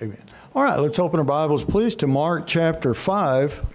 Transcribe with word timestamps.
Amen. 0.00 0.22
All 0.54 0.62
right, 0.62 0.78
let's 0.78 1.00
open 1.00 1.18
our 1.18 1.24
Bibles, 1.24 1.64
please, 1.64 1.96
to 1.96 2.06
Mark 2.06 2.46
chapter 2.46 2.94
5. 2.94 3.66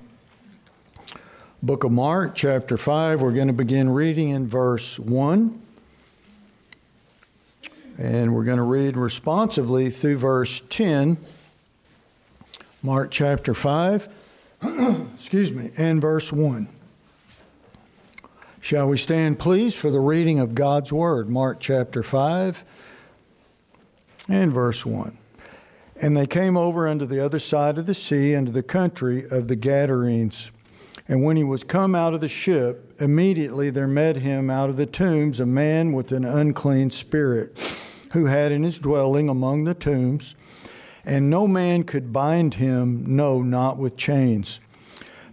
Book 1.61 1.83
of 1.83 1.91
Mark, 1.91 2.33
chapter 2.33 2.77
5. 2.77 3.21
We're 3.21 3.33
going 3.33 3.47
to 3.47 3.53
begin 3.53 3.89
reading 3.89 4.29
in 4.29 4.47
verse 4.47 4.97
1. 4.97 5.61
And 7.97 8.33
we're 8.33 8.45
going 8.45 8.57
to 8.57 8.63
read 8.63 8.95
responsively 8.95 9.89
through 9.89 10.17
verse 10.17 10.61
10. 10.69 11.17
Mark 12.81 13.11
chapter 13.11 13.53
5, 13.53 14.07
excuse 15.15 15.51
me, 15.51 15.71
and 15.77 15.99
verse 15.99 16.31
1. 16.31 16.69
Shall 18.61 18.87
we 18.87 18.97
stand, 18.97 19.39
please, 19.39 19.75
for 19.75 19.91
the 19.91 19.99
reading 19.99 20.39
of 20.39 20.55
God's 20.55 20.93
Word? 20.93 21.29
Mark 21.29 21.59
chapter 21.59 22.01
5 22.01 22.63
and 24.29 24.53
verse 24.53 24.85
1. 24.85 25.17
And 25.95 26.17
they 26.17 26.27
came 26.27 26.57
over 26.57 26.87
unto 26.87 27.05
the 27.05 27.23
other 27.23 27.39
side 27.39 27.77
of 27.77 27.85
the 27.85 27.93
sea, 27.93 28.35
unto 28.35 28.51
the 28.51 28.63
country 28.63 29.23
of 29.29 29.47
the 29.47 29.55
Gadarenes. 29.55 30.51
And 31.07 31.23
when 31.23 31.35
he 31.35 31.43
was 31.43 31.63
come 31.63 31.95
out 31.95 32.13
of 32.13 32.21
the 32.21 32.29
ship, 32.29 32.93
immediately 32.99 33.69
there 33.69 33.87
met 33.87 34.17
him 34.17 34.49
out 34.49 34.69
of 34.69 34.77
the 34.77 34.85
tombs 34.85 35.39
a 35.39 35.45
man 35.45 35.91
with 35.91 36.11
an 36.11 36.23
unclean 36.23 36.91
spirit, 36.91 37.57
who 38.13 38.25
had 38.25 38.51
in 38.51 38.63
his 38.63 38.79
dwelling 38.79 39.27
among 39.27 39.65
the 39.65 39.73
tombs, 39.73 40.35
and 41.05 41.29
no 41.29 41.47
man 41.47 41.83
could 41.83 42.13
bind 42.13 42.55
him, 42.55 43.03
no, 43.15 43.41
not 43.41 43.77
with 43.77 43.97
chains, 43.97 44.61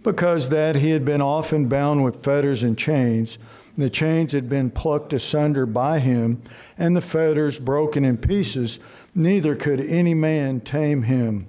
because 0.03 0.49
that 0.49 0.75
he 0.75 0.91
had 0.91 1.05
been 1.05 1.21
often 1.21 1.69
bound 1.69 2.03
with 2.03 2.23
fetters 2.23 2.63
and 2.63 2.77
chains. 2.77 3.37
The 3.77 3.89
chains 3.89 4.33
had 4.33 4.49
been 4.49 4.69
plucked 4.69 5.13
asunder 5.13 5.65
by 5.65 5.99
him, 5.99 6.41
and 6.77 6.95
the 6.95 7.01
fetters 7.01 7.57
broken 7.57 8.03
in 8.03 8.17
pieces 8.17 8.79
neither 9.13 9.55
could 9.55 9.81
any 9.81 10.13
man 10.13 10.59
tame 10.61 11.03
him. 11.03 11.47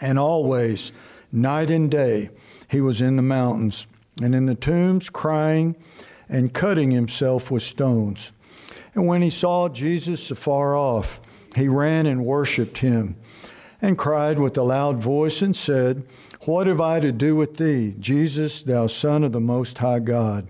And 0.00 0.18
always, 0.18 0.92
night 1.32 1.70
and 1.70 1.90
day, 1.90 2.30
he 2.68 2.80
was 2.80 3.00
in 3.00 3.16
the 3.16 3.22
mountains 3.22 3.86
and 4.22 4.34
in 4.34 4.46
the 4.46 4.54
tombs, 4.54 5.10
crying 5.10 5.76
and 6.28 6.52
cutting 6.52 6.90
himself 6.90 7.50
with 7.50 7.62
stones. 7.62 8.32
And 8.94 9.06
when 9.06 9.22
he 9.22 9.30
saw 9.30 9.68
Jesus 9.68 10.30
afar 10.30 10.76
off, 10.76 11.20
he 11.56 11.68
ran 11.68 12.06
and 12.06 12.24
worshipped 12.24 12.78
him, 12.78 13.16
and 13.80 13.96
cried 13.96 14.38
with 14.38 14.56
a 14.56 14.62
loud 14.62 15.00
voice 15.02 15.40
and 15.40 15.56
said, 15.56 16.04
What 16.42 16.66
have 16.66 16.80
I 16.80 17.00
to 17.00 17.12
do 17.12 17.36
with 17.36 17.56
thee, 17.56 17.94
Jesus, 17.98 18.62
thou 18.62 18.86
Son 18.86 19.24
of 19.24 19.32
the 19.32 19.40
Most 19.40 19.78
High 19.78 20.00
God? 20.00 20.48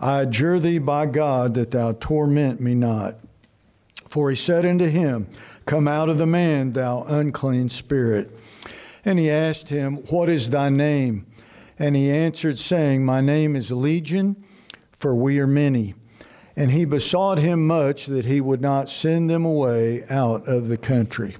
I 0.00 0.22
adjure 0.22 0.58
thee 0.58 0.78
by 0.78 1.06
God 1.06 1.54
that 1.54 1.70
thou 1.70 1.92
torment 1.92 2.60
me 2.60 2.74
not. 2.74 3.18
For 4.08 4.30
he 4.30 4.36
said 4.36 4.66
unto 4.66 4.86
him, 4.86 5.26
Come 5.66 5.88
out 5.88 6.08
of 6.08 6.18
the 6.18 6.26
man, 6.26 6.72
thou 6.72 7.02
unclean 7.08 7.68
spirit. 7.68 8.30
And 9.04 9.18
he 9.18 9.28
asked 9.28 9.68
him, 9.68 9.96
What 10.10 10.28
is 10.28 10.50
thy 10.50 10.68
name? 10.68 11.26
And 11.76 11.96
he 11.96 12.08
answered, 12.08 12.60
saying, 12.60 13.04
My 13.04 13.20
name 13.20 13.56
is 13.56 13.72
Legion, 13.72 14.44
for 14.96 15.12
we 15.12 15.40
are 15.40 15.46
many. 15.46 15.94
And 16.54 16.70
he 16.70 16.84
besought 16.84 17.38
him 17.38 17.66
much 17.66 18.06
that 18.06 18.24
he 18.24 18.40
would 18.40 18.60
not 18.60 18.88
send 18.90 19.28
them 19.28 19.44
away 19.44 20.04
out 20.08 20.46
of 20.46 20.68
the 20.68 20.76
country. 20.76 21.36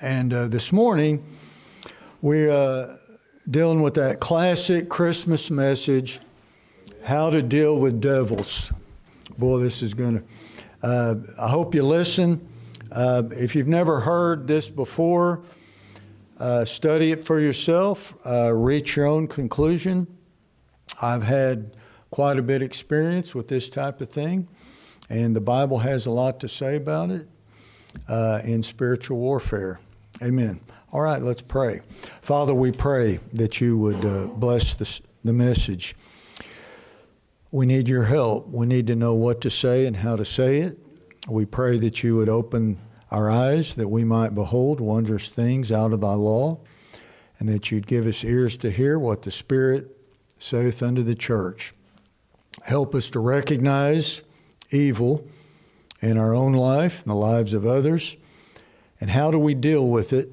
And 0.00 0.32
uh, 0.32 0.48
this 0.48 0.72
morning, 0.72 1.22
we're 2.22 2.50
uh, 2.50 2.96
dealing 3.48 3.82
with 3.82 3.94
that 3.94 4.20
classic 4.20 4.88
Christmas 4.88 5.50
message 5.50 6.18
how 7.02 7.28
to 7.28 7.42
deal 7.42 7.78
with 7.78 8.00
devils. 8.00 8.72
Boy, 9.36 9.58
this 9.58 9.82
is 9.82 9.92
going 9.92 10.20
to. 10.20 10.24
Uh, 10.82 11.14
I 11.38 11.48
hope 11.48 11.74
you 11.74 11.82
listen. 11.82 12.48
Uh, 12.90 13.22
if 13.30 13.54
you've 13.54 13.68
never 13.68 14.00
heard 14.00 14.46
this 14.46 14.70
before, 14.70 15.42
uh, 16.38 16.64
study 16.64 17.12
it 17.12 17.24
for 17.24 17.40
yourself, 17.40 18.14
uh, 18.26 18.52
reach 18.52 18.96
your 18.96 19.06
own 19.06 19.28
conclusion. 19.28 20.06
I've 21.00 21.22
had 21.22 21.76
quite 22.10 22.38
a 22.38 22.42
bit 22.42 22.62
of 22.62 22.66
experience 22.66 23.34
with 23.34 23.48
this 23.48 23.68
type 23.70 24.00
of 24.00 24.08
thing, 24.08 24.48
and 25.08 25.34
the 25.34 25.40
Bible 25.40 25.78
has 25.78 26.06
a 26.06 26.10
lot 26.10 26.40
to 26.40 26.48
say 26.48 26.76
about 26.76 27.10
it 27.10 27.28
uh, 28.08 28.40
in 28.44 28.62
spiritual 28.62 29.18
warfare. 29.18 29.80
Amen. 30.22 30.60
All 30.92 31.00
right, 31.00 31.20
let's 31.20 31.42
pray. 31.42 31.80
Father, 32.22 32.54
we 32.54 32.70
pray 32.70 33.18
that 33.32 33.60
you 33.60 33.76
would 33.78 34.04
uh, 34.04 34.26
bless 34.28 34.74
this, 34.74 35.00
the 35.24 35.32
message. 35.32 35.96
We 37.50 37.66
need 37.66 37.88
your 37.88 38.04
help. 38.04 38.48
We 38.48 38.66
need 38.66 38.86
to 38.88 38.94
know 38.94 39.14
what 39.14 39.40
to 39.40 39.50
say 39.50 39.86
and 39.86 39.96
how 39.96 40.16
to 40.16 40.24
say 40.24 40.58
it. 40.58 40.78
We 41.28 41.46
pray 41.46 41.78
that 41.78 42.02
you 42.02 42.16
would 42.16 42.28
open 42.28 42.78
our 43.10 43.30
eyes 43.30 43.74
that 43.74 43.88
we 43.88 44.04
might 44.04 44.34
behold 44.34 44.80
wondrous 44.80 45.30
things 45.30 45.72
out 45.72 45.92
of 45.92 46.00
thy 46.00 46.14
law, 46.14 46.58
and 47.38 47.48
that 47.48 47.70
you'd 47.70 47.86
give 47.86 48.06
us 48.06 48.24
ears 48.24 48.58
to 48.58 48.70
hear 48.70 48.98
what 48.98 49.22
the 49.22 49.30
Spirit 49.30 49.96
saith 50.38 50.82
unto 50.82 51.02
the 51.02 51.14
church. 51.14 51.72
Help 52.62 52.94
us 52.94 53.08
to 53.10 53.20
recognize 53.20 54.22
evil 54.70 55.26
in 56.00 56.18
our 56.18 56.34
own 56.34 56.52
life 56.52 57.02
and 57.02 57.10
the 57.10 57.16
lives 57.16 57.54
of 57.54 57.64
others, 57.64 58.16
and 59.00 59.10
how 59.10 59.30
do 59.30 59.38
we 59.38 59.54
deal 59.54 59.88
with 59.88 60.12
it 60.12 60.30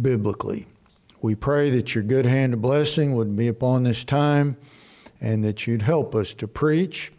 biblically. 0.00 0.66
We 1.22 1.34
pray 1.34 1.70
that 1.70 1.94
your 1.94 2.04
good 2.04 2.26
hand 2.26 2.52
of 2.52 2.60
blessing 2.60 3.14
would 3.14 3.34
be 3.34 3.48
upon 3.48 3.84
this 3.84 4.04
time 4.04 4.58
and 5.20 5.42
that 5.42 5.66
you'd 5.66 5.82
help 5.82 6.14
us 6.14 6.34
to 6.34 6.46
preach 6.46 7.12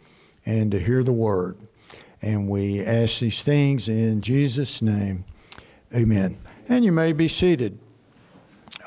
and 0.44 0.70
to 0.70 0.78
hear 0.78 1.02
the 1.02 1.12
word. 1.12 1.56
And 2.26 2.48
we 2.48 2.84
ask 2.84 3.20
these 3.20 3.44
things 3.44 3.88
in 3.88 4.20
Jesus' 4.20 4.82
name. 4.82 5.24
Amen. 5.94 6.36
And 6.68 6.84
you 6.84 6.90
may 6.90 7.12
be 7.12 7.28
seated. 7.28 7.78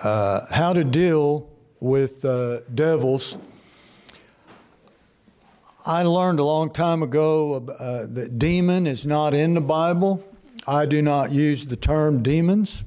Uh, 0.03 0.41
how 0.51 0.73
to 0.73 0.83
deal 0.83 1.49
with 1.79 2.25
uh, 2.25 2.59
devils. 2.75 3.37
I 5.85 6.03
learned 6.03 6.41
a 6.41 6.43
long 6.43 6.69
time 6.69 7.01
ago 7.01 7.65
uh, 7.79 8.07
that 8.09 8.39
demon 8.39 8.85
is 8.85 9.05
not 9.05 9.33
in 9.33 9.53
the 9.53 9.61
Bible. 9.61 10.21
I 10.67 10.85
do 10.85 11.01
not 11.01 11.31
use 11.31 11.65
the 11.65 11.77
term 11.77 12.21
demons. 12.21 12.83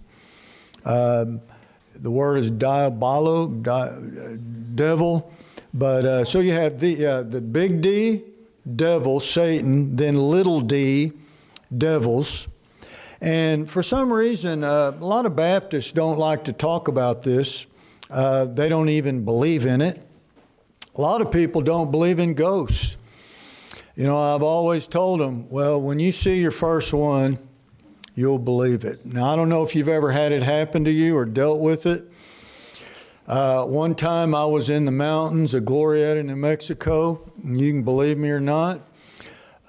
Um, 0.85 1.41
the 1.95 2.11
word 2.11 2.37
is 2.37 2.51
diabolo, 2.51 3.49
di- 3.49 4.37
devil. 4.75 5.33
But 5.73 6.05
uh, 6.05 6.25
so 6.27 6.41
you 6.41 6.53
have 6.53 6.79
the, 6.79 7.07
uh, 7.07 7.23
the 7.23 7.41
big 7.41 7.81
D, 7.81 8.23
devil, 8.77 9.21
Satan, 9.21 9.97
then 9.97 10.17
little 10.17 10.61
d, 10.61 11.12
devils. 11.77 12.49
And 13.21 13.71
for 13.71 13.83
some 13.83 14.12
reason, 14.12 14.65
uh, 14.65 14.97
a 15.00 15.05
lot 15.05 15.27
of 15.27 15.37
Baptists 15.37 15.93
don't 15.93 16.19
like 16.19 16.45
to 16.45 16.53
talk 16.53 16.89
about 16.89 17.23
this. 17.23 17.67
Uh, 18.11 18.47
they 18.47 18.69
don't 18.69 18.89
even 18.89 19.25
believe 19.25 19.65
in 19.65 19.81
it. 19.81 20.00
A 20.97 21.00
lot 21.00 21.23
of 21.23 21.31
people 21.31 21.62
don't 21.62 21.91
believe 21.91 22.19
in 22.19 22.34
ghosts. 22.34 22.97
You 23.97 24.06
know, 24.06 24.19
I've 24.19 24.43
always 24.43 24.87
told 24.87 25.21
them, 25.21 25.49
well, 25.49 25.81
when 25.81 25.99
you 25.99 26.12
see 26.12 26.41
your 26.41 26.50
first 26.50 26.93
one, 26.93 27.39
you'll 28.15 28.39
believe 28.39 28.84
it. 28.84 29.05
Now, 29.06 29.33
I 29.33 29.37
don't 29.37 29.49
know 29.49 29.62
if 29.62 29.75
you've 29.75 29.89
ever 29.89 30.12
had 30.12 30.33
it 30.33 30.43
happen 30.43 30.84
to 30.84 30.91
you 30.91 31.17
or 31.17 31.25
dealt 31.25 31.61
with 31.61 31.87
it. 31.87 32.12
Uh, 33.32 33.65
one 33.65 33.94
time 33.94 34.34
I 34.34 34.44
was 34.44 34.69
in 34.69 34.84
the 34.84 34.93
mountains 34.93 35.54
of 35.54 35.65
Glorieta, 35.65 36.22
New 36.22 36.37
Mexico. 36.37 37.32
You 37.43 37.72
can 37.72 37.82
believe 37.82 38.19
me 38.19 38.28
or 38.28 38.41
not. 38.41 38.82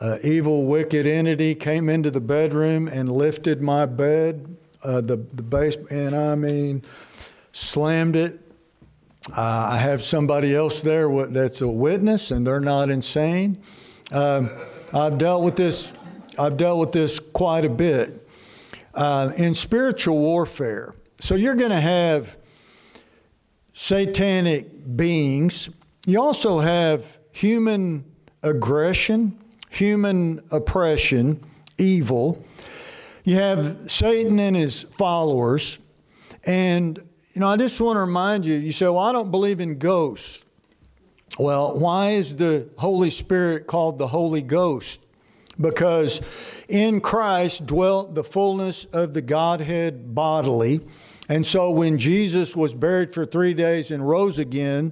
Uh, 0.01 0.18
evil, 0.22 0.66
wicked 0.66 1.07
entity 1.07 1.56
came 1.56 1.88
into 1.88 2.12
the 2.12 2.19
bedroom 2.19 2.90
and 2.90 3.09
lifted 3.09 3.62
my 3.62 3.85
bed, 3.85 4.57
uh, 4.84 5.00
the, 5.00 5.16
the 5.16 5.44
base, 5.44 5.78
and 5.90 6.13
I 6.13 6.35
mean, 6.35 6.84
slammed 7.53 8.18
it. 8.18 8.38
Uh, 9.29 9.69
I 9.72 9.78
have 9.78 10.03
somebody 10.03 10.53
else 10.53 10.81
there 10.81 11.28
that's 11.28 11.62
a 11.62 11.69
witness, 11.69 12.31
and 12.31 12.45
they're 12.45 12.59
not 12.59 12.90
insane. 12.90 13.62
Um, 14.12 14.50
I've 14.94 15.18
dealt 15.18 15.41
with 15.41 15.56
this. 15.56 15.94
I've 16.38 16.57
dealt 16.57 16.80
with 16.80 16.91
this 16.91 17.18
quite 17.18 17.63
a 17.63 17.69
bit 17.69 18.28
uh, 18.94 19.31
in 19.38 19.53
spiritual 19.53 20.18
warfare. 20.18 20.95
So 21.21 21.36
you're 21.36 21.56
going 21.56 21.71
to 21.71 21.80
have 21.80 22.36
satanic 23.74 24.96
beings. 24.96 25.70
You 26.06 26.22
also 26.22 26.60
have 26.60 27.18
human 27.31 28.06
aggression, 28.44 29.38
human 29.70 30.42
oppression, 30.52 31.44
evil. 31.78 32.44
You 33.24 33.36
have 33.36 33.92
Satan 33.92 34.40
and 34.40 34.56
his 34.56 34.84
followers. 34.84 35.80
And, 36.46 36.98
you 37.34 37.42
know, 37.42 37.48
I 37.48 37.58
just 37.58 37.80
want 37.80 37.98
to 37.98 38.02
remind 38.02 38.46
you 38.46 38.56
you 38.56 38.72
say, 38.72 38.86
well, 38.86 39.00
I 39.00 39.12
don't 39.12 39.31
believe 39.31 39.60
in 39.60 39.80
ghosts. 39.80 40.44
Well, 41.40 41.80
why 41.80 42.12
is 42.12 42.36
the 42.36 42.69
Holy 42.78 43.10
Spirit 43.10 43.66
called 43.66 43.98
the 43.98 44.08
Holy 44.08 44.44
Ghost? 44.44 45.00
Because 45.60 46.22
in 46.68 47.02
Christ 47.02 47.66
dwelt 47.66 48.14
the 48.14 48.24
fullness 48.24 48.86
of 48.86 49.14
the 49.14 49.22
Godhead 49.22 50.14
bodily. 50.14 50.81
And 51.33 51.47
so 51.47 51.71
when 51.71 51.97
Jesus 51.97 52.56
was 52.56 52.75
buried 52.75 53.12
for 53.12 53.25
three 53.25 53.56
days 53.56 53.89
and 53.89 54.07
rose 54.07 54.38
again, 54.38 54.91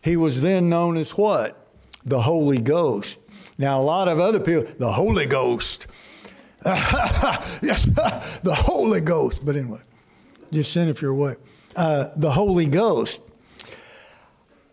he 0.00 0.16
was 0.16 0.40
then 0.40 0.68
known 0.68 0.96
as 0.96 1.10
what? 1.10 1.72
The 2.04 2.22
Holy 2.22 2.58
Ghost. 2.58 3.18
Now, 3.58 3.80
a 3.80 3.82
lot 3.82 4.06
of 4.06 4.20
other 4.20 4.38
people, 4.38 4.72
the 4.78 4.92
Holy 4.92 5.26
Ghost. 5.26 5.88
yes, 6.64 7.84
the 8.44 8.54
Holy 8.56 9.00
Ghost. 9.00 9.44
But 9.44 9.56
anyway, 9.56 9.80
just 10.52 10.72
send 10.72 10.88
if 10.88 11.02
you're 11.02 11.10
awake. 11.10 11.38
Uh, 11.74 12.10
the 12.14 12.30
Holy 12.30 12.66
Ghost. 12.66 13.20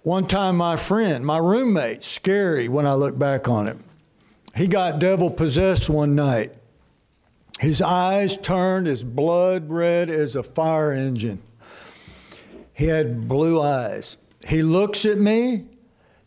One 0.03 0.27
time, 0.27 0.57
my 0.57 0.77
friend, 0.77 1.25
my 1.25 1.39
roommate, 1.39 2.03
scary 2.03 2.69
when 2.69 2.85
I 2.85 2.93
look 2.93 3.17
back 3.17 3.47
on 3.47 3.67
it, 3.67 3.77
he 4.55 4.67
got 4.67 4.99
devil 4.99 5.31
possessed 5.31 5.89
one 5.89 6.13
night. 6.13 6.53
His 7.59 7.81
eyes 7.81 8.37
turned 8.37 8.87
as 8.87 9.03
blood 9.03 9.69
red 9.69 10.09
as 10.09 10.35
a 10.35 10.43
fire 10.43 10.91
engine. 10.91 11.41
He 12.73 12.87
had 12.87 13.27
blue 13.27 13.61
eyes. 13.61 14.17
He 14.47 14.63
looks 14.63 15.05
at 15.05 15.17
me. 15.17 15.65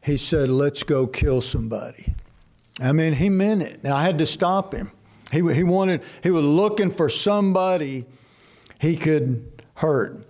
He 0.03 0.17
said, 0.17 0.49
Let's 0.49 0.83
go 0.83 1.07
kill 1.07 1.41
somebody. 1.41 2.15
I 2.81 2.93
mean, 2.93 3.15
he 3.15 3.29
meant 3.29 3.63
it. 3.63 3.83
Now, 3.83 3.97
I 3.97 4.03
had 4.05 4.19
to 4.19 4.27
stop 4.27 4.73
him. 4.73 4.93
He, 5.33 5.39
he 5.53 5.65
wanted, 5.65 6.03
he 6.23 6.31
was 6.31 6.45
looking 6.45 6.91
for 6.91 7.09
somebody 7.09 8.07
he 8.81 8.97
could 8.97 9.63
hurt. 9.75 10.25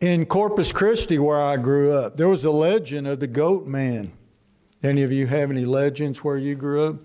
In 0.00 0.26
Corpus 0.26 0.72
Christi, 0.72 1.18
where 1.18 1.40
I 1.40 1.56
grew 1.56 1.92
up, 1.92 2.16
there 2.16 2.28
was 2.28 2.44
a 2.44 2.50
legend 2.50 3.06
of 3.06 3.20
the 3.20 3.26
goat 3.26 3.66
man. 3.66 4.12
Any 4.82 5.02
of 5.02 5.12
you 5.12 5.26
have 5.26 5.50
any 5.50 5.64
legends 5.64 6.24
where 6.24 6.36
you 6.36 6.54
grew 6.54 6.88
up? 6.88 6.96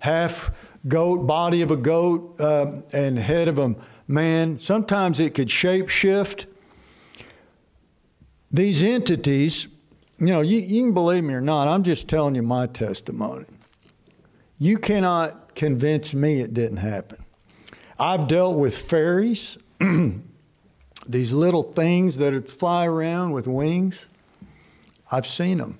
Half 0.00 0.50
goat, 0.86 1.26
body 1.26 1.62
of 1.62 1.70
a 1.70 1.76
goat, 1.76 2.40
uh, 2.40 2.82
and 2.92 3.18
head 3.18 3.48
of 3.48 3.58
a 3.58 3.74
man. 4.06 4.58
Sometimes 4.58 5.20
it 5.20 5.34
could 5.34 5.50
shape 5.50 5.88
shift. 5.88 6.46
These 8.50 8.82
entities, 8.82 9.68
you 10.18 10.26
know, 10.26 10.40
you, 10.40 10.58
you 10.58 10.82
can 10.84 10.94
believe 10.94 11.24
me 11.24 11.34
or 11.34 11.40
not, 11.40 11.68
I'm 11.68 11.82
just 11.82 12.08
telling 12.08 12.34
you 12.34 12.42
my 12.42 12.66
testimony. 12.66 13.46
You 14.58 14.78
cannot 14.78 15.54
convince 15.54 16.14
me 16.14 16.40
it 16.40 16.54
didn't 16.54 16.78
happen. 16.78 17.24
I've 17.98 18.28
dealt 18.28 18.56
with 18.56 18.76
fairies, 18.76 19.58
these 21.06 21.32
little 21.32 21.62
things 21.62 22.16
that 22.18 22.48
fly 22.48 22.86
around 22.86 23.32
with 23.32 23.46
wings. 23.46 24.06
I've 25.10 25.26
seen 25.26 25.58
them. 25.58 25.78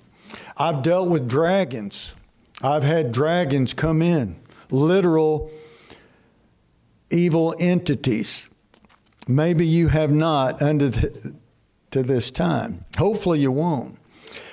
I've 0.57 0.83
dealt 0.83 1.09
with 1.09 1.27
dragons. 1.27 2.15
I've 2.61 2.83
had 2.83 3.11
dragons 3.11 3.73
come 3.73 4.01
in, 4.01 4.35
literal 4.69 5.49
evil 7.09 7.55
entities. 7.57 8.49
Maybe 9.27 9.65
you 9.65 9.87
have 9.87 10.11
not 10.11 10.61
under 10.61 10.89
the, 10.89 11.35
to 11.91 12.03
this 12.03 12.31
time. 12.31 12.85
Hopefully 12.97 13.39
you 13.39 13.51
won't. 13.51 13.97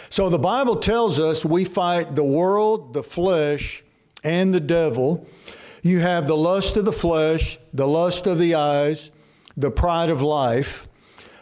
So 0.08 0.28
the 0.28 0.38
Bible 0.38 0.76
tells 0.76 1.18
us 1.18 1.44
we 1.44 1.64
fight 1.64 2.14
the 2.14 2.24
world, 2.24 2.94
the 2.94 3.02
flesh, 3.02 3.82
and 4.22 4.54
the 4.54 4.60
devil. 4.60 5.26
You 5.82 6.00
have 6.00 6.26
the 6.26 6.36
lust 6.36 6.76
of 6.76 6.84
the 6.84 6.92
flesh, 6.92 7.58
the 7.72 7.88
lust 7.88 8.26
of 8.26 8.38
the 8.38 8.54
eyes, 8.54 9.10
the 9.56 9.70
pride 9.70 10.10
of 10.10 10.22
life. 10.22 10.86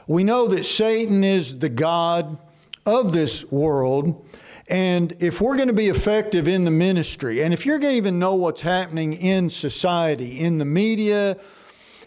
We 0.07 0.25
know 0.25 0.49
that 0.49 0.65
Satan 0.65 1.25
is 1.25 1.59
the 1.59 1.69
God 1.69 2.39
of 2.87 3.13
this 3.13 3.51
world. 3.51 4.27
And 4.69 5.15
if 5.21 5.41
we're 5.41 5.57
going 5.57 5.69
to 5.69 5.75
be 5.75 5.89
effective 5.89 6.49
in 6.49 6.65
the 6.65 6.71
ministry, 6.71 7.43
and 7.43 7.53
if 7.53 7.67
you're 7.67 7.79
going 7.79 7.93
to 7.93 7.97
even 7.97 8.19
know 8.19 8.35
what's 8.35 8.63
happening 8.63 9.13
in 9.13 9.51
society, 9.51 10.41
in 10.41 10.57
the 10.59 10.65
media, 10.65 11.37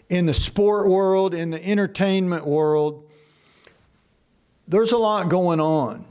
in 0.08 0.26
the 0.26 0.32
sport 0.32 0.88
world, 0.88 1.34
in 1.34 1.50
the 1.50 1.64
entertainment 1.64 2.46
world, 2.46 3.08
there's 4.66 4.92
a 4.92 4.98
lot 4.98 5.28
going 5.28 5.60
on. 5.60 6.04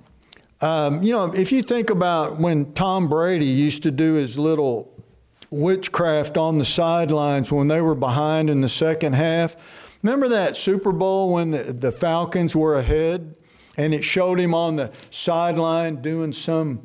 Um, 0.62 1.04
you 1.04 1.12
know, 1.12 1.26
if 1.26 1.52
you 1.52 1.62
think 1.62 1.90
about 1.90 2.38
when 2.38 2.74
Tom 2.74 3.10
Brady 3.10 3.46
used 3.46 3.84
to 3.84 3.92
do 3.92 4.14
his 4.16 4.40
little 4.40 4.92
witchcraft 5.52 6.38
on 6.38 6.58
the 6.58 6.66
sidelines 6.66 7.52
when 7.52 7.68
they 7.68 7.82
were 7.82 7.96
behind 7.96 8.50
in 8.50 8.62
the 8.62 8.70
second 8.70 9.14
half, 9.14 9.56
remember 10.02 10.30
that 10.30 10.56
Super 10.56 10.92
Bowl 10.92 11.34
when 11.34 11.52
the, 11.52 11.74
the 11.74 11.92
Falcons 11.92 12.56
were 12.56 12.80
ahead 12.80 13.36
and 13.77 13.94
it 13.94 14.03
showed 14.03 14.39
him 14.39 14.53
on 14.53 14.75
the 14.75 14.91
sideline 15.12 16.01
doing 16.01 16.33
some 16.33 16.81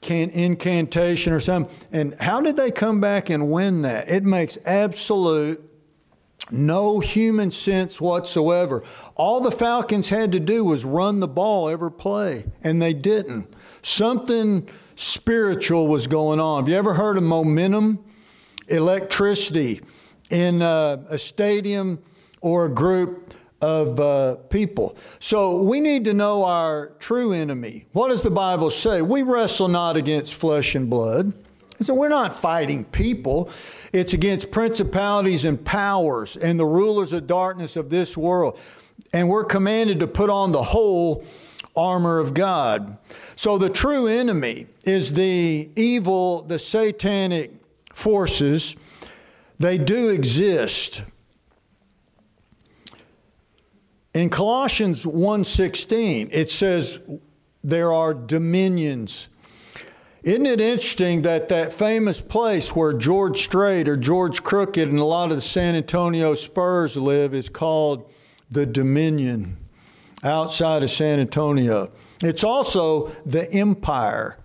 can, 0.00 0.30
incantation 0.30 1.32
or 1.32 1.40
something? 1.40 1.74
And 1.92 2.14
how 2.20 2.40
did 2.40 2.56
they 2.56 2.70
come 2.70 3.00
back 3.00 3.28
and 3.28 3.50
win 3.50 3.82
that? 3.82 4.08
It 4.08 4.24
makes 4.24 4.56
absolute 4.64 5.70
no 6.50 7.00
human 7.00 7.50
sense 7.50 8.00
whatsoever. 8.00 8.82
All 9.14 9.40
the 9.40 9.50
Falcons 9.50 10.08
had 10.08 10.32
to 10.32 10.40
do 10.40 10.64
was 10.64 10.84
run 10.84 11.20
the 11.20 11.28
ball 11.28 11.68
every 11.68 11.90
play, 11.90 12.44
and 12.62 12.80
they 12.80 12.92
didn't. 12.92 13.52
Something 13.82 14.68
spiritual 14.96 15.88
was 15.88 16.06
going 16.06 16.40
on. 16.40 16.62
Have 16.62 16.68
you 16.68 16.76
ever 16.76 16.94
heard 16.94 17.16
of 17.16 17.22
momentum? 17.22 18.04
Electricity 18.68 19.80
in 20.30 20.62
uh, 20.62 21.04
a 21.08 21.18
stadium 21.18 22.02
or 22.40 22.66
a 22.66 22.70
group 22.70 23.34
of 23.64 23.98
uh, 23.98 24.34
people. 24.50 24.94
So 25.20 25.62
we 25.62 25.80
need 25.80 26.04
to 26.04 26.12
know 26.12 26.44
our 26.44 26.88
true 26.98 27.32
enemy. 27.32 27.86
What 27.92 28.10
does 28.10 28.20
the 28.20 28.30
Bible 28.30 28.68
say? 28.68 29.00
We 29.00 29.22
wrestle 29.22 29.68
not 29.68 29.96
against 29.96 30.34
flesh 30.34 30.74
and 30.74 30.90
blood. 30.90 31.32
So 31.80 31.94
we're 31.94 32.10
not 32.10 32.34
fighting 32.34 32.84
people. 32.84 33.48
It's 33.92 34.12
against 34.12 34.50
principalities 34.50 35.46
and 35.46 35.64
powers 35.64 36.36
and 36.36 36.60
the 36.60 36.66
rulers 36.66 37.14
of 37.14 37.26
darkness 37.26 37.76
of 37.76 37.88
this 37.88 38.18
world. 38.18 38.58
And 39.14 39.30
we're 39.30 39.44
commanded 39.44 40.00
to 40.00 40.06
put 40.06 40.28
on 40.28 40.52
the 40.52 40.62
whole 40.62 41.24
armor 41.74 42.18
of 42.18 42.34
God. 42.34 42.98
So 43.34 43.56
the 43.56 43.70
true 43.70 44.06
enemy 44.06 44.66
is 44.84 45.14
the 45.14 45.70
evil, 45.74 46.42
the 46.42 46.58
satanic 46.58 47.50
forces. 47.94 48.76
They 49.58 49.78
do 49.78 50.10
exist. 50.10 51.02
In 54.14 54.30
Colossians 54.30 55.04
1:16 55.04 56.28
it 56.32 56.48
says 56.48 57.00
there 57.62 57.92
are 57.92 58.14
dominions 58.14 59.28
isn't 60.24 60.46
it 60.46 60.58
interesting 60.58 61.20
that 61.22 61.48
that 61.48 61.70
famous 61.70 62.22
place 62.22 62.74
where 62.74 62.94
George 62.94 63.42
Strait 63.42 63.86
or 63.86 63.96
George 63.96 64.42
Crooked 64.42 64.88
and 64.88 64.98
a 64.98 65.04
lot 65.04 65.28
of 65.28 65.36
the 65.36 65.42
San 65.42 65.74
Antonio 65.74 66.34
Spurs 66.34 66.96
live 66.96 67.34
is 67.34 67.50
called 67.50 68.10
the 68.50 68.64
Dominion 68.64 69.58
outside 70.22 70.82
of 70.82 70.90
San 70.90 71.20
Antonio? 71.20 71.90
It's 72.22 72.42
also 72.42 73.08
the 73.26 73.52
Empire. 73.52 74.38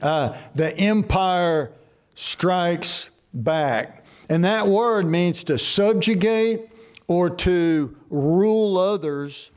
Uh, 0.00 0.36
the 0.54 0.76
Empire 0.78 1.72
strikes 2.14 3.10
back. 3.32 4.04
And 4.28 4.44
that 4.44 4.68
word 4.68 5.04
means 5.04 5.42
to 5.44 5.58
subjugate 5.58 6.68
or 7.06 7.30
to 7.30 7.96
rule 8.10 8.78
others 8.78 9.50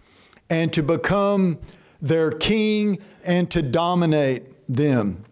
and 0.50 0.72
to 0.74 0.84
become 0.84 1.60
their 2.02 2.32
king 2.32 3.00
and 3.24 3.50
to 3.52 3.62
dominate 3.62 4.44
them. 4.68 5.24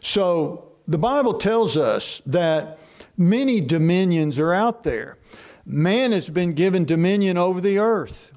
So 0.00 0.68
the 0.86 0.98
Bible 0.98 1.34
tells 1.34 1.76
us 1.76 2.22
that 2.26 2.78
many 3.16 3.60
dominions 3.60 4.38
are 4.38 4.52
out 4.52 4.84
there. 4.84 5.18
Man 5.64 6.12
has 6.12 6.28
been 6.28 6.54
given 6.54 6.84
dominion 6.84 7.36
over 7.36 7.60
the 7.60 7.78
earth 7.78 8.32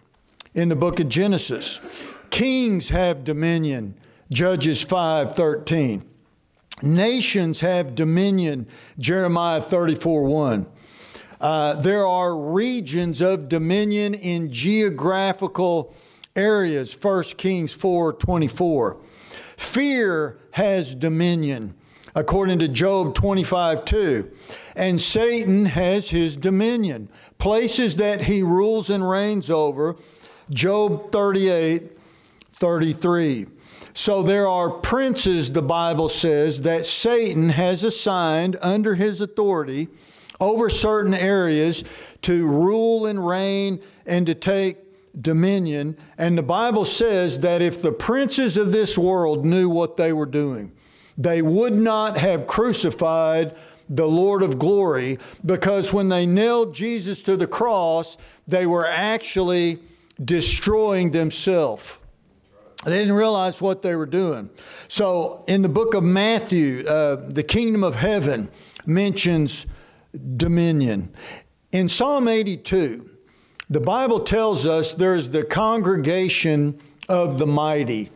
in 0.53 0.69
the 0.69 0.75
book 0.75 0.99
of 0.99 1.09
Genesis. 1.09 1.79
Kings 2.29 2.89
have 2.89 3.23
dominion, 3.23 3.95
Judges 4.31 4.83
5:13. 4.83 6.03
Nations 6.81 7.61
have 7.61 7.95
dominion, 7.95 8.67
Jeremiah 8.99 9.61
34 9.61 10.23
1. 10.23 10.65
Uh, 11.43 11.75
there 11.75 12.07
are 12.07 12.37
regions 12.37 13.19
of 13.19 13.49
dominion 13.49 14.13
in 14.13 14.49
geographical 14.49 15.93
areas, 16.37 16.97
1 16.99 17.23
Kings 17.35 17.73
4 17.73 18.13
24. 18.13 18.97
Fear 19.57 20.39
has 20.51 20.95
dominion, 20.95 21.75
according 22.15 22.59
to 22.59 22.69
Job 22.69 23.13
25 23.13 23.83
2. 23.83 24.31
And 24.77 25.01
Satan 25.01 25.65
has 25.65 26.11
his 26.11 26.37
dominion, 26.37 27.09
places 27.39 27.97
that 27.97 28.21
he 28.21 28.41
rules 28.41 28.89
and 28.89 29.07
reigns 29.07 29.49
over, 29.49 29.97
Job 30.49 31.11
38 31.11 31.91
33. 32.55 33.47
So 33.93 34.23
there 34.23 34.47
are 34.47 34.69
princes, 34.69 35.51
the 35.51 35.61
Bible 35.61 36.07
says, 36.07 36.61
that 36.61 36.85
Satan 36.85 37.49
has 37.49 37.83
assigned 37.83 38.55
under 38.61 38.95
his 38.95 39.19
authority 39.19 39.89
over 40.39 40.69
certain 40.69 41.13
areas 41.13 41.83
to 42.23 42.47
rule 42.47 43.05
and 43.05 43.25
reign 43.25 43.81
and 44.05 44.25
to 44.25 44.35
take 44.35 44.77
dominion. 45.19 45.97
And 46.17 46.37
the 46.37 46.43
Bible 46.43 46.85
says 46.85 47.39
that 47.41 47.61
if 47.61 47.81
the 47.81 47.91
princes 47.91 48.57
of 48.57 48.71
this 48.71 48.97
world 48.97 49.45
knew 49.45 49.69
what 49.69 49.97
they 49.97 50.11
were 50.13 50.25
doing, 50.25 50.71
they 51.17 51.41
would 51.41 51.75
not 51.75 52.17
have 52.17 52.47
crucified 52.47 53.55
the 53.89 54.07
Lord 54.07 54.41
of 54.41 54.57
glory 54.57 55.19
because 55.45 55.93
when 55.93 56.09
they 56.09 56.25
nailed 56.25 56.73
Jesus 56.73 57.21
to 57.23 57.37
the 57.37 57.47
cross, 57.47 58.17
they 58.47 58.65
were 58.65 58.87
actually 58.87 59.79
destroying 60.23 61.11
themselves. 61.11 61.97
They 62.85 62.99
didn't 62.99 63.13
realize 63.13 63.61
what 63.61 63.81
they 63.81 63.95
were 63.95 64.05
doing. 64.05 64.49
So, 64.89 65.45
in 65.47 65.61
the 65.61 65.69
book 65.69 65.93
of 65.93 66.03
Matthew, 66.03 66.85
uh, 66.85 67.15
the 67.15 67.43
kingdom 67.43 67.83
of 67.83 67.95
heaven 67.95 68.49
mentions 68.85 69.65
dominion. 70.37 71.13
In 71.71 71.89
Psalm 71.89 72.27
82, 72.27 73.09
the 73.69 73.79
Bible 73.79 74.19
tells 74.19 74.65
us 74.65 74.93
there's 74.93 75.31
the 75.31 75.43
congregation 75.43 76.79
of 77.09 77.39
the 77.39 77.47
mighty. 77.47 78.11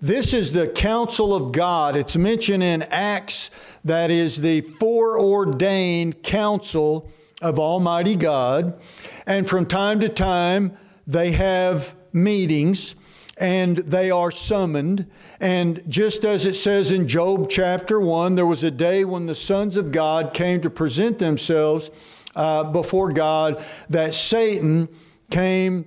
This 0.00 0.34
is 0.34 0.52
the 0.52 0.68
council 0.68 1.34
of 1.34 1.52
God. 1.52 1.96
It's 1.96 2.16
mentioned 2.16 2.62
in 2.62 2.82
Acts 2.82 3.50
that 3.84 4.10
is 4.10 4.36
the 4.36 4.60
foreordained 4.60 6.22
council 6.22 7.10
of 7.40 7.58
Almighty 7.58 8.16
God. 8.16 8.78
And 9.26 9.48
from 9.48 9.64
time 9.66 10.00
to 10.00 10.08
time, 10.08 10.76
they 11.06 11.32
have 11.32 11.94
meetings 12.12 12.94
and 13.38 13.78
they 13.78 14.10
are 14.10 14.30
summoned. 14.30 15.10
And 15.40 15.82
just 15.88 16.24
as 16.24 16.44
it 16.44 16.54
says 16.54 16.90
in 16.90 17.08
Job 17.08 17.50
chapter 17.50 18.00
1, 18.00 18.34
there 18.34 18.46
was 18.46 18.64
a 18.64 18.70
day 18.70 19.04
when 19.04 19.26
the 19.26 19.34
sons 19.34 19.76
of 19.76 19.92
God 19.92 20.34
came 20.34 20.60
to 20.60 20.70
present 20.70 21.18
themselves 21.18 21.90
uh, 22.36 22.64
before 22.64 23.12
God, 23.12 23.64
that 23.90 24.14
Satan 24.14 24.88
came 25.30 25.86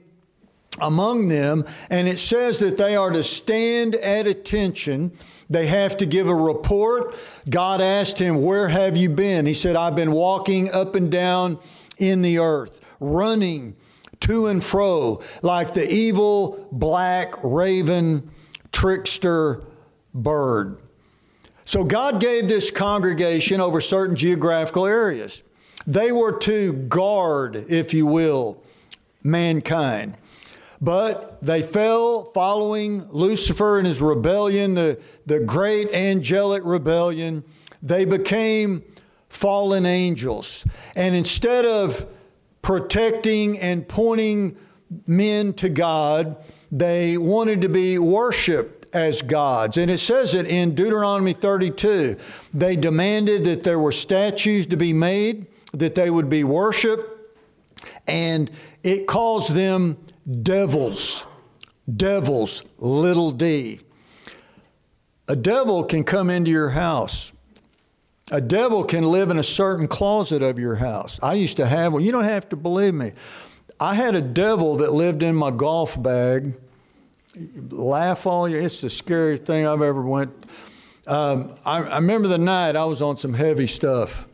among 0.80 1.27
them, 1.27 1.66
and 1.89 2.08
it 2.08 2.20
says 2.20 2.60
that 2.60 2.77
they 2.77 2.96
are 2.96 3.12
to 3.12 3.24
stand 3.24 3.96
at 3.96 4.27
attention. 4.27 5.12
They 5.50 5.68
have 5.68 5.98
to 5.98 6.06
give 6.06 6.27
a 6.27 6.36
report. 6.36 7.16
God 7.50 7.82
asked 7.82 8.20
him, 8.20 8.42
Where 8.42 8.68
have 8.68 8.96
you 8.96 9.10
been? 9.10 9.46
He 9.46 9.54
said, 9.54 9.75
I've 9.75 9.96
been 9.96 10.12
walking 10.12 10.72
up 10.72 10.96
and 10.96 11.12
down 11.12 11.60
in 11.98 12.22
the 12.22 12.39
earth, 12.39 12.80
running 13.00 13.75
to 14.22 14.48
and 14.48 14.64
fro 14.64 15.22
like 15.42 15.74
the 15.74 15.92
evil 15.92 16.68
black 16.72 17.36
raven 17.44 18.30
trickster 18.72 19.64
bird. 20.14 20.80
So 21.66 21.84
God 21.84 22.22
gave 22.22 22.48
this 22.48 22.72
congregation 22.72 23.60
over 23.60 23.82
certain 23.82 24.16
geographical 24.16 24.86
areas. 24.86 25.44
They 25.86 26.12
were 26.12 26.38
to 26.40 26.74
guard, 26.74 27.66
if 27.68 27.94
you 27.94 28.06
will, 28.06 28.62
mankind. 29.24 30.16
But 30.80 31.40
they 31.42 31.62
fell 31.62 32.26
following 32.26 33.08
Lucifer 33.12 33.80
and 33.80 33.88
his 33.88 34.02
rebellion, 34.02 34.76
the, 34.76 35.00
the 35.26 35.40
great 35.40 35.92
angelic 35.94 36.64
rebellion. 36.64 37.44
They 37.82 38.06
became 38.06 38.84
fallen 39.30 39.86
angels. 39.86 40.66
And 40.96 41.16
instead 41.16 41.66
of 41.66 42.06
protecting 42.68 43.58
and 43.60 43.88
pointing 43.88 44.54
men 45.06 45.54
to 45.54 45.70
God, 45.70 46.36
they 46.70 47.18
wanted 47.18 47.62
to 47.62 47.70
be 47.70 47.98
worshiped 47.98 48.94
as 48.94 49.22
gods. 49.22 49.78
And 49.78 49.90
it 49.90 50.00
says 50.00 50.34
it 50.34 50.48
in 50.48 50.76
Deuteronomy 50.76 51.32
32. 51.32 52.18
They 52.54 52.76
demanded 52.76 53.46
that 53.46 53.64
there 53.64 53.80
were 53.80 53.94
statues 53.94 54.68
to 54.68 54.76
be 54.76 54.92
made 54.92 55.48
that 55.72 55.96
they 55.96 56.10
would 56.10 56.30
be 56.30 56.44
worshiped, 56.44 57.10
and 58.06 58.52
it 58.84 59.08
calls 59.08 59.48
them 59.48 59.98
devils. 60.42 61.26
Devils, 61.96 62.64
little 62.80 63.32
d. 63.32 63.80
A 65.30 65.38
devil 65.38 65.86
can 65.86 66.04
come 66.04 66.30
into 66.30 66.52
your 66.52 66.72
house. 66.72 67.32
A 68.31 68.41
devil 68.41 68.84
can 68.84 69.05
live 69.05 69.29
in 69.29 69.38
a 69.38 69.43
certain 69.43 69.88
closet 69.88 70.43
of 70.43 70.60
your 70.60 70.75
house. 70.75 71.17
I 71.24 71.36
used 71.36 71.57
to 71.57 71.65
have 71.65 71.93
one. 71.93 72.03
You 72.03 72.12
don't 72.12 72.25
have 72.25 72.50
to 72.50 72.57
believe 72.57 72.93
me. 72.93 73.13
I 73.79 73.93
had 73.93 74.15
a 74.15 74.22
devil 74.22 74.77
that 74.77 74.91
lived 74.91 75.24
in 75.24 75.34
my 75.36 75.51
golf 75.51 76.01
bag. 76.01 76.55
Laugh 77.69 78.25
all 78.25 78.50
you. 78.50 78.57
It's 78.57 78.81
the 78.81 78.89
scariest 78.89 79.46
thing 79.46 79.65
I've 79.65 79.81
ever 79.81 80.01
went. 80.01 80.31
Um, 81.05 81.53
I, 81.65 81.84
I 81.84 81.96
remember 81.96 82.27
the 82.27 82.38
night 82.38 82.75
I 82.75 82.84
was 82.84 83.01
on 83.01 83.15
some 83.15 83.34
heavy 83.34 83.67
stuff 83.67 84.27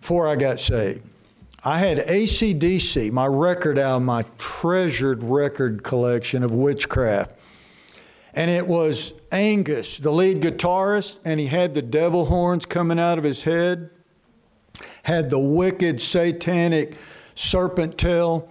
before 0.00 0.28
I 0.28 0.36
got 0.36 0.60
saved. 0.60 1.08
I 1.64 1.78
had 1.78 1.98
ACDC, 1.98 3.10
my 3.12 3.24
record 3.24 3.78
album, 3.78 4.04
my 4.04 4.26
treasured 4.36 5.22
record 5.22 5.82
collection 5.82 6.42
of 6.42 6.54
witchcraft. 6.54 7.32
And 8.34 8.50
it 8.50 8.66
was 8.66 9.14
Angus, 9.30 9.98
the 9.98 10.10
lead 10.10 10.40
guitarist, 10.40 11.20
and 11.24 11.38
he 11.38 11.46
had 11.46 11.74
the 11.74 11.82
devil 11.82 12.24
horns 12.24 12.66
coming 12.66 12.98
out 12.98 13.16
of 13.16 13.22
his 13.22 13.44
head, 13.44 13.90
had 15.04 15.30
the 15.30 15.38
wicked 15.38 16.00
satanic 16.00 16.96
serpent 17.36 17.96
tail. 17.96 18.48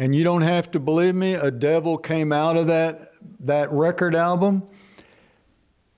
And 0.00 0.14
you 0.14 0.24
don't 0.24 0.42
have 0.42 0.70
to 0.70 0.80
believe 0.80 1.14
me, 1.14 1.34
a 1.34 1.50
devil 1.50 1.98
came 1.98 2.32
out 2.32 2.56
of 2.56 2.68
that, 2.68 3.02
that 3.40 3.70
record 3.70 4.14
album. 4.14 4.62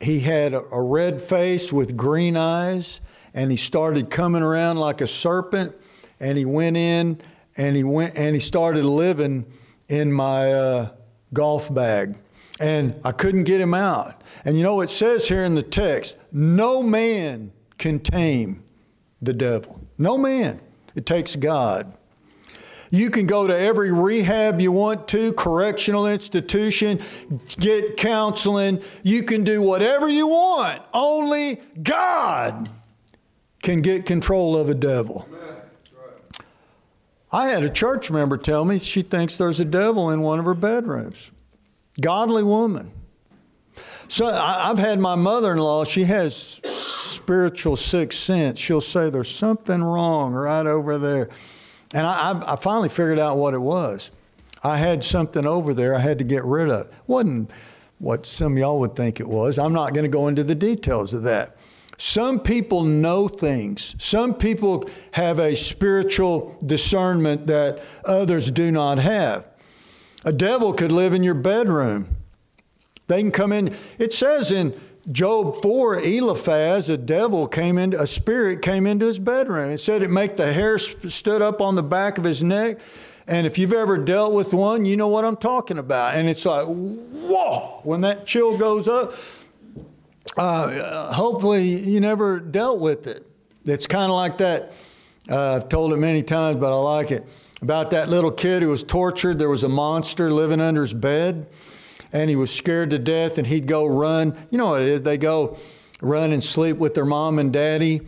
He 0.01 0.21
had 0.21 0.53
a, 0.53 0.63
a 0.73 0.83
red 0.83 1.23
face 1.23 1.73
with 1.73 1.97
green 1.97 2.37
eyes 2.37 3.01
and 3.33 3.51
he 3.51 3.57
started 3.57 4.11
coming 4.11 4.43
around 4.43 4.79
like 4.79 5.01
a 5.01 5.07
serpent 5.07 5.77
and 6.19 6.37
he 6.37 6.45
went 6.45 6.77
in 6.77 7.21
and 7.57 7.77
he 7.77 7.85
went 7.85 8.17
and 8.17 8.35
he 8.35 8.41
started 8.41 8.85
living 8.85 9.45
in 9.89 10.13
my 10.13 10.53
uh, 10.53 10.91
golf 11.33 11.73
bag 11.73 12.17
and 12.61 12.95
i 13.05 13.11
couldn't 13.11 13.45
get 13.45 13.61
him 13.61 13.75
out 13.75 14.23
and 14.45 14.57
you 14.57 14.63
know 14.63 14.81
it 14.81 14.91
says 14.91 15.27
here 15.27 15.45
in 15.45 15.55
the 15.55 15.63
text 15.63 16.17
no 16.31 16.83
man 16.83 17.51
can 17.79 17.99
tame 17.99 18.63
the 19.21 19.33
devil 19.33 19.81
no 19.99 20.17
man 20.17 20.61
it 20.95 21.05
takes 21.05 21.35
god 21.35 21.93
you 22.91 23.09
can 23.09 23.27
go 23.27 23.47
to 23.47 23.57
every 23.57 23.93
rehab 23.93 24.61
you 24.61 24.73
want 24.73 25.07
to, 25.09 25.33
correctional 25.33 26.09
institution, 26.09 27.01
get 27.57 27.97
counseling. 27.97 28.83
You 29.05 29.23
can 29.23 29.45
do 29.45 29.63
whatever 29.63 30.09
you 30.09 30.27
want. 30.27 30.83
Only 30.93 31.61
God 31.81 32.69
can 33.63 33.81
get 33.81 34.07
control 34.07 34.57
of 34.57 34.69
a 34.69 34.75
devil. 34.75 35.29
I 37.33 37.47
had 37.47 37.63
a 37.63 37.71
church 37.71 38.11
member 38.11 38.37
tell 38.37 38.65
me 38.65 38.81
she 38.81 39.03
thinks 39.03 39.37
there's 39.37 39.61
a 39.61 39.65
devil 39.65 40.11
in 40.11 40.21
one 40.21 40.41
of 40.41 40.45
her 40.45 40.55
bedrooms. 40.55 41.31
Godly 42.01 42.43
woman. 42.43 42.93
So 44.09 44.27
I've 44.27 44.79
had 44.79 44.99
my 44.99 45.15
mother 45.15 45.53
in 45.53 45.59
law, 45.59 45.85
she 45.85 46.05
has 46.05 46.61
spiritual 46.65 47.77
sixth 47.77 48.19
sense. 48.19 48.59
She'll 48.59 48.81
say 48.81 49.09
there's 49.09 49.33
something 49.33 49.83
wrong 49.83 50.33
right 50.33 50.67
over 50.67 50.99
there. 50.99 51.29
And 51.95 52.07
I, 52.07 52.41
I 52.45 52.57
finally 52.57 52.89
figured 52.89 53.19
out 53.21 53.37
what 53.37 53.55
it 53.55 53.61
was. 53.61 54.11
I 54.63 54.79
had 54.79 55.05
something 55.05 55.47
over 55.47 55.75
there 55.75 55.95
I 55.95 56.01
had 56.01 56.19
to 56.19 56.25
get 56.25 56.45
rid 56.45 56.71
of. 56.71 56.89
Wasn't 57.07 57.51
what 57.99 58.27
some 58.27 58.59
y'all 58.59 58.81
would 58.81 58.97
think 58.97 59.21
it 59.21 59.29
was. 59.29 59.59
I'm 59.59 59.73
not 59.73 59.95
going 59.95 60.05
to 60.05 60.11
go 60.11 60.27
into 60.29 60.43
the 60.43 60.55
details 60.55 61.13
of 61.13 61.23
that. 61.23 61.57
Some 61.99 62.41
people 62.41 62.83
know 62.83 63.29
things. 63.29 63.95
Some 63.99 64.35
people 64.35 64.89
have 65.13 65.39
a 65.39 65.55
spiritual 65.55 66.57
discernment 66.65 67.47
that 67.47 67.83
others 68.05 68.51
do 68.51 68.71
not 68.71 68.99
have. 68.99 69.47
A 70.25 70.33
devil 70.33 70.73
could 70.73 70.93
live 70.93 71.13
in 71.13 71.23
your 71.23 71.35
bedroom. 71.35 72.17
They 73.07 73.21
can 73.21 73.31
come 73.31 73.53
in. 73.53 73.75
It 73.99 74.13
says 74.13 74.53
in 74.53 74.79
Job 75.11 75.63
4, 75.63 76.01
Eliphaz, 76.01 76.89
a 76.89 76.97
devil 76.97 77.49
came 77.49 77.79
into, 77.79 78.01
a 78.01 78.07
spirit 78.07 78.63
came 78.63 78.87
into 78.87 79.07
his 79.07 79.19
bedroom. 79.19 79.71
It 79.71 79.79
said 79.79 80.03
it 80.03 80.11
make 80.11 80.37
the 80.37 80.53
hair 80.53 80.79
stood 80.79 81.43
up 81.43 81.61
on 81.61 81.75
the 81.75 81.83
back 81.83 82.19
of 82.19 82.25
his 82.25 82.43
neck. 82.43 82.79
And 83.27 83.47
if 83.47 83.59
you've 83.59 83.73
ever 83.73 83.97
dealt 83.97 84.33
with 84.33 84.53
one, 84.53 84.85
you 84.85 84.97
know 84.97 85.09
what 85.09 85.25
I'm 85.25 85.37
talking 85.37 85.79
about. 85.79 86.17
And 86.17 86.29
it's 86.29 86.45
like, 86.45 86.67
whoa, 86.67 87.81
when 87.83 88.03
that 88.03 88.27
chill 88.27 88.59
goes 88.59 88.89
up, 88.89 89.15
uh, 90.37 91.13
hopefully 91.13 91.65
you 91.65 92.01
never 92.01 92.39
dealt 92.39 92.81
with 92.81 93.07
it. 93.07 93.27
It's 93.65 93.87
kind 93.87 94.11
of 94.11 94.17
like 94.17 94.39
that. 94.39 94.73
Uh, 95.29 95.57
I've 95.57 95.69
told 95.69 95.93
it 95.93 95.97
many 95.97 96.23
times, 96.23 96.59
but 96.59 96.73
I 96.73 96.77
like 96.77 97.11
it. 97.11 97.27
About 97.63 97.91
that 97.91 98.09
little 98.09 98.31
kid 98.31 98.63
who 98.63 98.71
was 98.71 98.83
tortured. 98.83 99.39
There 99.39 99.51
was 99.51 99.65
a 99.65 99.69
monster 99.69 100.33
living 100.33 100.61
under 100.61 100.81
his 100.81 100.95
bed, 100.95 101.47
and 102.13 102.31
he 102.31 102.37
was 102.37 102.51
scared 102.51 102.91
to 102.91 102.99
death, 102.99 103.37
and 103.37 103.47
he'd 103.47 103.67
go 103.67 103.87
run. 103.87 104.35
You 104.51 104.59
know 104.59 104.71
what 104.71 104.83
it 104.83 104.89
is? 104.89 105.03
They 105.03 105.19
go 105.19 105.59
run 106.01 106.33
and 106.33 106.43
sleep 106.43 106.79
with 106.79 106.95
their 106.95 107.05
mom 107.05 107.39
and 107.39 107.53
daddy, 107.53 108.01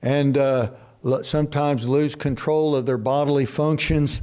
and 0.00 0.38
uh, 0.38 0.70
sometimes 1.22 1.88
lose 1.88 2.14
control 2.14 2.76
of 2.76 2.86
their 2.86 2.98
bodily 2.98 3.46
functions 3.46 4.22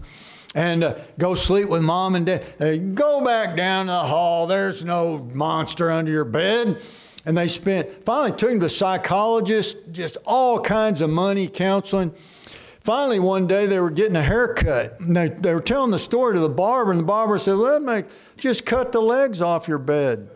and 0.56 0.84
uh, 0.84 0.96
go 1.20 1.36
sleep 1.36 1.70
with 1.70 1.84
mom 1.84 2.16
and 2.16 2.26
dad. 2.26 2.44
Uh, 2.60 2.78
go 2.78 3.24
back 3.24 3.56
down 3.56 3.88
the 3.88 3.94
hall. 3.94 4.48
There's 4.48 4.84
no 4.84 5.20
monster 5.34 5.92
under 5.92 6.12
your 6.12 6.26
bed. 6.26 6.82
And 7.26 7.38
they 7.38 7.48
spent, 7.48 8.06
finally 8.06 8.32
took 8.32 8.50
him 8.50 8.60
to 8.62 8.70
psychologists, 8.70 9.76
just 9.92 10.18
all 10.26 10.60
kinds 10.60 11.02
of 11.02 11.10
money, 11.10 11.48
counseling. 11.48 12.14
Finally, 12.88 13.20
one 13.20 13.48
day 13.48 13.66
they 13.66 13.82
were 13.82 13.90
getting 13.90 14.16
a 14.16 14.24
haircut. 14.24 14.98
And 15.02 15.14
they, 15.14 15.28
they 15.28 15.54
were 15.54 15.60
telling 15.60 15.92
the 15.92 16.00
story 16.00 16.36
to 16.36 16.40
the 16.40 16.48
barber, 16.48 16.92
and 16.92 17.02
the 17.02 17.04
barber 17.04 17.38
said, 17.38 17.58
Well, 17.58 17.82
make, 17.82 18.06
just 18.38 18.66
cut 18.66 18.94
the 18.94 19.02
legs 19.02 19.42
off 19.42 19.68
your 19.68 19.78
bed. 19.78 20.30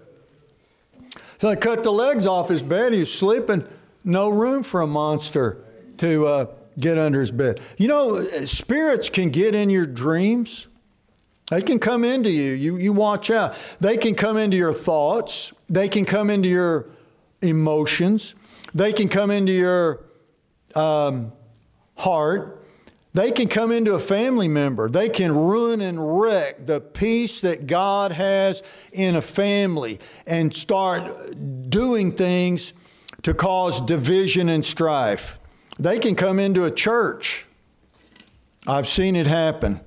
So 1.39 1.47
they 1.47 1.55
cut 1.55 1.83
the 1.83 1.93
legs 1.93 2.27
off 2.27 2.49
his 2.49 2.61
bed. 2.61 2.91
He 2.91 2.99
was 2.99 3.13
sleeping, 3.13 3.65
no 4.03 4.27
room 4.27 4.63
for 4.63 4.81
a 4.81 4.85
monster 4.85 5.63
to 5.99 6.27
uh, 6.27 6.45
get 6.77 6.97
under 6.97 7.21
his 7.21 7.31
bed. 7.31 7.61
You 7.77 7.87
know, 7.87 8.21
spirits 8.43 9.07
can 9.07 9.29
get 9.29 9.55
in 9.55 9.69
your 9.69 9.85
dreams. 9.85 10.67
They 11.51 11.61
can 11.61 11.79
come 11.79 12.03
into 12.03 12.29
you. 12.29 12.51
You, 12.51 12.75
you 12.75 12.91
watch 12.91 13.31
out. 13.31 13.55
They 13.79 13.95
can 13.95 14.13
come 14.13 14.35
into 14.35 14.57
your 14.57 14.73
thoughts. 14.73 15.53
They 15.69 15.87
can 15.87 16.03
come 16.03 16.29
into 16.29 16.49
your 16.49 16.89
emotions. 17.41 18.35
They 18.75 18.91
can 18.91 19.07
come 19.07 19.31
into 19.31 19.53
your 19.53 20.03
um, 20.75 21.31
heart, 22.01 22.63
they 23.13 23.31
can 23.31 23.47
come 23.47 23.71
into 23.71 23.93
a 23.93 23.99
family 23.99 24.47
member. 24.47 24.89
They 24.89 25.09
can 25.09 25.35
ruin 25.35 25.81
and 25.81 26.19
wreck 26.19 26.65
the 26.65 26.79
peace 26.79 27.41
that 27.41 27.67
God 27.67 28.11
has 28.13 28.63
in 28.93 29.15
a 29.15 29.21
family 29.21 29.99
and 30.25 30.53
start 30.53 31.69
doing 31.69 32.13
things 32.13 32.73
to 33.23 33.33
cause 33.33 33.81
division 33.81 34.47
and 34.49 34.63
strife. 34.63 35.37
They 35.77 35.99
can 35.99 36.15
come 36.15 36.39
into 36.39 36.63
a 36.63 36.71
church. 36.71 37.45
I've 38.65 38.87
seen 38.87 39.15
it 39.15 39.27
happen. 39.27 39.81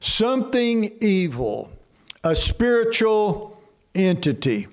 Something 0.00 0.90
evil, 1.00 1.70
a 2.24 2.34
spiritual 2.34 3.60
entity. 3.94 4.68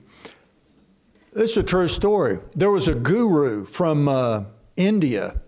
This 1.34 1.52
is 1.52 1.58
a 1.58 1.64
true 1.64 1.88
story. 1.88 2.40
There 2.56 2.72
was 2.72 2.88
a 2.88 2.96
guru 2.96 3.66
from 3.66 4.08
uh, 4.08 4.46
India 4.78 5.42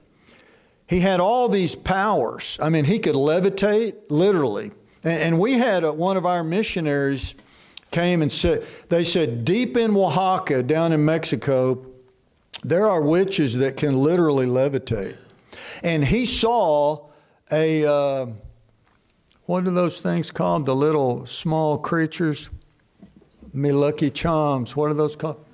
he 0.92 1.00
had 1.00 1.22
all 1.22 1.48
these 1.48 1.74
powers. 1.74 2.58
I 2.62 2.68
mean, 2.68 2.84
he 2.84 3.00
could 3.00 3.16
levitate, 3.16 3.96
literally. 4.10 4.72
And, 5.06 5.22
and 5.22 5.40
we 5.40 5.54
had 5.54 5.86
a, 5.86 5.94
one 5.94 6.18
of 6.18 6.26
our 6.26 6.44
missionaries 6.44 7.34
came 7.92 8.22
and 8.22 8.30
said, 8.30 8.66
they 8.90 9.06
said, 9.06 9.46
deep 9.46 9.78
in 9.78 9.96
Oaxaca, 9.96 10.62
down 10.62 10.92
in 10.92 11.06
Mexico, 11.06 11.86
there 12.66 12.90
are 12.90 13.02
witches 13.02 13.56
that 13.60 13.78
can 13.78 13.96
literally 13.96 14.46
levitate. 14.46 15.16
And 15.82 16.04
he 16.04 16.26
saw 16.26 17.08
a, 17.50 17.86
uh, 17.86 18.26
what 19.46 19.66
are 19.66 19.72
those 19.72 20.02
things 20.02 20.30
called? 20.30 20.66
The 20.66 20.76
little 20.76 21.26
small 21.26 21.78
creatures? 21.78 22.50
Me 23.54 23.72
lucky 23.72 24.10
charms. 24.10 24.76
What 24.76 24.92
are 24.92 24.94
those 24.94 25.16
called? 25.16 25.46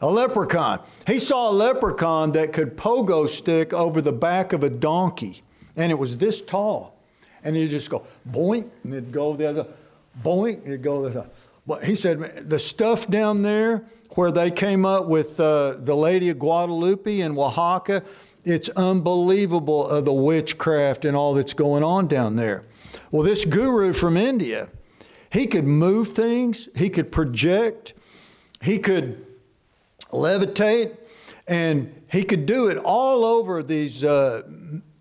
A 0.00 0.10
leprechaun. 0.10 0.80
He 1.06 1.18
saw 1.18 1.50
a 1.50 1.52
leprechaun 1.52 2.32
that 2.32 2.52
could 2.52 2.76
pogo 2.76 3.28
stick 3.28 3.72
over 3.72 4.00
the 4.00 4.12
back 4.12 4.52
of 4.52 4.62
a 4.62 4.70
donkey, 4.70 5.42
and 5.74 5.90
it 5.90 5.94
was 5.94 6.18
this 6.18 6.42
tall. 6.42 6.94
And 7.42 7.56
he'd 7.56 7.70
just 7.70 7.88
go 7.88 8.04
boink, 8.30 8.68
and 8.84 8.92
it'd 8.92 9.12
go 9.12 9.34
the 9.34 9.48
other, 9.48 9.66
boink, 10.22 10.58
and 10.58 10.68
it'd 10.68 10.82
go 10.82 11.02
the 11.02 11.20
other. 11.20 11.30
But 11.66 11.84
he 11.84 11.94
said 11.94 12.48
the 12.48 12.58
stuff 12.58 13.08
down 13.08 13.42
there 13.42 13.84
where 14.10 14.30
they 14.30 14.50
came 14.50 14.84
up 14.84 15.06
with 15.06 15.40
uh, 15.40 15.74
the 15.78 15.96
Lady 15.96 16.30
of 16.30 16.38
Guadalupe 16.38 17.20
in 17.20 17.36
Oaxaca, 17.36 18.02
it's 18.44 18.68
unbelievable 18.70 19.88
of 19.88 20.04
the 20.04 20.12
witchcraft 20.12 21.04
and 21.04 21.16
all 21.16 21.34
that's 21.34 21.54
going 21.54 21.82
on 21.82 22.06
down 22.06 22.36
there. 22.36 22.62
Well, 23.10 23.24
this 23.24 23.44
guru 23.44 23.92
from 23.92 24.16
India, 24.16 24.68
he 25.30 25.46
could 25.46 25.64
move 25.64 26.08
things, 26.08 26.68
he 26.76 26.88
could 26.88 27.10
project, 27.10 27.94
he 28.62 28.78
could 28.78 29.25
levitate, 30.10 30.96
and 31.46 32.02
he 32.10 32.22
could 32.22 32.46
do 32.46 32.68
it 32.68 32.78
all 32.78 33.24
over 33.24 33.62
these 33.62 34.04
uh, 34.04 34.42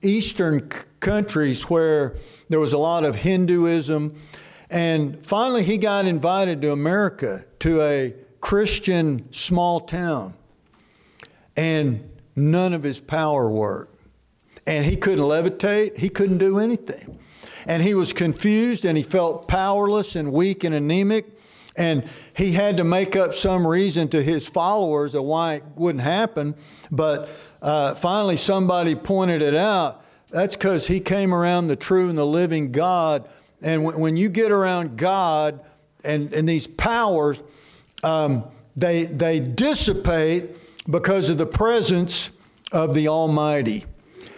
eastern 0.01 0.69
c- 0.71 0.79
countries 0.99 1.63
where 1.63 2.15
there 2.49 2.59
was 2.59 2.73
a 2.73 2.77
lot 2.77 3.03
of 3.03 3.15
Hinduism. 3.15 4.15
And 4.69 5.25
finally, 5.25 5.63
he 5.63 5.77
got 5.77 6.05
invited 6.05 6.61
to 6.63 6.71
America 6.71 7.45
to 7.59 7.81
a 7.81 8.13
Christian 8.41 9.31
small 9.31 9.79
town, 9.79 10.33
and 11.55 12.09
none 12.35 12.73
of 12.73 12.83
his 12.83 12.99
power 12.99 13.49
worked. 13.49 13.91
And 14.67 14.85
he 14.85 14.95
couldn't 14.95 15.23
levitate, 15.23 15.97
he 15.97 16.09
couldn't 16.09 16.39
do 16.39 16.59
anything. 16.59 17.19
And 17.67 17.81
he 17.81 17.93
was 17.93 18.13
confused 18.13 18.85
and 18.85 18.97
he 18.97 19.03
felt 19.03 19.47
powerless 19.47 20.15
and 20.15 20.31
weak 20.31 20.63
and 20.63 20.75
anemic. 20.75 21.34
And 21.77 22.07
he 22.35 22.53
had 22.53 22.77
to 22.77 22.83
make 22.83 23.15
up 23.15 23.33
some 23.33 23.67
reason 23.67 24.07
to 24.09 24.23
his 24.23 24.47
followers 24.47 25.13
of 25.13 25.23
why 25.23 25.55
it 25.55 25.63
wouldn't 25.75 26.03
happen. 26.03 26.55
But 26.89 27.29
uh, 27.61 27.95
finally, 27.95 28.37
somebody 28.37 28.95
pointed 28.95 29.41
it 29.41 29.55
out. 29.55 30.03
That's 30.29 30.55
because 30.55 30.87
he 30.87 30.99
came 30.99 31.33
around 31.33 31.67
the 31.67 31.75
true 31.75 32.09
and 32.09 32.17
the 32.17 32.25
living 32.25 32.71
God. 32.71 33.27
And 33.61 33.83
when, 33.83 33.99
when 33.99 34.17
you 34.17 34.29
get 34.29 34.51
around 34.51 34.97
God 34.97 35.59
and, 36.03 36.33
and 36.33 36.47
these 36.47 36.67
powers, 36.67 37.41
um, 38.03 38.45
they, 38.75 39.03
they 39.03 39.39
dissipate 39.39 40.55
because 40.89 41.29
of 41.29 41.37
the 41.37 41.45
presence 41.45 42.29
of 42.71 42.93
the 42.93 43.07
Almighty. 43.07 43.85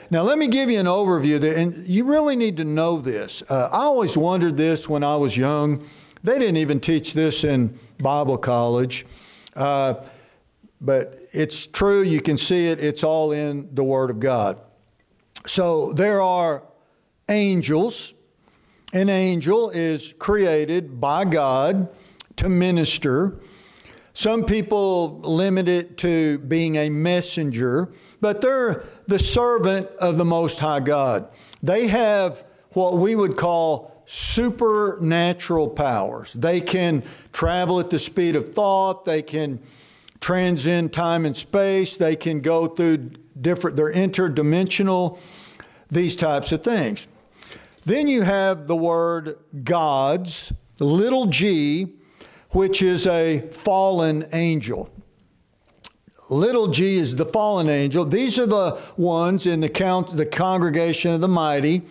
Now, 0.10 0.22
let 0.22 0.38
me 0.38 0.48
give 0.48 0.70
you 0.70 0.80
an 0.80 0.86
overview, 0.86 1.40
that, 1.42 1.58
and 1.58 1.86
you 1.86 2.06
really 2.06 2.38
need 2.38 2.58
to 2.58 2.64
know 2.64 3.02
this. 3.02 3.44
Uh, 3.50 3.70
I 3.74 3.80
always 3.80 4.16
wondered 4.16 4.56
this 4.56 4.88
when 4.88 5.04
I 5.04 5.18
was 5.18 5.36
young. 5.36 5.86
They 6.28 6.40
didn't 6.40 6.58
even 6.58 6.82
teach 6.82 7.14
this 7.14 7.46
in 7.46 7.80
Bible 8.00 8.38
college. 8.38 9.06
Uh, 9.56 9.94
but 10.82 11.16
it's 11.32 11.66
true, 11.66 12.02
you 12.02 12.20
can 12.20 12.36
see 12.36 12.68
it, 12.68 12.82
it's 12.82 13.02
all 13.02 13.32
in 13.32 13.74
the 13.74 13.84
Word 13.86 14.10
of 14.10 14.20
God. 14.20 14.60
So 15.46 15.94
there 15.94 16.22
are 16.22 16.64
angels. 17.30 18.14
An 18.92 19.08
angel 19.08 19.70
is 19.70 20.16
created 20.20 21.00
by 21.00 21.24
God 21.24 21.88
to 22.36 22.50
minister. 22.50 23.40
Some 24.14 24.44
people 24.44 25.22
limit 25.22 25.70
it 25.70 25.98
to 26.00 26.40
being 26.40 26.76
a 26.76 26.90
messenger, 26.90 27.94
but 28.20 28.42
they're 28.42 28.84
the 29.08 29.18
servant 29.18 29.88
of 30.02 30.18
the 30.18 30.26
Most 30.26 30.60
High 30.60 30.82
God. 30.82 31.30
They 31.64 31.88
have 31.88 32.44
what 32.74 32.98
we 32.98 33.16
would 33.16 33.38
call 33.38 33.97
supernatural 34.10 35.68
powers. 35.68 36.32
They 36.32 36.62
can 36.62 37.04
travel 37.34 37.82
at 37.82 37.90
the 37.90 38.00
speed 38.00 38.38
of 38.38 38.48
thought, 38.50 39.04
they 39.04 39.22
can 39.22 39.60
transcend 40.22 40.94
time 40.94 41.26
and 41.26 41.36
space, 41.36 41.98
they 41.98 42.16
can 42.16 42.40
go 42.40 42.68
through 42.68 43.12
different, 43.40 43.76
they're 43.76 43.94
interdimensional, 43.94 45.20
these 45.92 46.16
types 46.16 46.54
of 46.54 46.64
things. 46.64 47.06
Then 47.84 48.08
you 48.08 48.22
have 48.22 48.68
the 48.68 48.78
word 48.78 49.40
gods, 49.66 50.54
little 50.80 51.26
g, 51.26 51.94
which 52.52 52.82
is 52.82 53.08
a 53.08 53.42
fallen 53.52 54.26
angel. 54.32 54.90
Little 56.30 56.68
g 56.68 56.96
is 56.96 57.18
the 57.18 57.26
fallen 57.26 57.68
angel. 57.68 58.06
These 58.06 58.40
are 58.40 58.46
the 58.46 58.80
ones 58.96 59.46
in 59.46 59.60
the 59.60 59.70
count, 59.70 60.16
the 60.16 60.26
congregation 60.26 61.12
of 61.12 61.20
the 61.20 61.28
mighty 61.28 61.84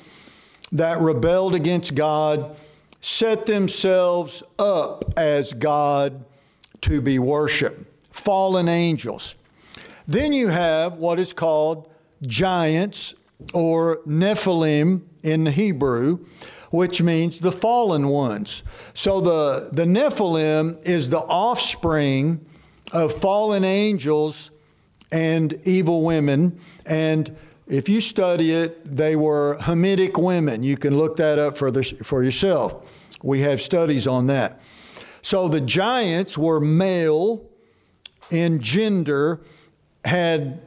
that 0.73 1.01
rebelled 1.01 1.55
against 1.55 1.95
God 1.95 2.57
set 3.01 3.47
themselves 3.47 4.43
up 4.59 5.13
as 5.17 5.53
God 5.53 6.25
to 6.83 7.01
be 7.01 7.19
worshiped, 7.19 7.85
fallen 8.11 8.69
angels. 8.69 9.37
Then 10.09 10.33
you 10.33 10.49
have 10.49 10.95
what 10.95 11.19
is 11.19 11.33
called 11.33 11.91
giants 12.23 13.15
or 13.53 13.99
Nephilim 14.07 15.03
in 15.23 15.47
Hebrew, 15.47 16.27
which 16.71 17.03
means 17.03 17.41
the 17.41 17.53
fallen 17.53 18.09
ones. 18.09 18.63
So 18.95 19.21
the, 19.21 19.71
the 19.73 19.85
Nephilim 19.85 20.83
is 20.85 21.11
the 21.11 21.21
offspring 21.21 22.45
of 22.93 23.13
fallen 23.13 23.65
angels 23.65 24.51
and 25.13 25.61
evil 25.65 26.03
women. 26.03 26.61
And 26.85 27.37
if 27.67 27.89
you 27.89 28.01
study 28.01 28.53
it, 28.53 28.97
they 28.97 29.17
were 29.17 29.59
Hamitic 29.61 30.23
women. 30.23 30.63
You 30.63 30.77
can 30.77 30.97
look 30.97 31.17
that 31.17 31.39
up 31.39 31.57
for, 31.59 31.71
the, 31.71 31.83
for 31.83 32.23
yourself. 32.23 33.07
We 33.23 33.41
have 33.41 33.61
studies 33.61 34.07
on 34.07 34.27
that. 34.27 34.61
So 35.23 35.49
the 35.49 35.61
giants 35.61 36.39
were 36.39 36.61
male 36.61 37.45
in 38.31 38.61
gender, 38.61 39.41
had 40.05 40.63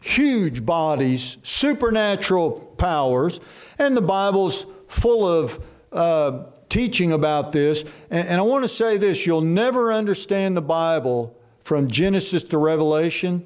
huge 0.00 0.64
bodies, 0.64 1.38
supernatural 1.42 2.52
powers, 2.76 3.40
and 3.78 3.96
the 3.96 4.02
Bible's 4.02 4.66
full 4.86 5.26
of 5.26 5.60
uh, 5.92 6.44
teaching 6.68 7.12
about 7.12 7.50
this. 7.50 7.82
And, 8.10 8.28
and 8.28 8.40
I 8.40 8.42
want 8.42 8.62
to 8.62 8.68
say 8.68 8.96
this 8.96 9.26
you'll 9.26 9.40
never 9.40 9.92
understand 9.92 10.56
the 10.56 10.62
Bible 10.62 11.36
from 11.64 11.88
Genesis 11.88 12.44
to 12.44 12.58
Revelation 12.58 13.44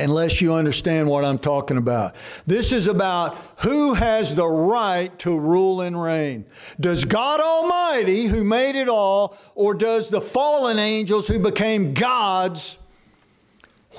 unless 0.00 0.40
you 0.40 0.54
understand 0.54 1.08
what 1.08 1.24
I'm 1.24 1.38
talking 1.38 1.76
about. 1.76 2.16
This 2.46 2.72
is 2.72 2.86
about 2.86 3.36
who 3.58 3.94
has 3.94 4.34
the 4.34 4.46
right 4.46 5.16
to 5.20 5.38
rule 5.38 5.82
and 5.82 6.00
reign. 6.00 6.44
Does 6.78 7.04
God 7.04 7.40
Almighty, 7.40 8.26
who 8.26 8.42
made 8.44 8.76
it 8.76 8.88
all, 8.88 9.36
or 9.54 9.74
does 9.74 10.08
the 10.08 10.20
fallen 10.20 10.78
angels 10.78 11.26
who 11.26 11.38
became 11.38 11.94
gods, 11.94 12.78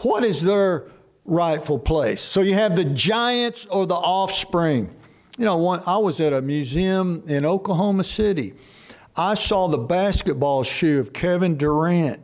what 0.01 0.23
is 0.23 0.41
their 0.41 0.85
rightful 1.25 1.79
place? 1.79 2.21
So 2.21 2.41
you 2.41 2.55
have 2.55 2.75
the 2.75 2.85
giants 2.85 3.65
or 3.67 3.85
the 3.85 3.95
offspring. 3.95 4.93
You 5.37 5.45
know, 5.45 5.57
one, 5.57 5.81
I 5.85 5.97
was 5.97 6.19
at 6.19 6.33
a 6.33 6.41
museum 6.41 7.23
in 7.27 7.45
Oklahoma 7.45 8.03
City. 8.03 8.53
I 9.15 9.33
saw 9.33 9.67
the 9.67 9.77
basketball 9.77 10.63
shoe 10.63 10.99
of 10.99 11.13
Kevin 11.13 11.57
Durant. 11.57 12.21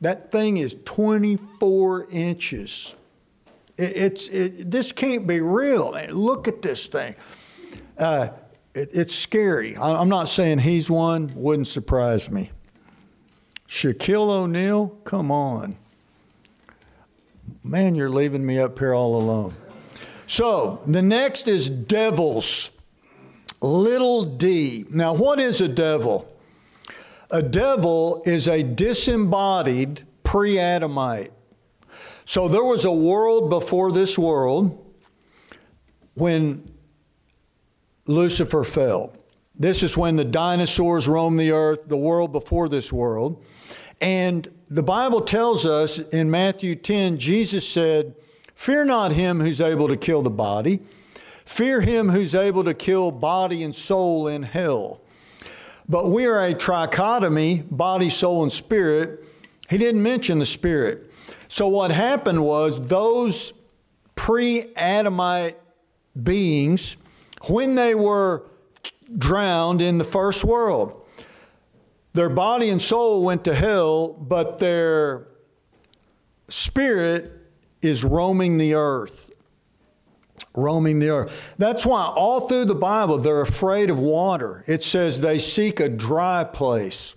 That 0.00 0.30
thing 0.30 0.58
is 0.58 0.76
24 0.84 2.06
inches. 2.10 2.94
It, 3.78 3.96
it's 3.96 4.28
it, 4.28 4.70
this 4.70 4.92
can't 4.92 5.26
be 5.26 5.40
real. 5.40 5.96
Look 6.10 6.48
at 6.48 6.60
this 6.60 6.86
thing. 6.86 7.14
Uh, 7.96 8.28
it, 8.74 8.90
it's 8.92 9.14
scary. 9.14 9.76
I, 9.76 9.92
I'm 9.92 10.08
not 10.08 10.28
saying 10.28 10.58
he's 10.58 10.90
one. 10.90 11.32
Wouldn't 11.34 11.68
surprise 11.68 12.30
me. 12.30 12.50
Shaquille 13.68 14.30
O'Neal, 14.30 14.88
come 15.04 15.30
on. 15.30 15.76
Man, 17.62 17.94
you're 17.94 18.10
leaving 18.10 18.44
me 18.44 18.58
up 18.58 18.78
here 18.78 18.94
all 18.94 19.20
alone. 19.20 19.52
So 20.26 20.80
the 20.86 21.02
next 21.02 21.48
is 21.48 21.68
devils. 21.68 22.70
Little 23.60 24.24
d. 24.24 24.86
Now, 24.90 25.14
what 25.14 25.40
is 25.40 25.60
a 25.60 25.68
devil? 25.68 26.32
A 27.30 27.42
devil 27.42 28.22
is 28.24 28.48
a 28.48 28.62
disembodied 28.62 30.06
pre 30.22 30.58
Adamite. 30.58 31.30
So 32.28 32.46
there 32.46 32.62
was 32.62 32.84
a 32.84 32.92
world 32.92 33.48
before 33.48 33.90
this 33.90 34.18
world 34.18 34.94
when 36.12 36.70
Lucifer 38.04 38.64
fell. 38.64 39.16
This 39.58 39.82
is 39.82 39.96
when 39.96 40.16
the 40.16 40.26
dinosaurs 40.26 41.08
roamed 41.08 41.40
the 41.40 41.52
earth, 41.52 41.88
the 41.88 41.96
world 41.96 42.32
before 42.32 42.68
this 42.68 42.92
world. 42.92 43.42
And 44.02 44.46
the 44.68 44.82
Bible 44.82 45.22
tells 45.22 45.64
us 45.64 46.00
in 46.00 46.30
Matthew 46.30 46.76
10, 46.76 47.16
Jesus 47.16 47.66
said, 47.66 48.14
Fear 48.54 48.84
not 48.84 49.12
him 49.12 49.40
who's 49.40 49.62
able 49.62 49.88
to 49.88 49.96
kill 49.96 50.20
the 50.20 50.28
body, 50.28 50.80
fear 51.46 51.80
him 51.80 52.10
who's 52.10 52.34
able 52.34 52.64
to 52.64 52.74
kill 52.74 53.10
body 53.10 53.62
and 53.62 53.74
soul 53.74 54.28
in 54.28 54.42
hell. 54.42 55.00
But 55.88 56.10
we 56.10 56.26
are 56.26 56.44
a 56.44 56.52
trichotomy, 56.52 57.64
body, 57.70 58.10
soul, 58.10 58.42
and 58.42 58.52
spirit. 58.52 59.24
He 59.70 59.78
didn't 59.78 60.02
mention 60.02 60.38
the 60.38 60.44
spirit. 60.44 61.07
So 61.48 61.66
what 61.68 61.90
happened 61.90 62.44
was 62.44 62.80
those 62.80 63.52
pre 64.14 64.72
Adamite 64.76 65.58
beings, 66.22 66.96
when 67.46 67.74
they 67.74 67.94
were 67.94 68.44
drowned 69.16 69.80
in 69.80 69.98
the 69.98 70.04
first 70.04 70.44
world, 70.44 71.06
their 72.12 72.28
body 72.28 72.68
and 72.68 72.80
soul 72.80 73.22
went 73.22 73.44
to 73.44 73.54
hell, 73.54 74.08
but 74.08 74.58
their 74.58 75.28
spirit 76.48 77.32
is 77.80 78.04
roaming 78.04 78.58
the 78.58 78.74
earth. 78.74 79.30
Roaming 80.54 80.98
the 80.98 81.10
earth. 81.10 81.54
That's 81.58 81.86
why 81.86 82.04
all 82.04 82.40
through 82.40 82.66
the 82.66 82.74
Bible 82.74 83.18
they're 83.18 83.40
afraid 83.40 83.90
of 83.90 83.98
water. 83.98 84.64
It 84.66 84.82
says 84.82 85.20
they 85.20 85.38
seek 85.38 85.80
a 85.80 85.88
dry 85.88 86.44
place 86.44 87.14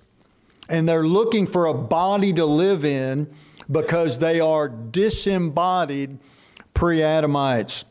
and 0.69 0.87
they're 0.87 1.03
looking 1.03 1.47
for 1.47 1.65
a 1.65 1.73
body 1.73 2.33
to 2.33 2.45
live 2.45 2.85
in 2.85 3.33
because 3.71 4.19
they 4.19 4.39
are 4.39 4.67
disembodied 4.67 6.19
pre 6.73 6.99
Adamites. 6.99 7.85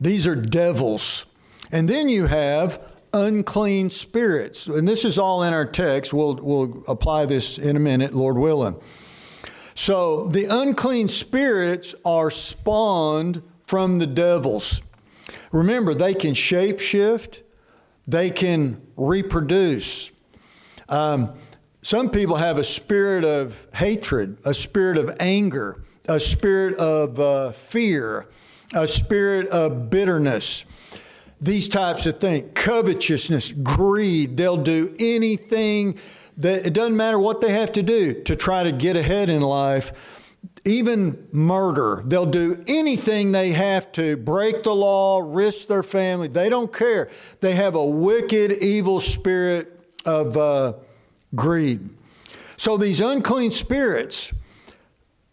These 0.00 0.26
are 0.26 0.36
devils. 0.36 1.24
And 1.72 1.88
then 1.88 2.08
you 2.08 2.26
have 2.26 2.80
unclean 3.12 3.90
spirits. 3.90 4.66
And 4.66 4.86
this 4.86 5.04
is 5.04 5.18
all 5.18 5.42
in 5.42 5.54
our 5.54 5.64
text. 5.64 6.12
We'll, 6.12 6.34
we'll 6.36 6.84
apply 6.86 7.26
this 7.26 7.58
in 7.58 7.76
a 7.76 7.80
minute, 7.80 8.14
Lord 8.14 8.36
willing. 8.36 8.76
So 9.74 10.26
the 10.28 10.44
unclean 10.44 11.08
spirits 11.08 11.94
are 12.04 12.30
spawned 12.30 13.42
from 13.66 13.98
the 13.98 14.06
devils. 14.06 14.82
Remember, 15.52 15.94
they 15.94 16.14
can 16.14 16.34
shapeshift, 16.34 17.40
they 18.06 18.30
can 18.30 18.80
reproduce. 18.96 20.10
Um, 20.88 21.34
some 21.86 22.10
people 22.10 22.34
have 22.34 22.58
a 22.58 22.64
spirit 22.64 23.24
of 23.24 23.68
hatred, 23.72 24.38
a 24.44 24.52
spirit 24.52 24.98
of 24.98 25.14
anger, 25.20 25.84
a 26.08 26.18
spirit 26.18 26.74
of 26.78 27.20
uh, 27.20 27.52
fear, 27.52 28.26
a 28.74 28.88
spirit 28.88 29.46
of 29.50 29.88
bitterness 29.88 30.64
these 31.40 31.68
types 31.68 32.06
of 32.06 32.18
things 32.18 32.50
covetousness, 32.54 33.52
greed. 33.52 34.36
They'll 34.36 34.56
do 34.56 34.94
anything 34.98 35.98
that 36.38 36.66
it 36.66 36.72
doesn't 36.72 36.96
matter 36.96 37.18
what 37.18 37.40
they 37.40 37.52
have 37.52 37.70
to 37.72 37.82
do 37.82 38.22
to 38.24 38.34
try 38.34 38.64
to 38.64 38.72
get 38.72 38.96
ahead 38.96 39.28
in 39.28 39.42
life. 39.42 39.92
Even 40.64 41.28
murder, 41.30 42.02
they'll 42.04 42.26
do 42.26 42.64
anything 42.66 43.30
they 43.30 43.52
have 43.52 43.92
to, 43.92 44.16
break 44.16 44.64
the 44.64 44.74
law, 44.74 45.22
risk 45.24 45.68
their 45.68 45.84
family. 45.84 46.26
They 46.26 46.48
don't 46.48 46.72
care. 46.72 47.10
They 47.38 47.52
have 47.52 47.76
a 47.76 47.86
wicked, 47.86 48.50
evil 48.50 48.98
spirit 48.98 49.78
of 50.04 50.36
uh, 50.36 50.72
greed. 51.34 51.88
So 52.56 52.76
these 52.76 53.00
unclean 53.00 53.50
spirits 53.50 54.32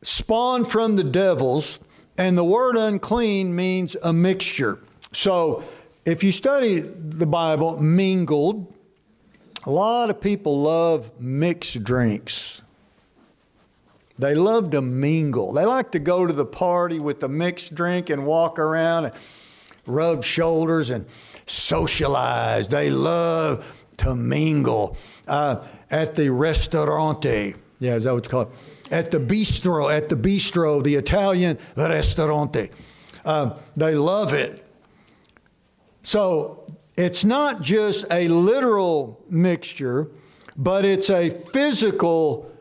spawn 0.01 0.65
from 0.65 0.95
the 0.95 1.03
devils, 1.03 1.79
and 2.17 2.37
the 2.37 2.43
word 2.43 2.75
unclean 2.75 3.55
means 3.55 3.95
a 4.03 4.11
mixture. 4.11 4.79
So 5.13 5.63
if 6.05 6.23
you 6.23 6.31
study 6.31 6.79
the 6.79 7.25
Bible, 7.25 7.81
mingled, 7.81 8.73
a 9.65 9.71
lot 9.71 10.09
of 10.09 10.19
people 10.19 10.59
love 10.59 11.11
mixed 11.19 11.83
drinks. 11.83 12.61
They 14.19 14.35
love 14.35 14.71
to 14.71 14.81
mingle. 14.81 15.53
They 15.53 15.65
like 15.65 15.91
to 15.93 15.99
go 15.99 16.27
to 16.27 16.33
the 16.33 16.45
party 16.45 16.99
with 16.99 17.19
the 17.19 17.29
mixed 17.29 17.73
drink 17.73 18.09
and 18.09 18.25
walk 18.25 18.59
around 18.59 19.05
and 19.05 19.13
rub 19.87 20.23
shoulders 20.23 20.89
and 20.89 21.05
socialize. 21.45 22.67
They 22.67 22.89
love 22.89 23.65
to 23.97 24.15
mingle. 24.15 24.97
Uh, 25.27 25.65
at 25.93 26.15
the 26.15 26.27
restaurante, 26.29 27.53
yeah, 27.79 27.93
is 27.93 28.05
that 28.05 28.13
what 28.15 28.25
you 28.25 28.29
call 28.29 28.41
it? 28.41 28.49
At 28.89 29.11
the 29.11 29.19
bistro, 29.19 29.95
at 29.95 30.09
the 30.09 30.15
bistro, 30.15 30.83
the 30.83 30.95
Italian 30.95 31.59
restaurante. 31.77 32.71
Uh, 33.23 33.57
they 33.75 33.93
love 33.93 34.33
it. 34.33 34.65
So 36.01 36.65
it's 36.97 37.23
not 37.23 37.61
just 37.61 38.05
a 38.09 38.27
literal 38.27 39.23
mixture, 39.29 40.09
but 40.57 40.83
it's 40.83 41.11
a 41.11 41.29
physical 41.29 42.51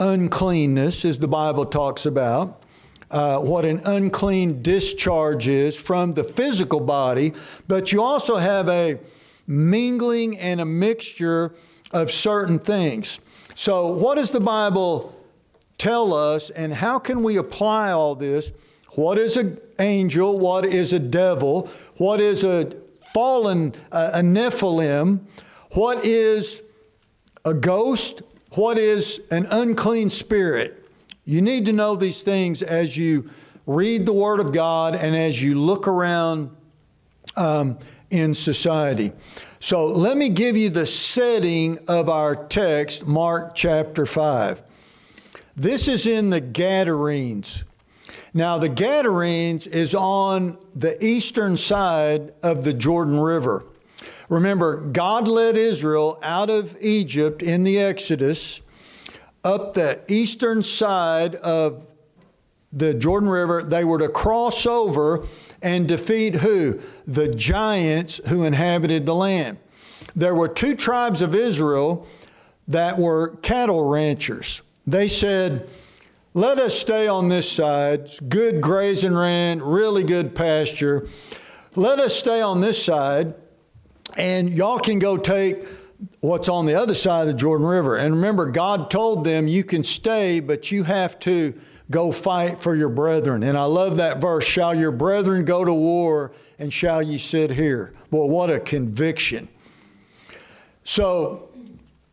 uncleanness, 0.00 1.04
as 1.04 1.20
the 1.20 1.28
Bible 1.28 1.66
talks 1.66 2.04
about. 2.04 2.64
Uh, 3.12 3.38
what 3.38 3.64
an 3.64 3.80
unclean 3.84 4.60
discharge 4.60 5.46
is 5.46 5.76
from 5.76 6.14
the 6.14 6.24
physical 6.24 6.80
body, 6.80 7.32
but 7.68 7.92
you 7.92 8.02
also 8.02 8.38
have 8.38 8.68
a 8.68 8.98
mingling 9.46 10.36
and 10.40 10.60
a 10.60 10.64
mixture 10.64 11.54
of 11.94 12.10
certain 12.10 12.58
things. 12.58 13.20
So, 13.54 13.86
what 13.86 14.16
does 14.16 14.32
the 14.32 14.40
Bible 14.40 15.14
tell 15.78 16.12
us, 16.12 16.50
and 16.50 16.74
how 16.74 16.98
can 16.98 17.22
we 17.22 17.36
apply 17.36 17.92
all 17.92 18.14
this? 18.14 18.52
What 18.90 19.16
is 19.16 19.36
an 19.36 19.58
angel? 19.78 20.38
What 20.38 20.66
is 20.66 20.92
a 20.92 20.98
devil? 20.98 21.70
What 21.96 22.20
is 22.20 22.44
a 22.44 22.72
fallen, 23.12 23.74
uh, 23.92 24.10
a 24.14 24.20
Nephilim? 24.20 25.20
What 25.72 26.04
is 26.04 26.62
a 27.44 27.54
ghost? 27.54 28.22
What 28.54 28.76
is 28.76 29.20
an 29.30 29.46
unclean 29.50 30.10
spirit? 30.10 30.84
You 31.24 31.42
need 31.42 31.64
to 31.66 31.72
know 31.72 31.96
these 31.96 32.22
things 32.22 32.60
as 32.60 32.96
you 32.96 33.30
read 33.66 34.04
the 34.04 34.12
Word 34.12 34.40
of 34.40 34.52
God 34.52 34.94
and 34.94 35.16
as 35.16 35.40
you 35.40 35.54
look 35.54 35.88
around 35.88 36.50
um, 37.36 37.78
in 38.10 38.34
society. 38.34 39.12
So 39.64 39.86
let 39.86 40.18
me 40.18 40.28
give 40.28 40.58
you 40.58 40.68
the 40.68 40.84
setting 40.84 41.78
of 41.88 42.10
our 42.10 42.36
text, 42.36 43.06
Mark 43.06 43.54
chapter 43.54 44.04
5. 44.04 44.62
This 45.56 45.88
is 45.88 46.06
in 46.06 46.28
the 46.28 46.42
Gadarenes. 46.42 47.64
Now, 48.34 48.58
the 48.58 48.68
Gadarenes 48.68 49.66
is 49.66 49.94
on 49.94 50.58
the 50.76 51.02
eastern 51.02 51.56
side 51.56 52.34
of 52.42 52.62
the 52.62 52.74
Jordan 52.74 53.18
River. 53.18 53.64
Remember, 54.28 54.76
God 54.82 55.28
led 55.28 55.56
Israel 55.56 56.18
out 56.22 56.50
of 56.50 56.76
Egypt 56.82 57.40
in 57.40 57.62
the 57.62 57.78
Exodus 57.78 58.60
up 59.44 59.72
the 59.72 60.02
eastern 60.08 60.62
side 60.62 61.36
of 61.36 61.86
the 62.70 62.92
Jordan 62.92 63.30
River. 63.30 63.62
They 63.62 63.84
were 63.84 64.00
to 64.00 64.10
cross 64.10 64.66
over 64.66 65.24
and 65.64 65.88
defeat 65.88 66.36
who? 66.36 66.80
The 67.06 67.28
giants 67.28 68.20
who 68.28 68.44
inhabited 68.44 69.06
the 69.06 69.14
land. 69.14 69.58
There 70.14 70.34
were 70.34 70.48
two 70.48 70.76
tribes 70.76 71.22
of 71.22 71.34
Israel 71.34 72.06
that 72.68 72.98
were 72.98 73.36
cattle 73.36 73.88
ranchers. 73.88 74.62
They 74.86 75.08
said, 75.08 75.68
let 76.36 76.58
us 76.58 76.76
stay 76.76 77.06
on 77.06 77.28
this 77.28 77.50
side. 77.50 78.00
It's 78.00 78.18
good 78.18 78.60
grazing 78.60 79.12
land, 79.12 79.62
really 79.62 80.02
good 80.02 80.34
pasture. 80.34 81.06
Let 81.76 82.00
us 82.00 82.12
stay 82.12 82.40
on 82.40 82.60
this 82.60 82.82
side, 82.82 83.34
and 84.16 84.50
y'all 84.50 84.80
can 84.80 84.98
go 84.98 85.16
take 85.16 85.64
what's 86.20 86.48
on 86.48 86.66
the 86.66 86.74
other 86.74 86.96
side 86.96 87.20
of 87.20 87.26
the 87.28 87.34
Jordan 87.34 87.66
River. 87.66 87.96
And 87.96 88.16
remember, 88.16 88.46
God 88.46 88.90
told 88.90 89.22
them, 89.22 89.46
You 89.46 89.62
can 89.62 89.84
stay, 89.84 90.40
but 90.40 90.72
you 90.72 90.82
have 90.82 91.20
to 91.20 91.54
go 91.90 92.12
fight 92.12 92.58
for 92.58 92.74
your 92.74 92.88
brethren. 92.88 93.42
And 93.42 93.56
I 93.58 93.64
love 93.64 93.96
that 93.96 94.20
verse 94.20 94.44
Shall 94.44 94.74
your 94.74 94.92
brethren 94.92 95.44
go 95.44 95.64
to 95.64 95.74
war, 95.74 96.32
and 96.58 96.72
shall 96.72 97.02
ye 97.02 97.18
sit 97.18 97.50
here? 97.50 97.94
Well, 98.10 98.28
what 98.28 98.50
a 98.50 98.60
conviction. 98.60 99.48
So, 100.84 101.48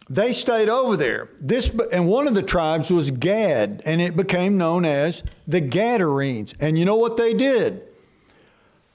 they 0.09 0.33
stayed 0.33 0.67
over 0.67 0.97
there. 0.97 1.29
This 1.39 1.71
and 1.93 2.05
one 2.05 2.27
of 2.27 2.33
the 2.33 2.41
tribes 2.41 2.91
was 2.91 3.11
Gad, 3.11 3.81
and 3.85 4.01
it 4.01 4.17
became 4.17 4.57
known 4.57 4.83
as 4.83 5.23
the 5.47 5.61
Gadarenes. 5.61 6.53
And 6.59 6.77
you 6.77 6.83
know 6.83 6.97
what 6.97 7.15
they 7.15 7.33
did? 7.33 7.83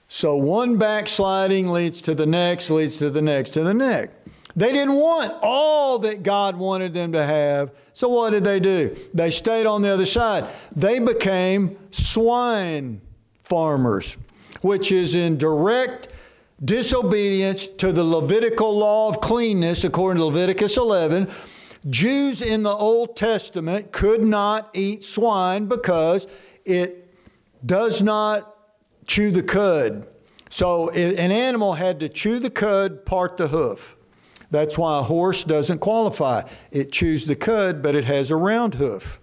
So 0.09 0.37
one 0.37 0.77
backsliding 0.77 1.69
leads 1.69 2.01
to 2.03 2.15
the 2.15 2.27
next, 2.27 2.71
leads 2.71 2.99
to 2.99 3.11
the 3.11 3.23
next, 3.23 3.51
to 3.55 3.65
the 3.65 3.75
next. 3.75 4.13
They 4.57 4.73
didn't 4.73 4.95
want 4.95 5.35
all 5.43 5.99
that 6.01 6.23
God 6.23 6.57
wanted 6.57 6.95
them 6.95 7.13
to 7.13 7.23
have. 7.23 7.73
So 7.93 8.09
what 8.09 8.31
did 8.31 8.43
they 8.43 8.59
do? 8.59 8.97
They 9.13 9.31
stayed 9.31 9.67
on 9.67 9.83
the 9.83 9.91
other 9.91 10.07
side. 10.07 10.47
They 10.75 10.99
became 10.99 11.77
swine 11.91 13.03
farmers, 13.43 14.17
which 14.63 14.91
is 14.93 15.15
in 15.15 15.37
direct 15.37 16.09
disobedience 16.65 17.67
to 17.67 17.93
the 17.93 18.03
Levitical 18.03 18.77
law 18.77 19.11
of 19.11 19.21
cleanness, 19.21 19.85
according 19.85 20.21
to 20.21 20.25
Leviticus 20.25 20.79
11. 20.79 21.31
Jews 21.91 22.41
in 22.41 22.63
the 22.63 22.71
Old 22.71 23.15
Testament 23.15 23.93
could 23.93 24.25
not 24.25 24.71
eat 24.73 25.03
swine 25.03 25.67
because 25.67 26.27
it 26.65 27.15
does 27.65 28.01
not 28.01 28.57
chew 29.07 29.31
the 29.31 29.43
cud. 29.43 30.09
So 30.49 30.89
an 30.91 31.31
animal 31.31 31.75
had 31.75 32.01
to 32.01 32.09
chew 32.09 32.39
the 32.39 32.51
cud, 32.51 33.05
part 33.05 33.37
the 33.37 33.49
hoof. 33.49 33.96
That's 34.51 34.79
why 34.79 34.99
a 34.99 35.03
horse 35.03 35.45
doesn't 35.45 35.79
qualify. 35.79 36.43
It 36.71 36.93
chews 36.93 37.27
the 37.27 37.37
cud, 37.37 37.83
but 37.83 37.95
it 37.95 38.05
has 38.05 38.31
a 38.31 38.37
round 38.37 38.75
hoof. 38.75 39.21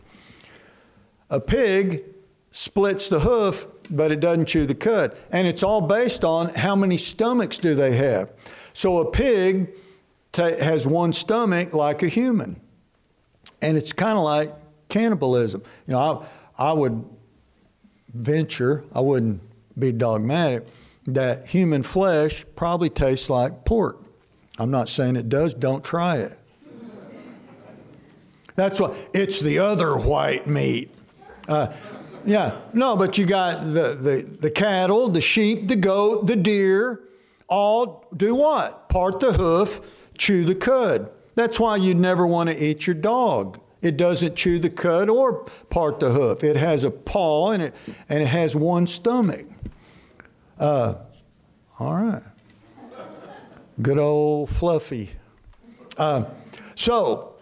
A 1.29 1.39
pig 1.39 2.03
splits 2.51 3.09
the 3.09 3.21
hoof, 3.21 3.65
but 3.89 4.12
it 4.12 4.19
doesn't 4.19 4.45
chew 4.45 4.65
the 4.65 4.75
cud. 4.75 5.15
And 5.31 5.47
it's 5.47 5.63
all 5.63 5.81
based 5.81 6.23
on 6.23 6.53
how 6.53 6.75
many 6.75 6.97
stomachs 6.97 7.57
do 7.57 7.73
they 7.73 7.95
have. 7.95 8.31
So 8.73 8.99
a 8.99 9.09
pig 9.09 9.69
has 10.36 10.86
one 10.86 11.13
stomach 11.13 11.73
like 11.73 12.03
a 12.03 12.07
human. 12.07 12.59
And 13.62 13.77
it's 13.77 13.93
kind 13.93 14.17
of 14.17 14.23
like 14.23 14.53
cannibalism. 14.89 15.63
You 15.88 15.93
know, 15.93 16.25
I, 16.57 16.69
I 16.69 16.73
would 16.73 17.03
venture, 18.13 18.83
I 18.93 18.99
wouldn't 18.99 19.41
be 19.77 19.91
dogmatic, 19.91 20.67
that 21.07 21.47
human 21.47 21.83
flesh 21.83 22.45
probably 22.55 22.89
tastes 22.89 23.29
like 23.29 23.65
pork. 23.65 24.02
I'm 24.59 24.71
not 24.71 24.89
saying 24.89 25.15
it 25.15 25.29
does, 25.29 25.53
don't 25.53 25.83
try 25.83 26.17
it. 26.17 26.37
That's 28.55 28.79
what 28.79 28.95
it's 29.13 29.39
the 29.39 29.59
other 29.59 29.97
white 29.97 30.45
meat. 30.45 30.93
Uh, 31.47 31.73
yeah, 32.25 32.61
no, 32.71 32.95
but 32.95 33.17
you 33.17 33.25
got 33.25 33.61
the, 33.65 33.95
the, 33.95 34.37
the 34.39 34.51
cattle, 34.51 35.09
the 35.09 35.21
sheep, 35.21 35.67
the 35.67 35.75
goat, 35.75 36.27
the 36.27 36.35
deer, 36.35 37.01
all 37.47 38.07
do 38.15 38.35
what? 38.35 38.89
Part 38.89 39.19
the 39.19 39.33
hoof, 39.33 39.81
chew 40.17 40.45
the 40.45 40.55
cud. 40.55 41.11
That's 41.35 41.59
why 41.59 41.77
you'd 41.77 41.97
never 41.97 42.25
want 42.25 42.49
to 42.49 42.63
eat 42.63 42.87
your 42.87 42.93
dog. 42.93 43.59
It 43.81 43.97
doesn't 43.97 44.35
chew 44.35 44.59
the 44.59 44.69
cud 44.69 45.09
or 45.09 45.45
part 45.69 45.99
the 45.99 46.11
hoof. 46.11 46.43
It 46.43 46.55
has 46.55 46.83
a 46.83 46.91
paw 46.91 47.51
and 47.51 47.63
it, 47.63 47.75
and 48.07 48.23
it 48.23 48.27
has 48.27 48.55
one 48.55 48.87
stomach. 48.87 49.45
Uh, 50.57 50.95
all 51.79 51.95
right. 51.95 52.23
Good 53.81 53.97
old 53.97 54.49
Fluffy. 54.49 55.09
Uh, 55.97 56.25
so, 56.75 57.36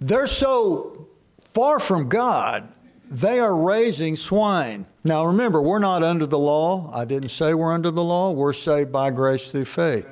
they're 0.00 0.26
so 0.26 1.08
far 1.38 1.80
from 1.80 2.08
God, 2.08 2.68
they 3.10 3.38
are 3.38 3.56
raising 3.56 4.16
swine. 4.16 4.86
Now, 5.04 5.26
remember, 5.26 5.62
we're 5.62 5.78
not 5.78 6.02
under 6.02 6.26
the 6.26 6.38
law. 6.38 6.90
I 6.92 7.04
didn't 7.04 7.28
say 7.28 7.54
we're 7.54 7.72
under 7.72 7.90
the 7.90 8.02
law. 8.02 8.32
We're 8.32 8.52
saved 8.52 8.90
by 8.90 9.10
grace 9.10 9.50
through 9.50 9.66
faith. 9.66 10.08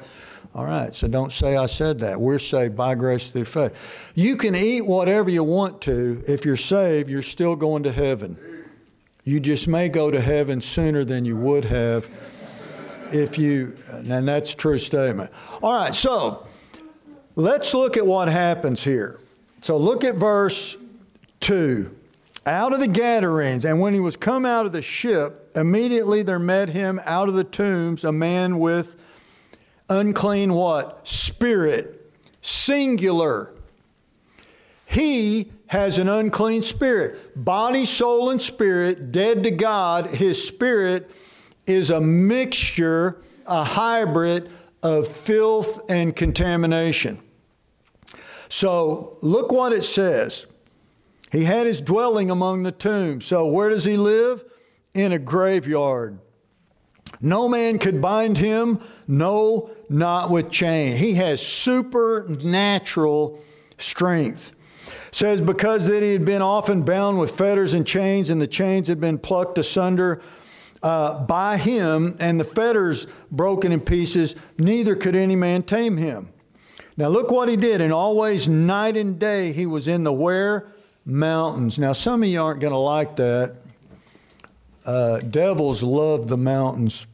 All 0.55 0.65
right, 0.65 0.95
so 0.95 1.09
don't 1.09 1.33
say 1.33 1.57
I 1.57 1.67
said 1.67 1.99
that. 1.99 2.21
We're 2.21 2.39
saved 2.39 2.77
by 2.77 2.95
grace 2.95 3.29
through 3.29 3.47
faith. 3.47 4.13
You 4.15 4.37
can 4.37 4.55
eat 4.55 4.83
whatever 4.83 5.29
you 5.29 5.43
want 5.43 5.81
to. 5.83 6.23
If 6.29 6.45
you're 6.45 6.57
saved, 6.57 7.11
you're 7.11 7.23
still 7.23 7.57
going 7.57 7.83
to 7.83 7.93
heaven. 7.93 8.39
You 9.25 9.41
just 9.41 9.67
may 9.67 9.89
go 9.89 10.13
to 10.13 10.21
heaven 10.21 10.61
sooner 10.61 11.05
than 11.05 11.25
you 11.25 11.37
would 11.37 11.65
have 11.65 12.09
if 13.13 13.39
you, 13.39 13.75
and 13.93 14.29
that's 14.29 14.53
a 14.53 14.57
true 14.57 14.79
statement. 14.79 15.31
All 15.63 15.75
right, 15.75 15.95
so 15.95 16.47
let's 17.37 17.75
look 17.75 17.97
at 17.97 18.07
what 18.07 18.29
happens 18.29 18.83
here. 18.83 19.21
So 19.63 19.77
look 19.77 20.05
at 20.05 20.17
verse 20.17 20.77
2. 21.41 21.95
Out 22.47 22.75
of 22.75 22.81
the 22.81 22.89
Gadarenes, 22.89 23.65
and 23.65 23.81
when 23.81 23.95
he 23.95 24.01
was 24.01 24.17
come 24.17 24.45
out 24.45 24.67
of 24.67 24.73
the 24.73 24.83
ship, 24.83 25.51
immediately 25.55 26.23
there 26.23 26.39
met 26.39 26.69
him 26.69 27.01
out 27.07 27.29
of 27.29 27.35
the 27.35 27.45
tombs 27.45 28.05
a 28.05 28.13
man 28.13 28.59
with 28.59 28.97
unclean 29.89 30.53
what? 30.53 31.07
Spirit. 31.09 32.13
Singular. 32.43 33.51
He 34.87 35.51
has 35.69 35.97
an 35.99 36.09
unclean 36.09 36.61
spirit. 36.61 37.33
Body, 37.35 37.87
soul, 37.87 38.31
and 38.31 38.41
spirit, 38.41 39.11
dead 39.11 39.43
to 39.45 39.51
God. 39.51 40.07
His 40.07 40.47
spirit 40.47 41.11
is 41.67 41.91
a 41.91 42.01
mixture, 42.01 43.23
a 43.47 43.65
hybrid 43.65 44.51
of 44.83 45.09
filth 45.09 45.81
and 45.91 46.15
contamination. 46.15 47.19
So 48.49 49.17
look 49.23 49.51
what 49.51 49.73
it 49.73 49.85
says. 49.85 50.47
He 51.33 51.45
had 51.45 51.67
his 51.67 51.81
dwelling 51.81 52.31
among 52.31 52.63
the 52.63 52.71
tombs. 52.71 53.25
So 53.25 53.47
where 53.47 53.71
does 53.71 53.85
he 53.85 53.97
live? 53.97 54.45
In 54.93 55.13
a 55.13 55.19
graveyard. 55.19 56.21
No 57.21 57.49
man 57.49 57.79
could 57.79 58.01
bind 58.01 58.39
him, 58.39 58.81
no, 59.09 59.71
not 59.89 60.31
with 60.31 60.51
chain. 60.51 60.97
He 60.97 61.15
has 61.15 61.45
supernatural 61.45 63.41
strength. 63.79 64.53
says, 65.11 65.41
because 65.41 65.87
that 65.87 66.03
he 66.03 66.13
had 66.13 66.25
been 66.25 66.43
often 66.43 66.83
bound 66.83 67.19
with 67.19 67.31
fetters 67.31 67.73
and 67.73 67.87
chains, 67.87 68.31
and 68.31 68.41
the 68.41 68.47
chains 68.47 68.89
had 68.89 69.01
been 69.01 69.19
plucked 69.19 69.59
asunder 69.59 70.21
uh, 70.85 71.15
by 71.25 71.57
him, 71.57 72.15
and 72.21 72.39
the 72.39 72.45
fetters 72.45 73.07
broken 73.31 73.73
in 73.73 73.81
pieces, 73.81 74.37
neither 74.59 74.95
could 74.95 75.17
any 75.17 75.35
man 75.35 75.63
tame 75.63 75.97
him. 75.97 76.29
Now 76.99 77.09
look 77.09 77.31
what 77.31 77.49
he 77.49 77.57
did, 77.57 77.81
and 77.81 77.91
always 77.91 78.49
night 78.49 78.99
and 78.99 79.19
day 79.19 79.53
he 79.53 79.65
was 79.65 79.89
in 79.89 80.05
the 80.05 80.13
where? 80.13 80.69
Mountains. 81.07 81.79
Now 81.79 81.95
some 81.95 82.23
of 82.23 82.29
you 82.29 82.41
aren't 82.41 82.61
going 82.61 82.75
to 82.75 82.79
like 82.79 83.17
that. 83.17 83.57
Uh, 84.85 85.21
devils 85.21 85.83
love 85.83 86.29
the 86.29 86.37
mountains. 86.37 87.07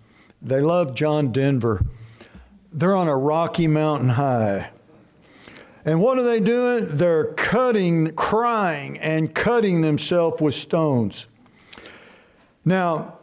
They 0.42 0.61
love 0.61 0.94
John 0.96 1.30
Denver. 1.30 1.85
They're 2.72 2.96
on 2.96 3.06
a 3.06 3.16
rocky 3.16 3.68
mountain 3.68 4.09
high. 4.09 4.70
And 5.85 6.00
what 6.00 6.18
are 6.18 6.24
they 6.24 6.40
doing? 6.40 6.88
They're 6.88 7.33
cutting, 7.35 8.14
crying, 8.14 8.98
and 8.98 9.33
cutting 9.33 9.80
themselves 9.80 10.42
with 10.42 10.54
stones. 10.54 11.28
Now, 12.64 13.19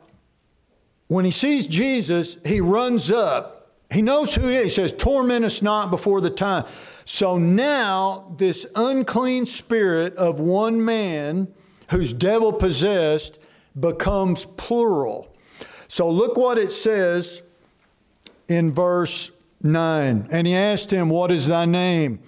when 1.07 1.25
he 1.25 1.31
sees 1.31 1.67
Jesus, 1.67 2.37
he 2.45 2.61
runs 2.61 3.11
up. 3.11 3.75
He 3.89 4.01
knows 4.01 4.35
who 4.35 4.47
he 4.47 4.55
is. 4.55 4.63
He 4.63 4.69
says, 4.69 4.91
Torment 4.91 5.45
us 5.45 5.61
not 5.61 5.89
before 5.89 6.19
the 6.19 6.29
time. 6.29 6.65
So 7.05 7.37
now, 7.37 8.35
this 8.37 8.67
unclean 8.75 9.45
spirit 9.45 10.15
of 10.15 10.41
one 10.41 10.83
man 10.83 11.47
who's 11.89 12.11
devil 12.11 12.51
possessed 12.51 13.39
becomes 13.79 14.45
plural. 14.45 15.33
So 15.87 16.09
look 16.09 16.35
what 16.35 16.57
it 16.57 16.71
says 16.71 17.41
in 18.49 18.71
verse 18.73 19.31
9. 19.61 20.27
And 20.29 20.47
he 20.47 20.55
asked 20.55 20.91
him, 20.91 21.09
What 21.09 21.31
is 21.31 21.47
thy 21.47 21.63
name? 21.63 22.19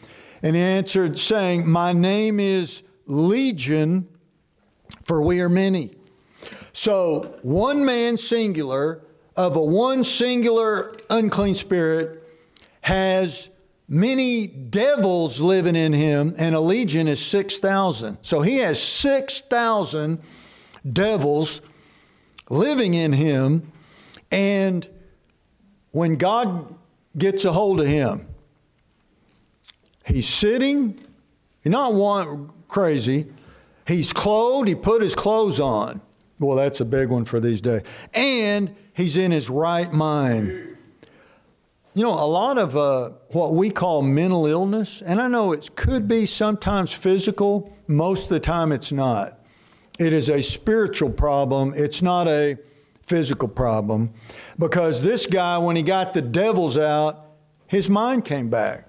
And 0.42 0.56
he 0.56 0.62
answered, 0.62 1.20
saying, 1.20 1.68
My 1.68 1.92
name 1.92 2.40
is 2.40 2.84
Legion, 3.06 4.08
for 5.04 5.22
we 5.22 5.42
are 5.42 5.50
many. 5.50 5.92
So 6.74 7.40
one 7.44 7.86
man 7.86 8.18
singular 8.18 9.02
of 9.36 9.56
a 9.56 9.64
one 9.64 10.04
singular 10.04 10.96
unclean 11.10 11.56
spirit 11.56 12.24
has 12.82 13.50
many 13.88 14.48
devils 14.48 15.40
living 15.40 15.76
in 15.76 15.94
him, 15.94 16.36
and 16.38 16.56
a 16.56 16.60
legion 16.60 17.08
is 17.08 17.26
6,000. 17.26 18.18
So 18.22 18.42
he 18.42 18.58
has 18.58 18.82
6,000 18.82 20.22
devils 20.92 21.62
living 22.50 22.94
in 22.94 23.14
him, 23.14 23.72
and 24.32 24.88
when 25.92 26.16
God 26.16 26.76
gets 27.18 27.46
a 27.46 27.52
hold 27.52 27.82
of 27.82 27.88
him, 27.88 28.28
he's 30.06 30.28
sitting, 30.28 31.00
he's 31.62 31.72
not 31.72 31.94
one 31.94 32.52
crazy, 32.68 33.28
he's 33.88 34.14
clothed, 34.14 34.68
he 34.68 34.76
put 34.76 35.02
his 35.02 35.16
clothes 35.16 35.60
on. 35.60 36.02
Well, 36.40 36.56
that's 36.56 36.80
a 36.80 36.86
big 36.86 37.10
one 37.10 37.26
for 37.26 37.40
these 37.40 37.62
days. 37.62 37.82
And 38.14 38.76
he's 38.94 39.18
in 39.18 39.32
his 39.32 39.50
right 39.50 39.92
mind. 39.92 40.78
You 41.94 42.04
know, 42.04 42.14
a 42.14 42.26
lot 42.26 42.58
of 42.58 42.78
uh, 42.78 43.12
what 43.32 43.54
we 43.54 43.70
call 43.70 44.02
mental 44.02 44.46
illness, 44.46 45.02
and 45.06 45.22
I 45.22 45.28
know 45.28 45.52
it 45.52 45.76
could 45.76 46.08
be 46.08 46.26
sometimes 46.26 46.94
physical, 46.94 47.76
most 47.88 48.24
of 48.24 48.30
the 48.30 48.40
time 48.40 48.72
it's 48.72 48.92
not. 48.92 49.40
It 49.98 50.14
is 50.14 50.30
a 50.30 50.42
spiritual 50.42 51.10
problem, 51.10 51.74
it's 51.76 52.02
not 52.02 52.28
a 52.28 52.58
physical 53.06 53.50
problem. 53.50 54.14
Because 54.58 55.04
this 55.04 55.26
guy, 55.26 55.58
when 55.58 55.76
he 55.76 55.82
got 55.82 56.14
the 56.14 56.22
devils 56.22 56.78
out, 56.78 57.26
his 57.68 57.90
mind 57.90 58.24
came 58.24 58.50
back, 58.50 58.88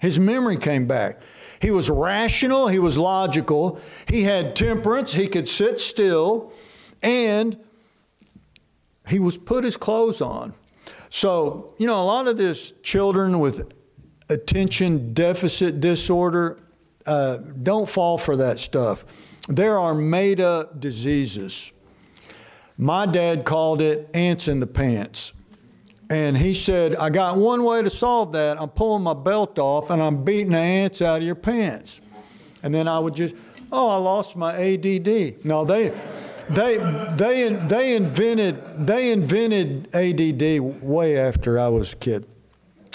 his 0.00 0.20
memory 0.20 0.56
came 0.56 0.86
back. 0.86 1.20
He 1.58 1.70
was 1.70 1.88
rational, 1.88 2.68
he 2.68 2.78
was 2.78 2.98
logical, 2.98 3.80
he 4.06 4.22
had 4.22 4.54
temperance, 4.54 5.12
he 5.12 5.26
could 5.26 5.48
sit 5.48 5.80
still, 5.80 6.52
and 7.02 7.58
he 9.08 9.18
was 9.18 9.36
put 9.36 9.64
his 9.64 9.76
clothes 9.76 10.20
on. 10.20 10.54
So, 11.10 11.74
you 11.78 11.86
know, 11.86 12.00
a 12.00 12.04
lot 12.04 12.26
of 12.28 12.36
this 12.36 12.72
children 12.82 13.38
with 13.38 13.72
attention 14.30 15.12
deficit 15.12 15.80
disorder 15.80 16.58
uh, 17.06 17.36
don't 17.36 17.88
fall 17.88 18.16
for 18.16 18.36
that 18.36 18.58
stuff. 18.58 19.04
There 19.48 19.78
are 19.78 19.94
made 19.94 20.40
up 20.40 20.80
diseases. 20.80 21.72
My 22.78 23.06
dad 23.06 23.44
called 23.44 23.82
it 23.82 24.08
ants 24.14 24.48
in 24.48 24.60
the 24.60 24.66
pants. 24.66 25.32
And 26.08 26.36
he 26.36 26.54
said, 26.54 26.94
I 26.96 27.10
got 27.10 27.38
one 27.38 27.64
way 27.64 27.82
to 27.82 27.90
solve 27.90 28.32
that. 28.32 28.60
I'm 28.60 28.68
pulling 28.68 29.02
my 29.02 29.14
belt 29.14 29.58
off 29.58 29.90
and 29.90 30.02
I'm 30.02 30.24
beating 30.24 30.52
the 30.52 30.58
ants 30.58 31.00
out 31.00 31.18
of 31.18 31.22
your 31.22 31.34
pants. 31.34 32.00
And 32.62 32.72
then 32.74 32.86
I 32.86 32.98
would 32.98 33.14
just, 33.14 33.34
oh, 33.70 33.88
I 33.88 33.96
lost 33.96 34.36
my 34.36 34.54
ADD. 34.54 35.44
No, 35.44 35.64
they, 35.64 35.92
they, 36.54 36.78
they, 37.16 37.48
they 37.66 37.96
invented, 37.96 38.86
they 38.86 39.12
invented 39.12 39.94
ADD 39.94 40.82
way 40.82 41.18
after 41.18 41.58
I 41.58 41.68
was 41.68 41.92
a 41.92 41.96
kid. 41.96 42.26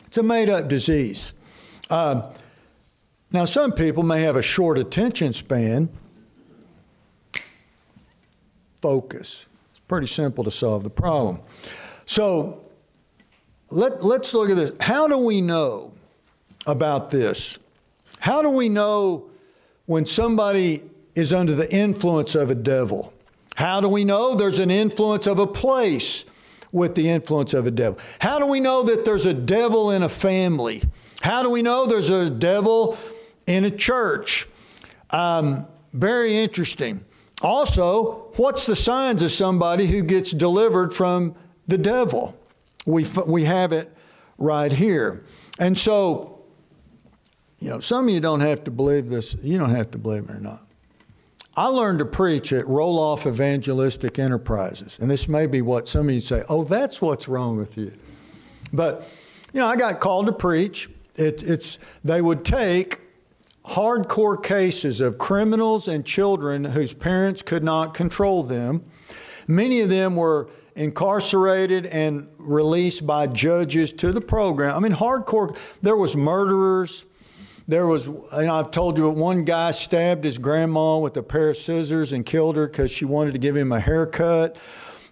It's 0.06 0.18
a 0.18 0.24
made 0.24 0.50
up 0.50 0.68
disease. 0.68 1.34
Uh, 1.90 2.32
now, 3.32 3.46
some 3.46 3.74
people 3.74 4.04
may 4.04 4.22
have 4.22 4.36
a 4.36 4.42
short 4.42 4.78
attention 4.78 5.34
span. 5.34 5.90
Focus. 8.82 9.48
It's 9.72 9.80
pretty 9.88 10.08
simple 10.08 10.44
to 10.44 10.52
solve 10.52 10.84
the 10.84 10.90
problem. 10.90 11.42
So, 12.06 12.64
let, 13.70 14.04
let's 14.04 14.34
look 14.34 14.50
at 14.50 14.56
this. 14.56 14.74
How 14.80 15.08
do 15.08 15.18
we 15.18 15.42
know 15.42 15.94
about 16.66 17.10
this? 17.10 17.58
How 18.20 18.42
do 18.42 18.50
we 18.50 18.70
know 18.70 19.30
when 19.86 20.06
somebody 20.06 20.84
is 21.16 21.34
under 21.34 21.54
the 21.54 21.72
influence 21.74 22.34
of 22.36 22.50
a 22.50 22.56
devil? 22.56 23.14
How 23.58 23.82
do 23.82 23.90
we 23.90 24.06
know 24.06 24.36
there's 24.36 24.60
an 24.60 24.70
influence 24.70 25.26
of 25.26 25.40
a 25.40 25.48
place 25.48 26.26
with 26.72 26.94
the 26.94 27.10
influence 27.10 27.56
of 27.56 27.66
a 27.66 27.72
devil? 27.72 28.00
How 28.20 28.38
do 28.38 28.46
we 28.46 28.60
know 28.60 28.84
that 28.84 29.04
there's 29.04 29.26
a 29.26 29.34
devil 29.34 29.90
in 29.90 30.04
a 30.04 30.10
family? 30.10 30.84
How 31.22 31.42
do 31.42 31.50
we 31.50 31.64
know 31.64 31.88
there's 31.88 32.12
a 32.12 32.30
devil 32.30 33.00
in 33.48 33.66
a 33.66 33.72
church? 33.72 34.48
Um, 35.10 35.66
very 35.92 36.38
interesting. 36.38 37.04
Also, 37.42 38.32
what's 38.36 38.68
the 38.68 38.76
signs 38.76 39.24
of 39.24 39.32
somebody 39.32 39.88
who 39.88 40.04
gets 40.04 40.34
delivered 40.34 40.94
from 40.94 41.34
the 41.68 41.80
devil? 41.80 42.38
We, 42.86 43.08
we 43.26 43.46
have 43.46 43.74
it 43.74 43.92
right 44.38 44.72
here. 44.72 45.24
And 45.58 45.76
so, 45.76 46.44
you 47.58 47.72
know, 47.72 47.80
some 47.80 48.08
of 48.08 48.14
you 48.14 48.20
don't 48.20 48.42
have 48.42 48.64
to 48.66 48.72
believe 48.72 49.10
this. 49.10 49.36
You 49.42 49.58
don't 49.58 49.72
have 49.72 49.90
to 49.92 49.98
believe 49.98 50.30
it 50.30 50.36
or 50.36 50.40
not. 50.40 50.67
I 51.58 51.66
learned 51.66 51.98
to 52.00 52.06
preach 52.06 52.54
at 52.54 52.66
Roloff 52.66 53.26
Evangelistic 53.26 54.20
Enterprises. 54.20 55.00
And 55.02 55.10
this 55.10 55.28
may 55.28 55.48
be 55.48 55.64
what 55.64 55.88
some 55.88 56.08
of 56.08 56.14
you 56.14 56.22
say, 56.22 56.44
oh, 56.50 56.64
that's 56.64 57.02
what's 57.02 57.28
wrong 57.28 57.58
with 57.58 57.80
you. 57.80 57.92
But, 58.72 59.10
you 59.54 59.60
know, 59.60 59.66
I 59.66 59.76
got 59.76 60.00
called 60.00 60.28
to 60.28 60.32
preach. 60.32 60.88
It, 61.16 61.42
it's, 61.42 61.80
they 62.04 62.22
would 62.22 62.46
take 62.46 63.00
hardcore 63.66 64.42
cases 64.42 65.02
of 65.02 65.18
criminals 65.18 65.88
and 65.88 66.06
children 66.06 66.64
whose 66.64 66.94
parents 66.94 67.42
could 67.42 67.64
not 67.64 67.96
control 67.96 68.44
them. 68.44 68.86
Many 69.48 69.82
of 69.82 69.90
them 69.90 70.16
were 70.16 70.52
incarcerated 70.76 71.88
and 71.88 72.30
released 72.38 73.08
by 73.08 73.26
judges 73.26 73.92
to 73.94 74.12
the 74.12 74.22
program. 74.22 74.76
I 74.76 74.80
mean, 74.80 74.94
hardcore, 74.94 75.58
there 75.82 75.98
was 75.98 76.16
murderers. 76.16 77.04
There 77.70 77.86
was, 77.86 78.08
and 78.08 78.50
I've 78.50 78.72
told 78.72 78.98
you, 78.98 79.10
one 79.10 79.44
guy 79.44 79.72
stabbed 79.72 80.24
his 80.24 80.38
grandma 80.38 81.00
with 81.00 81.18
a 81.18 81.24
pair 81.24 81.50
of 81.50 81.58
scissors 81.58 82.14
and 82.14 82.26
killed 82.26 82.56
her 82.56 82.66
because 82.66 82.92
she 82.92 83.04
wanted 83.04 83.34
to 83.34 83.40
give 83.40 83.58
him 83.58 83.74
a 83.74 83.80
haircut. 83.80 84.56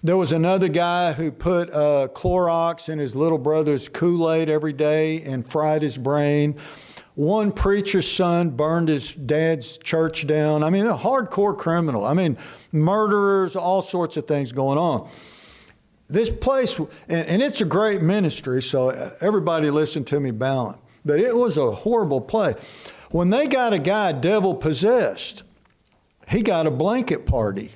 There 0.02 0.16
was 0.16 0.32
another 0.32 0.70
guy 0.70 1.12
who 1.12 1.34
put 1.34 1.70
uh, 1.70 2.08
Clorox 2.14 2.88
in 2.88 2.98
his 2.98 3.14
little 3.14 3.38
brother's 3.38 3.90
Kool 3.90 4.32
Aid 4.32 4.48
every 4.48 4.72
day 4.72 5.22
and 5.24 5.50
fried 5.50 5.82
his 5.82 5.98
brain. 5.98 6.56
One 7.16 7.52
preacher's 7.52 8.10
son 8.10 8.52
burned 8.52 8.88
his 8.88 9.12
dad's 9.12 9.78
church 9.78 10.26
down. 10.26 10.64
I 10.64 10.70
mean, 10.70 10.86
a 10.86 10.98
hardcore 10.98 11.58
criminal. 11.58 12.06
I 12.06 12.14
mean, 12.14 12.38
murderers, 12.72 13.58
all 13.58 13.82
sorts 13.82 14.16
of 14.16 14.28
things 14.28 14.54
going 14.54 14.78
on 14.78 15.10
this 16.08 16.30
place, 16.30 16.78
and, 16.78 17.28
and, 17.28 17.42
it's 17.42 17.62
a 17.62 17.66
great 17.66 18.00
ministry, 18.00 18.62
so 18.62 18.90
everybody 19.22 19.72
listen 19.72 20.06
to 20.06 20.20
me 20.20 20.30
balance. 20.30 20.78
But 21.06 21.20
it 21.20 21.36
was 21.36 21.58
a 21.58 21.72
horrible 21.72 22.20
play. 22.20 22.56
When 23.12 23.30
they 23.30 23.48
got 23.48 23.74
a 23.74 23.80
guy 23.80 24.12
devil 24.12 24.56
possessed, 24.56 25.44
he 26.28 26.42
got 26.42 26.66
a 26.66 26.72
blanket 26.72 27.26
party. 27.26 27.74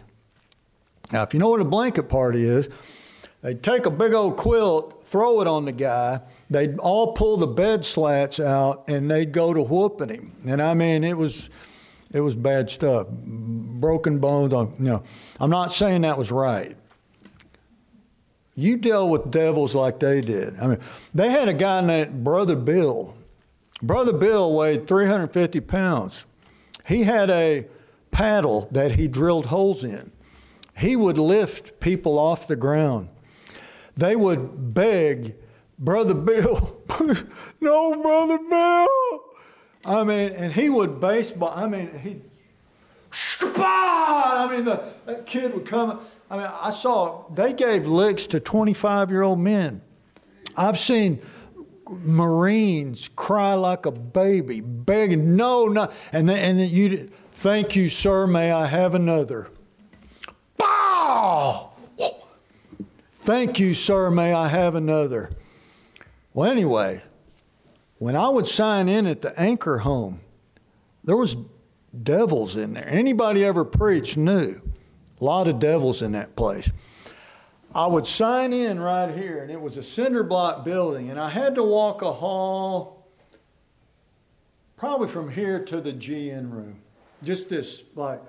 Now, 1.12 1.24
if 1.24 1.34
you 1.34 1.40
know 1.40 1.50
what 1.50 1.62
a 1.62 1.66
blanket 1.66 2.10
party 2.10 2.44
is, 2.44 2.70
they'd 3.42 3.62
take 3.62 3.86
a 3.86 3.92
big 3.92 4.14
old 4.14 4.38
quilt, 4.38 5.04
throw 5.06 5.42
it 5.42 5.48
on 5.48 5.66
the 5.66 5.72
guy, 5.72 6.22
they'd 6.50 6.78
all 6.80 7.14
pull 7.14 7.38
the 7.38 7.48
bed 7.48 7.86
slats 7.86 8.40
out, 8.40 8.86
and 8.88 9.10
they'd 9.10 9.32
go 9.32 9.54
to 9.54 9.62
whooping 9.62 10.10
him. 10.10 10.34
And 10.46 10.62
I 10.62 10.74
mean, 10.74 11.04
it 11.04 11.18
was. 11.18 11.50
It 12.12 12.22
was 12.22 12.36
bad 12.36 12.72
stuff, 12.72 13.08
broken 13.08 14.18
bones. 14.18 14.52
Uh, 14.52 14.66
you 14.80 14.86
know, 14.86 15.04
I'm 15.40 15.52
not 15.52 15.72
saying 15.72 16.02
that 16.02 16.18
was 16.18 16.32
right. 16.32 16.76
You 18.56 18.78
deal 18.78 19.08
with 19.10 19.30
devils 19.30 19.76
like 19.76 20.00
they 20.00 20.20
did. 20.20 20.60
I 20.60 20.66
mean, 20.66 20.80
they 21.14 21.30
had 21.30 21.48
a 21.48 21.54
guy 21.54 21.82
named 21.82 22.24
Brother 22.24 22.56
Bill. 22.56 23.14
Brother 23.82 24.14
Bill 24.14 24.54
weighed 24.54 24.88
350 24.88 25.60
pounds. 25.62 26.26
He 26.86 27.04
had 27.04 27.30
a 27.30 27.66
paddle 28.12 28.68
that 28.72 28.94
he 28.94 29.08
drilled 29.08 29.48
holes 29.48 29.84
in. 29.84 30.12
He 30.78 30.96
would 30.96 31.18
lift 31.18 31.80
people 31.80 32.18
off 32.18 32.48
the 32.48 32.56
ground. 32.56 33.10
They 33.96 34.16
would 34.16 34.74
beg, 34.74 35.36
Brother 35.78 36.14
Bill, 36.14 36.82
no, 37.62 38.02
Brother 38.02 38.38
Bill. 38.38 39.24
I 39.86 40.04
mean, 40.04 40.32
and 40.34 40.54
he 40.54 40.70
would 40.70 41.00
baseball, 41.00 41.54
I 41.56 41.68
mean, 41.68 41.98
he, 42.00 42.22
I 43.58 44.48
mean, 44.52 44.66
the, 44.66 44.84
that 45.06 45.26
kid 45.26 45.54
would 45.54 45.66
come. 45.66 46.00
I 46.30 46.38
mean, 46.38 46.48
I 46.48 46.70
saw 46.70 47.26
they 47.34 47.54
gave 47.54 47.88
licks 47.88 48.28
to 48.28 48.40
25 48.40 49.10
year 49.10 49.24
old 49.24 49.40
men. 49.40 49.82
I've 50.56 50.78
seen 50.78 51.22
Marines 51.90 53.10
cry 53.16 53.56
like 53.56 53.86
a 53.86 53.92
baby, 53.92 54.62
begging, 54.62 55.36
no, 55.36 55.66
no. 55.68 55.92
And 56.12 56.30
then, 56.30 56.58
and 56.58 56.72
you, 56.72 57.10
thank 57.32 57.76
you, 57.76 57.90
sir, 57.90 58.28
may 58.28 58.52
I 58.52 58.68
have 58.68 58.94
another? 58.94 59.50
Bow! 60.58 61.72
Thank 63.14 63.60
you, 63.60 63.74
sir, 63.74 64.10
may 64.10 64.34
I 64.34 64.48
have 64.48 64.76
another? 64.76 65.30
Well, 66.34 66.50
anyway, 66.50 67.02
when 67.98 68.16
I 68.16 68.30
would 68.30 68.48
sign 68.48 68.88
in 68.88 69.06
at 69.08 69.22
the 69.22 69.40
anchor 69.40 69.80
home, 69.80 70.22
there 71.04 71.18
was 71.18 71.36
devils 72.04 72.56
in 72.56 72.74
there. 72.74 72.88
Anybody 72.88 73.44
ever 73.44 73.66
preached 73.66 74.16
knew. 74.18 74.62
A 75.20 75.24
lot 75.24 75.48
of 75.48 75.60
devils 75.60 76.02
in 76.02 76.14
that 76.14 76.36
place. 76.36 76.70
I 77.74 77.86
would 77.88 78.08
sign 78.08 78.52
in 78.52 78.80
right 78.80 79.16
here, 79.16 79.42
and 79.42 79.52
it 79.52 79.62
was 79.62 79.78
a 79.78 79.84
cinder 79.84 80.24
block 80.24 80.66
building, 80.66 81.10
and 81.10 81.20
I 81.20 81.30
had 81.30 81.56
to 81.56 81.64
walk 81.64 82.02
a 82.02 82.12
hall 82.12 83.08
probably 84.76 85.08
from 85.08 85.30
here 85.30 85.64
to 85.66 85.82
the 85.82 85.94
GN 85.94 86.52
room. 86.52 86.80
Just 87.22 87.50
this 87.50 87.84
like 87.96 88.22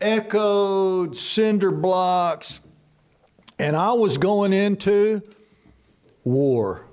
echoed 0.00 1.16
cinder 1.16 1.72
blocks. 1.72 2.60
And 3.58 3.74
I 3.74 3.92
was 3.92 4.16
going 4.18 4.52
into 4.52 5.22
war. 6.22 6.84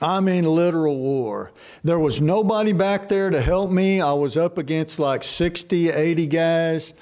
I 0.00 0.20
mean, 0.20 0.44
literal 0.44 0.96
war. 0.96 1.52
There 1.84 1.98
was 1.98 2.20
nobody 2.20 2.72
back 2.72 3.08
there 3.08 3.30
to 3.30 3.42
help 3.42 3.70
me. 3.70 4.00
I 4.00 4.12
was 4.12 4.36
up 4.36 4.56
against 4.56 4.98
like 4.98 5.22
60, 5.22 5.90
80 5.90 6.26
guys. 6.28 6.94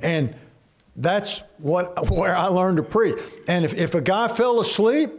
And 0.00 0.36
that's 0.96 1.42
what 1.58 2.10
where 2.10 2.34
I 2.34 2.46
learned 2.46 2.78
to 2.78 2.82
preach. 2.82 3.18
And 3.48 3.64
if, 3.64 3.74
if 3.74 3.94
a 3.94 4.00
guy 4.00 4.28
fell 4.28 4.60
asleep, 4.60 5.10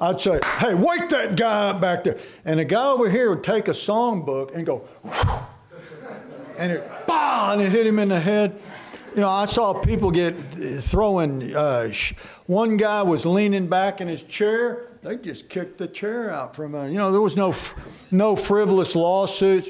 I'd 0.00 0.20
say, 0.20 0.38
hey, 0.58 0.74
wake 0.74 1.08
that 1.08 1.36
guy 1.36 1.70
up 1.70 1.80
back 1.80 2.04
there. 2.04 2.18
And 2.44 2.60
a 2.60 2.64
guy 2.64 2.86
over 2.86 3.10
here 3.10 3.30
would 3.30 3.42
take 3.42 3.66
a 3.66 3.72
songbook 3.72 4.54
and 4.54 4.64
go, 4.64 4.88
and 6.56 6.72
it, 6.72 6.90
bah, 7.06 7.50
and 7.52 7.62
it 7.62 7.72
hit 7.72 7.86
him 7.86 7.98
in 7.98 8.08
the 8.10 8.20
head. 8.20 8.60
You 9.14 9.22
know, 9.22 9.30
I 9.30 9.46
saw 9.46 9.72
people 9.72 10.12
get 10.12 10.38
throwing. 10.38 11.54
Uh, 11.54 11.90
one 12.46 12.76
guy 12.76 13.02
was 13.02 13.26
leaning 13.26 13.66
back 13.66 14.00
in 14.00 14.06
his 14.06 14.22
chair. 14.22 14.92
They 15.02 15.16
just 15.16 15.48
kicked 15.48 15.78
the 15.78 15.88
chair 15.88 16.30
out 16.30 16.54
from. 16.54 16.74
Uh, 16.74 16.84
you 16.84 16.98
know, 16.98 17.10
there 17.10 17.20
was 17.20 17.36
no, 17.36 17.54
no 18.12 18.36
frivolous 18.36 18.94
lawsuits. 18.94 19.68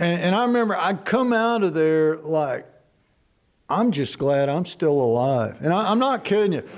And, 0.00 0.20
and 0.20 0.34
I 0.34 0.44
remember 0.44 0.76
I'd 0.76 1.06
come 1.06 1.32
out 1.32 1.62
of 1.62 1.72
there 1.72 2.16
like, 2.18 2.66
I'm 3.68 3.92
just 3.92 4.18
glad 4.18 4.48
I'm 4.48 4.64
still 4.64 5.00
alive. 5.00 5.56
And 5.60 5.72
I, 5.72 5.90
am 5.90 5.98
not 5.98 6.24
kidding 6.24 6.52
you. 6.52 6.68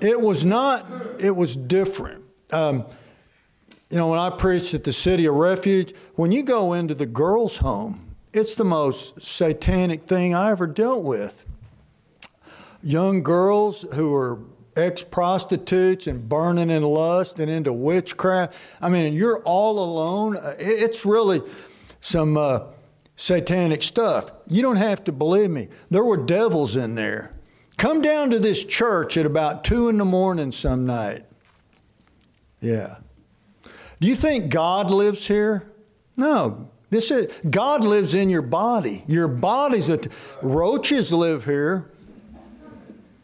It 0.00 0.18
was 0.18 0.44
not, 0.44 0.86
it 1.18 1.36
was 1.36 1.54
different. 1.54 2.24
Um, 2.52 2.86
you 3.90 3.98
know, 3.98 4.08
when 4.08 4.18
I 4.18 4.30
preached 4.30 4.72
at 4.72 4.84
the 4.84 4.92
City 4.92 5.26
of 5.26 5.34
Refuge, 5.34 5.94
when 6.14 6.32
you 6.32 6.42
go 6.42 6.72
into 6.72 6.94
the 6.94 7.06
girls' 7.06 7.58
home, 7.58 8.14
it's 8.32 8.54
the 8.54 8.64
most 8.64 9.22
satanic 9.22 10.06
thing 10.06 10.34
I 10.34 10.50
ever 10.50 10.66
dealt 10.66 11.02
with. 11.02 11.44
Young 12.82 13.22
girls 13.22 13.84
who 13.94 14.14
are 14.14 14.38
ex 14.76 15.02
prostitutes 15.02 16.06
and 16.06 16.28
burning 16.28 16.70
in 16.70 16.82
lust 16.82 17.40
and 17.40 17.50
into 17.50 17.72
witchcraft. 17.72 18.56
I 18.80 18.88
mean, 18.88 19.12
you're 19.12 19.40
all 19.40 19.78
alone. 19.78 20.38
It's 20.58 21.04
really 21.04 21.42
some. 22.00 22.38
Uh, 22.38 22.60
satanic 23.20 23.82
stuff. 23.82 24.30
You 24.46 24.62
don't 24.62 24.76
have 24.76 25.04
to 25.04 25.12
believe 25.12 25.50
me. 25.50 25.68
There 25.90 26.04
were 26.04 26.16
devils 26.16 26.76
in 26.76 26.94
there 26.94 27.34
come 27.80 28.02
down 28.02 28.28
to 28.28 28.38
this 28.38 28.62
church 28.62 29.16
at 29.16 29.24
about 29.24 29.64
2 29.64 29.88
in 29.88 29.96
the 29.96 30.04
morning 30.04 30.52
some 30.52 30.84
night. 30.84 31.24
Yeah. 32.60 32.98
Do 34.00 34.06
you 34.06 34.14
think 34.14 34.50
God 34.50 34.90
lives 34.90 35.26
here? 35.26 35.72
No. 36.14 36.68
This 36.90 37.10
is 37.10 37.32
God 37.48 37.82
lives 37.82 38.12
in 38.12 38.28
your 38.28 38.42
body. 38.42 39.02
Your 39.06 39.28
body's 39.28 39.88
a 39.88 39.98
roaches 40.42 41.10
live 41.10 41.46
here. 41.46 41.90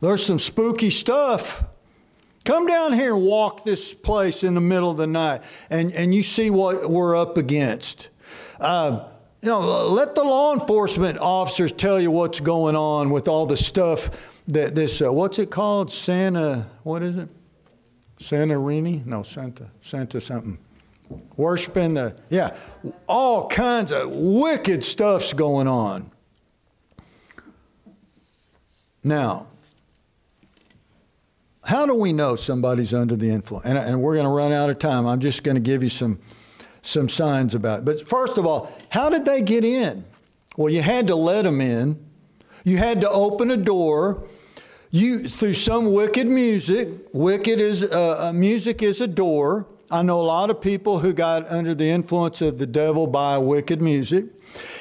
There's 0.01 0.25
some 0.25 0.39
spooky 0.39 0.89
stuff. 0.89 1.63
Come 2.47 2.67
down 2.67 2.95
here 2.95 3.15
and 3.15 3.25
walk 3.25 3.63
this 3.63 3.93
place 3.93 4.43
in 4.43 4.55
the 4.55 4.61
middle 4.63 4.91
of 4.91 4.97
the 4.97 5.07
night, 5.07 5.43
and, 5.69 5.93
and 5.93 6.15
you 6.15 6.23
see 6.23 6.49
what 6.49 6.89
we're 6.91 7.15
up 7.15 7.37
against. 7.37 8.09
Uh, 8.59 9.09
you 9.47 9.53
know, 9.53 9.87
let 9.87 10.17
the 10.17 10.25
law 10.25 10.55
enforcement 10.55 11.19
officers 11.19 11.71
tell 11.71 12.01
you 12.01 12.11
what's 12.11 12.41
going 12.41 12.75
on 12.75 13.11
with 13.11 13.29
all 13.29 13.47
the 13.47 13.57
stuff 13.57 14.11
that 14.49 14.75
this, 14.75 15.01
uh, 15.01 15.13
what's 15.13 15.39
it 15.39 15.53
called? 15.53 15.93
Santa, 15.93 16.67
what 16.83 17.05
is 17.05 17.17
it? 17.17 17.29
Santa 18.19 18.55
Rini? 18.55 19.07
No, 19.07 19.23
Santa, 19.23 19.69
Santa 19.81 20.21
something. 20.21 20.59
Worshiping 21.37 21.95
the, 21.95 22.17
yeah, 22.29 22.57
all 23.07 23.47
kinds 23.47 23.93
of 23.93 24.11
wicked 24.11 24.83
stuff's 24.83 25.33
going 25.33 25.69
on. 25.69 26.11
Now, 29.05 29.47
how 31.63 31.87
do 31.87 31.95
we 31.95 32.13
know 32.13 32.35
somebody's 32.35 32.93
under 32.93 33.15
the 33.15 33.31
influence? 33.31 33.65
And, 33.65 33.79
and 33.79 34.03
we're 34.03 34.15
going 34.15 34.27
to 34.27 34.31
run 34.31 34.53
out 34.53 34.71
of 34.71 34.81
time. 34.81 35.07
I'm 35.07 35.21
just 35.21 35.45
going 35.45 35.55
to 35.55 35.61
give 35.61 35.85
you 35.85 35.89
some 35.89 36.19
some 36.87 37.09
signs 37.09 37.55
about 37.55 37.81
it. 37.81 37.85
But 37.85 38.09
first 38.09 38.39
of 38.39 38.47
all, 38.47 38.73
how 38.89 39.09
did 39.09 39.25
they 39.25 39.43
get 39.43 39.65
in? 39.65 40.05
Well, 40.57 40.73
you 40.73 40.83
had 40.83 41.09
to 41.09 41.17
let 41.17 41.43
them 41.43 41.61
in. 41.61 41.99
You 42.65 42.79
had 42.79 43.01
to 43.03 43.11
open 43.11 43.51
a 43.51 43.57
door. 43.57 44.27
You 44.91 45.29
through 45.29 45.55
some 45.55 45.93
wicked 45.93 46.27
music. 46.27 46.89
Wicked 47.13 47.61
is 47.61 47.85
uh, 47.85 48.29
uh, 48.29 48.33
music 48.33 48.83
is 48.83 49.01
a 49.01 49.07
door. 49.07 49.67
I 49.91 50.03
know 50.03 50.21
a 50.21 50.25
lot 50.25 50.51
of 50.51 50.61
people 50.61 50.99
who 50.99 51.13
got 51.13 51.47
under 51.49 51.75
the 51.75 51.89
influence 51.89 52.41
of 52.41 52.59
the 52.59 52.67
devil 52.67 53.07
by 53.07 53.39
wicked 53.39 53.81
music. 53.81 54.27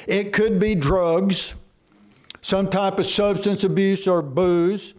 It 0.08 0.32
could 0.32 0.60
be 0.60 0.74
drugs, 0.74 1.53
some 2.41 2.70
type 2.70 2.97
of 2.97 3.06
substance 3.06 3.64
abuse 3.64 4.08
or 4.08 4.22
booze. 4.22 4.93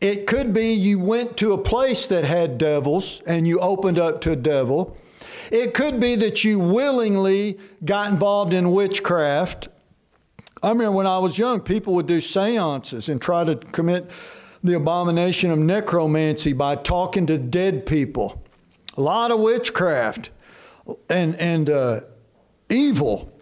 It 0.00 0.26
could 0.26 0.52
be 0.52 0.72
you 0.72 0.98
went 0.98 1.38
to 1.38 1.52
a 1.52 1.58
place 1.58 2.06
that 2.06 2.24
had 2.24 2.58
devils 2.58 3.22
and 3.26 3.46
you 3.46 3.60
opened 3.60 3.98
up 3.98 4.20
to 4.22 4.32
a 4.32 4.36
devil. 4.36 4.96
It 5.50 5.74
could 5.74 6.00
be 6.00 6.14
that 6.16 6.44
you 6.44 6.58
willingly 6.58 7.58
got 7.84 8.10
involved 8.10 8.52
in 8.52 8.72
witchcraft. 8.72 9.68
I 10.62 10.70
remember 10.70 10.92
when 10.92 11.06
I 11.06 11.18
was 11.18 11.38
young, 11.38 11.60
people 11.60 11.94
would 11.94 12.06
do 12.06 12.20
seances 12.20 13.08
and 13.08 13.20
try 13.20 13.44
to 13.44 13.56
commit 13.56 14.10
the 14.64 14.74
abomination 14.74 15.50
of 15.50 15.58
necromancy 15.58 16.52
by 16.52 16.76
talking 16.76 17.26
to 17.26 17.38
dead 17.38 17.86
people. 17.86 18.42
A 18.96 19.00
lot 19.00 19.30
of 19.30 19.40
witchcraft 19.40 20.30
and, 21.08 21.36
and 21.36 21.70
uh, 21.70 22.00
evil. 22.68 23.32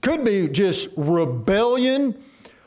Could 0.00 0.24
be 0.24 0.48
just 0.48 0.88
rebellion. 0.96 2.20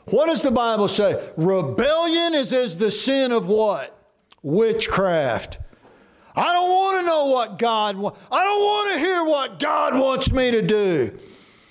What 0.06 0.26
does 0.26 0.42
the 0.42 0.50
Bible 0.50 0.88
say? 0.88 1.30
Rebellion 1.36 2.34
is 2.34 2.52
as 2.52 2.76
the 2.76 2.90
sin 2.90 3.32
of 3.32 3.48
what? 3.48 3.94
Witchcraft. 4.42 5.58
I 6.38 6.52
don't 6.52 6.70
want 6.70 7.00
to 7.00 7.06
know 7.06 7.26
what 7.26 7.58
God 7.58 7.96
wants. 7.96 8.20
I 8.30 8.44
don't 8.44 8.60
want 8.60 8.92
to 8.92 8.98
hear 9.00 9.24
what 9.24 9.58
God 9.58 9.98
wants 9.98 10.30
me 10.30 10.52
to 10.52 10.62
do. 10.62 11.18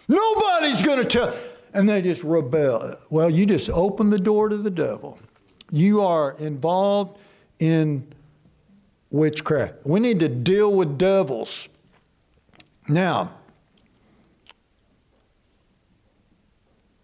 Nobody's 0.09 0.81
going 0.81 0.99
to 0.99 1.05
tell. 1.05 1.33
And 1.73 1.87
they 1.87 2.01
just 2.01 2.23
rebel. 2.23 2.95
Well, 3.09 3.29
you 3.29 3.45
just 3.45 3.69
open 3.69 4.09
the 4.09 4.17
door 4.17 4.49
to 4.49 4.57
the 4.57 4.69
devil. 4.69 5.19
You 5.71 6.01
are 6.01 6.37
involved 6.39 7.17
in 7.59 8.11
witchcraft. 9.09 9.85
We 9.85 9.99
need 9.99 10.19
to 10.19 10.27
deal 10.27 10.73
with 10.73 10.97
devils. 10.97 11.69
Now, 12.89 13.31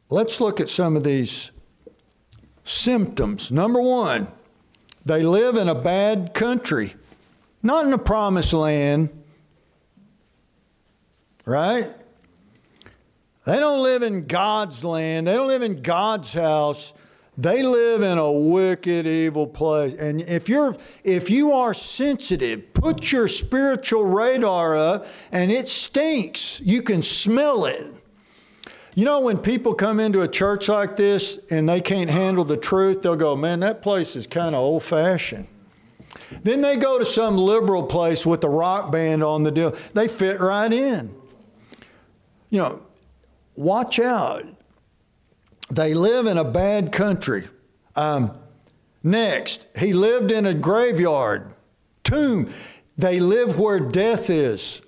let's 0.10 0.42
look 0.42 0.60
at 0.60 0.70
some 0.70 0.98
of 0.98 1.04
these 1.04 1.52
symptoms. 2.64 3.52
Number 3.52 3.82
one, 3.82 4.28
they 5.06 5.24
live 5.24 5.56
in 5.56 5.70
a 5.70 5.76
bad 5.76 6.34
country. 6.34 6.96
Not 7.64 7.86
in 7.86 7.92
the 7.92 7.98
promised 7.98 8.52
land, 8.52 9.10
right? 11.46 11.90
They 13.46 13.60
don't 13.60 13.82
live 13.82 14.04
in 14.04 14.26
God's 14.26 14.84
land. 14.84 15.28
They 15.28 15.34
don't 15.34 15.48
live 15.48 15.64
in 15.64 15.82
God's 15.82 16.34
house. 16.34 16.94
They 17.38 17.64
live 17.64 18.02
in 18.02 18.18
a 18.18 18.32
wicked, 18.32 19.08
evil 19.08 19.48
place. 19.48 19.94
And 19.96 20.22
if 20.22 20.48
you're 20.48 20.78
if 21.04 21.30
you 21.30 21.54
are 21.54 21.74
sensitive, 21.74 22.74
put 22.74 23.12
your 23.12 23.28
spiritual 23.28 24.06
radar 24.06 24.78
up 24.78 25.08
and 25.32 25.52
it 25.52 25.68
stinks. 25.68 26.60
You 26.62 26.82
can 26.84 27.02
smell 27.02 27.66
it. 27.66 27.92
You 28.94 29.06
know, 29.06 29.22
when 29.22 29.40
people 29.40 29.74
come 29.74 30.00
into 30.00 30.22
a 30.22 30.28
church 30.28 30.70
like 30.70 30.96
this 30.96 31.40
and 31.50 31.68
they 31.68 31.82
can't 31.82 32.10
handle 32.10 32.44
the 32.44 32.58
truth, 32.58 33.02
they'll 33.02 33.16
go, 33.16 33.36
Man, 33.36 33.62
that 33.62 33.82
place 33.82 34.16
is 34.16 34.28
kind 34.28 34.54
of 34.54 34.62
old 34.62 34.84
fashioned. 34.84 35.48
Then 36.42 36.62
they 36.62 36.78
go 36.78 36.98
to 36.98 37.06
some 37.06 37.38
liberal 37.38 37.84
place 37.84 38.26
with 38.26 38.42
the 38.42 38.50
rock 38.50 38.92
band 38.92 39.24
on 39.24 39.44
the 39.44 39.52
deal. 39.52 39.76
They 39.94 40.08
fit 40.08 40.40
right 40.40 40.72
in. 40.72 41.16
You 42.50 42.60
know, 42.60 42.82
watch 43.56 44.00
out. 44.00 44.46
They 45.70 45.94
live 45.94 46.28
in 46.28 46.38
a 46.38 46.44
bad 46.44 46.92
country. 46.92 47.48
Um, 47.96 48.38
next, 49.02 49.68
he 49.78 49.94
lived 49.94 50.32
in 50.32 50.46
a 50.46 50.54
graveyard, 50.54 51.54
tomb. 52.04 52.52
They 52.98 53.20
live 53.20 53.58
where 53.58 53.80
death 53.80 54.30
is, 54.30 54.82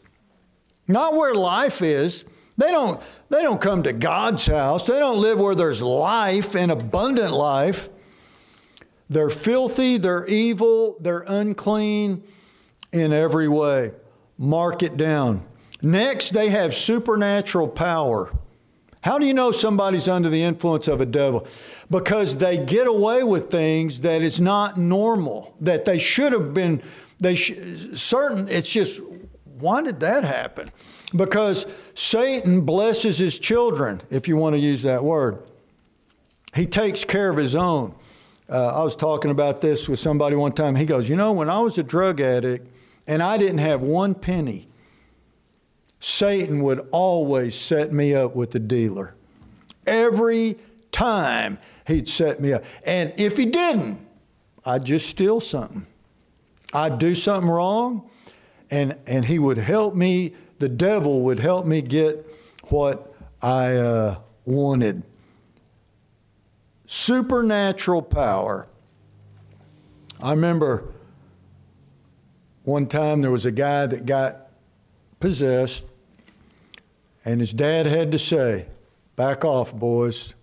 not 0.87 1.15
where 1.15 1.33
life 1.33 1.81
is. 1.81 2.25
They 2.57 2.71
don't, 2.71 3.01
they 3.29 3.41
don't 3.41 3.59
come 3.59 3.83
to 3.83 3.93
God's 3.93 4.45
house. 4.45 4.85
They 4.85 4.99
don't 4.99 5.19
live 5.19 5.39
where 5.39 5.55
there's 5.55 5.81
life 5.81 6.55
and 6.55 6.71
abundant 6.71 7.33
life. 7.33 7.89
They're 9.09 9.29
filthy, 9.29 9.97
they're 9.97 10.25
evil, 10.25 10.97
they're 10.99 11.25
unclean 11.27 12.23
in 12.91 13.13
every 13.13 13.47
way. 13.47 13.91
Mark 14.37 14.83
it 14.83 14.97
down. 14.97 15.45
Next, 15.81 16.31
they 16.31 16.49
have 16.49 16.73
supernatural 16.73 17.67
power. 17.67 18.31
How 19.01 19.19
do 19.19 19.27
you 19.27 19.35
know 19.35 19.51
somebody's 19.51 20.07
under 20.07 20.29
the 20.29 20.41
influence 20.41 20.87
of 20.87 20.99
a 20.99 21.05
devil? 21.05 21.45
Because 21.91 22.37
they 22.37 22.57
get 22.57 22.87
away 22.87 23.21
with 23.21 23.51
things 23.51 23.99
that 23.99 24.23
is 24.23 24.41
not 24.41 24.77
normal, 24.77 25.55
that 25.61 25.85
they 25.85 25.99
should 25.99 26.33
have 26.33 26.55
been, 26.55 26.81
they 27.19 27.35
sh- 27.35 27.53
certain, 27.93 28.47
it's 28.47 28.67
just, 28.67 28.99
why 29.59 29.83
did 29.83 29.99
that 29.99 30.23
happen? 30.23 30.71
Because 31.15 31.67
Satan 31.93 32.61
blesses 32.61 33.19
his 33.19 33.37
children, 33.37 34.01
if 34.09 34.27
you 34.27 34.37
want 34.37 34.55
to 34.55 34.59
use 34.59 34.81
that 34.81 35.03
word. 35.03 35.43
He 36.55 36.65
takes 36.65 37.03
care 37.03 37.29
of 37.29 37.37
his 37.37 37.55
own. 37.55 37.93
Uh, 38.47 38.79
I 38.79 38.83
was 38.83 38.95
talking 38.95 39.31
about 39.31 39.61
this 39.61 39.87
with 39.87 39.99
somebody 39.99 40.35
one 40.35 40.53
time. 40.53 40.75
He 40.75 40.85
goes, 40.85 41.09
You 41.09 41.15
know, 41.15 41.31
when 41.31 41.49
I 41.49 41.59
was 41.59 41.77
a 41.77 41.83
drug 41.83 42.21
addict 42.21 42.67
and 43.07 43.23
I 43.23 43.37
didn't 43.37 43.59
have 43.59 43.81
one 43.81 44.13
penny, 44.13 44.67
Satan 45.99 46.61
would 46.61 46.87
always 46.91 47.55
set 47.55 47.91
me 47.91 48.13
up 48.13 48.35
with 48.35 48.51
the 48.51 48.59
dealer. 48.59 49.15
Every 49.87 50.57
time 50.91 51.57
he'd 51.87 52.07
set 52.07 52.39
me 52.39 52.53
up. 52.53 52.63
And 52.85 53.13
if 53.17 53.37
he 53.37 53.45
didn't, 53.45 53.99
I'd 54.65 54.85
just 54.85 55.09
steal 55.09 55.39
something. 55.39 55.85
I'd 56.73 56.99
do 56.99 57.15
something 57.15 57.49
wrong, 57.49 58.09
and, 58.69 58.97
and 59.05 59.25
he 59.25 59.39
would 59.39 59.57
help 59.57 59.95
me, 59.95 60.35
the 60.59 60.69
devil 60.69 61.21
would 61.21 61.39
help 61.39 61.65
me 61.65 61.81
get 61.81 62.25
what 62.69 63.13
I 63.41 63.75
uh, 63.75 64.17
wanted 64.45 65.03
supernatural 66.85 68.01
power. 68.01 68.67
I 70.21 70.31
remember 70.31 70.93
one 72.63 72.87
time 72.87 73.21
there 73.21 73.31
was 73.31 73.45
a 73.45 73.51
guy 73.51 73.85
that 73.85 74.05
got 74.05 74.47
possessed, 75.19 75.85
and 77.23 77.39
his 77.39 77.53
dad 77.53 77.85
had 77.85 78.11
to 78.11 78.19
say, 78.19 78.67
Back 79.15 79.45
off, 79.45 79.73
boys. 79.73 80.33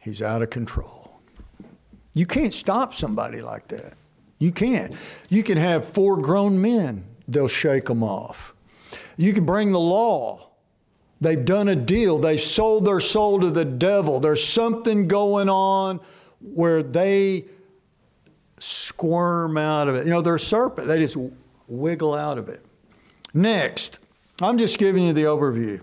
He's 0.00 0.22
out 0.22 0.40
of 0.40 0.48
control. 0.48 1.20
You 2.14 2.24
can't 2.24 2.52
stop 2.52 2.94
somebody 2.94 3.42
like 3.42 3.68
that. 3.68 3.94
You 4.38 4.50
can't. 4.50 4.94
You 5.28 5.42
can 5.42 5.58
have 5.58 5.84
four 5.84 6.16
grown 6.16 6.60
men, 6.60 7.04
they'll 7.28 7.48
shake 7.48 7.84
them 7.84 8.02
off. 8.02 8.54
You 9.16 9.34
can 9.34 9.44
bring 9.44 9.72
the 9.72 9.80
law, 9.80 10.49
They've 11.20 11.44
done 11.44 11.68
a 11.68 11.76
deal. 11.76 12.18
They 12.18 12.36
sold 12.36 12.86
their 12.86 13.00
soul 13.00 13.40
to 13.40 13.50
the 13.50 13.64
devil. 13.64 14.20
There's 14.20 14.46
something 14.46 15.06
going 15.06 15.48
on 15.48 16.00
where 16.40 16.82
they 16.82 17.44
squirm 18.58 19.58
out 19.58 19.88
of 19.88 19.96
it. 19.96 20.06
You 20.06 20.10
know, 20.10 20.22
they're 20.22 20.38
serpent. 20.38 20.88
They 20.88 20.98
just 20.98 21.16
wiggle 21.68 22.14
out 22.14 22.38
of 22.38 22.48
it. 22.48 22.64
Next, 23.34 23.98
I'm 24.40 24.56
just 24.56 24.78
giving 24.78 25.04
you 25.04 25.12
the 25.12 25.24
overview. 25.24 25.82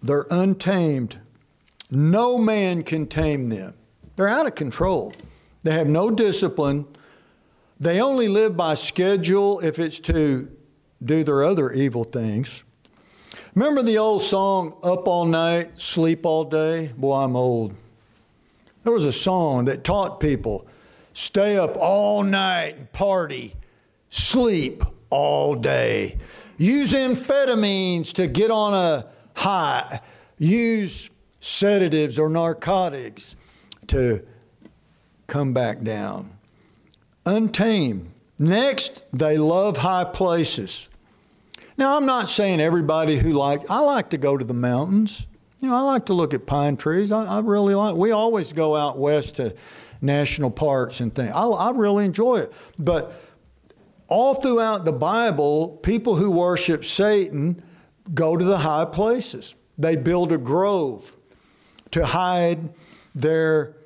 They're 0.00 0.26
untamed. 0.30 1.18
No 1.90 2.38
man 2.38 2.84
can 2.84 3.06
tame 3.06 3.48
them. 3.48 3.74
They're 4.14 4.28
out 4.28 4.46
of 4.46 4.54
control. 4.54 5.12
They 5.64 5.72
have 5.72 5.88
no 5.88 6.10
discipline. 6.10 6.86
They 7.80 8.00
only 8.00 8.28
live 8.28 8.56
by 8.56 8.74
schedule 8.74 9.60
if 9.60 9.78
it's 9.78 9.98
to 10.00 10.50
do 11.02 11.24
their 11.24 11.44
other 11.44 11.72
evil 11.72 12.04
things. 12.04 12.64
Remember 13.54 13.82
the 13.82 13.98
old 13.98 14.22
song, 14.22 14.74
Up 14.82 15.08
All 15.08 15.24
Night, 15.24 15.80
Sleep 15.80 16.24
All 16.24 16.44
Day? 16.44 16.92
Boy, 16.96 17.14
I'm 17.14 17.36
old. 17.36 17.74
There 18.84 18.92
was 18.92 19.04
a 19.04 19.12
song 19.12 19.66
that 19.66 19.84
taught 19.84 20.20
people 20.20 20.66
stay 21.12 21.56
up 21.56 21.76
all 21.76 22.22
night 22.22 22.76
and 22.76 22.92
party, 22.92 23.54
sleep 24.08 24.84
all 25.10 25.56
day. 25.56 26.16
Use 26.56 26.92
amphetamines 26.92 28.12
to 28.14 28.26
get 28.26 28.50
on 28.50 28.74
a 28.74 29.06
high. 29.34 30.00
Use 30.38 31.10
sedatives 31.40 32.18
or 32.18 32.28
narcotics 32.28 33.36
to 33.88 34.24
come 35.26 35.52
back 35.52 35.82
down. 35.82 36.30
Untamed. 37.26 38.10
Next, 38.38 39.02
they 39.12 39.36
love 39.38 39.78
high 39.78 40.04
places. 40.04 40.87
Now, 41.78 41.96
I'm 41.96 42.06
not 42.06 42.28
saying 42.28 42.60
everybody 42.60 43.18
who 43.18 43.32
like, 43.32 43.70
I 43.70 43.78
like 43.78 44.10
to 44.10 44.18
go 44.18 44.36
to 44.36 44.44
the 44.44 44.52
mountains. 44.52 45.28
You 45.60 45.68
know, 45.68 45.76
I 45.76 45.80
like 45.82 46.06
to 46.06 46.12
look 46.12 46.34
at 46.34 46.44
pine 46.44 46.76
trees. 46.76 47.12
I, 47.12 47.24
I 47.24 47.38
really 47.38 47.74
like, 47.74 47.94
we 47.94 48.10
always 48.10 48.52
go 48.52 48.74
out 48.74 48.98
west 48.98 49.36
to 49.36 49.54
national 50.00 50.50
parks 50.50 50.98
and 50.98 51.14
things. 51.14 51.32
I, 51.32 51.44
I 51.44 51.70
really 51.70 52.04
enjoy 52.04 52.38
it. 52.40 52.52
But 52.80 53.12
all 54.08 54.34
throughout 54.34 54.84
the 54.84 54.92
Bible, 54.92 55.68
people 55.68 56.16
who 56.16 56.32
worship 56.32 56.84
Satan 56.84 57.62
go 58.12 58.36
to 58.36 58.44
the 58.44 58.58
high 58.58 58.84
places. 58.84 59.54
They 59.78 59.94
build 59.94 60.32
a 60.32 60.38
grove 60.38 61.16
to 61.92 62.06
hide 62.06 62.70
their 63.14 63.76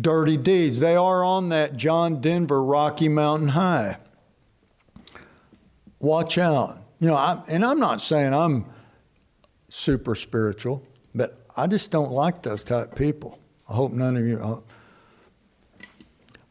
dirty 0.00 0.36
deeds. 0.36 0.78
They 0.78 0.94
are 0.94 1.24
on 1.24 1.48
that 1.48 1.76
John 1.76 2.20
Denver 2.20 2.62
Rocky 2.62 3.08
Mountain 3.08 3.48
High. 3.48 3.96
Watch 5.98 6.38
out. 6.38 6.83
You 7.00 7.08
know, 7.08 7.16
I, 7.16 7.42
and 7.48 7.64
I'm 7.64 7.80
not 7.80 8.00
saying 8.00 8.32
I'm 8.32 8.66
super 9.68 10.14
spiritual, 10.14 10.86
but 11.14 11.38
I 11.56 11.66
just 11.66 11.90
don't 11.90 12.12
like 12.12 12.42
those 12.42 12.64
type 12.64 12.94
people. 12.94 13.38
I 13.68 13.74
hope 13.74 13.92
none 13.92 14.16
of 14.16 14.26
you. 14.26 14.38
Uh, 14.38 15.84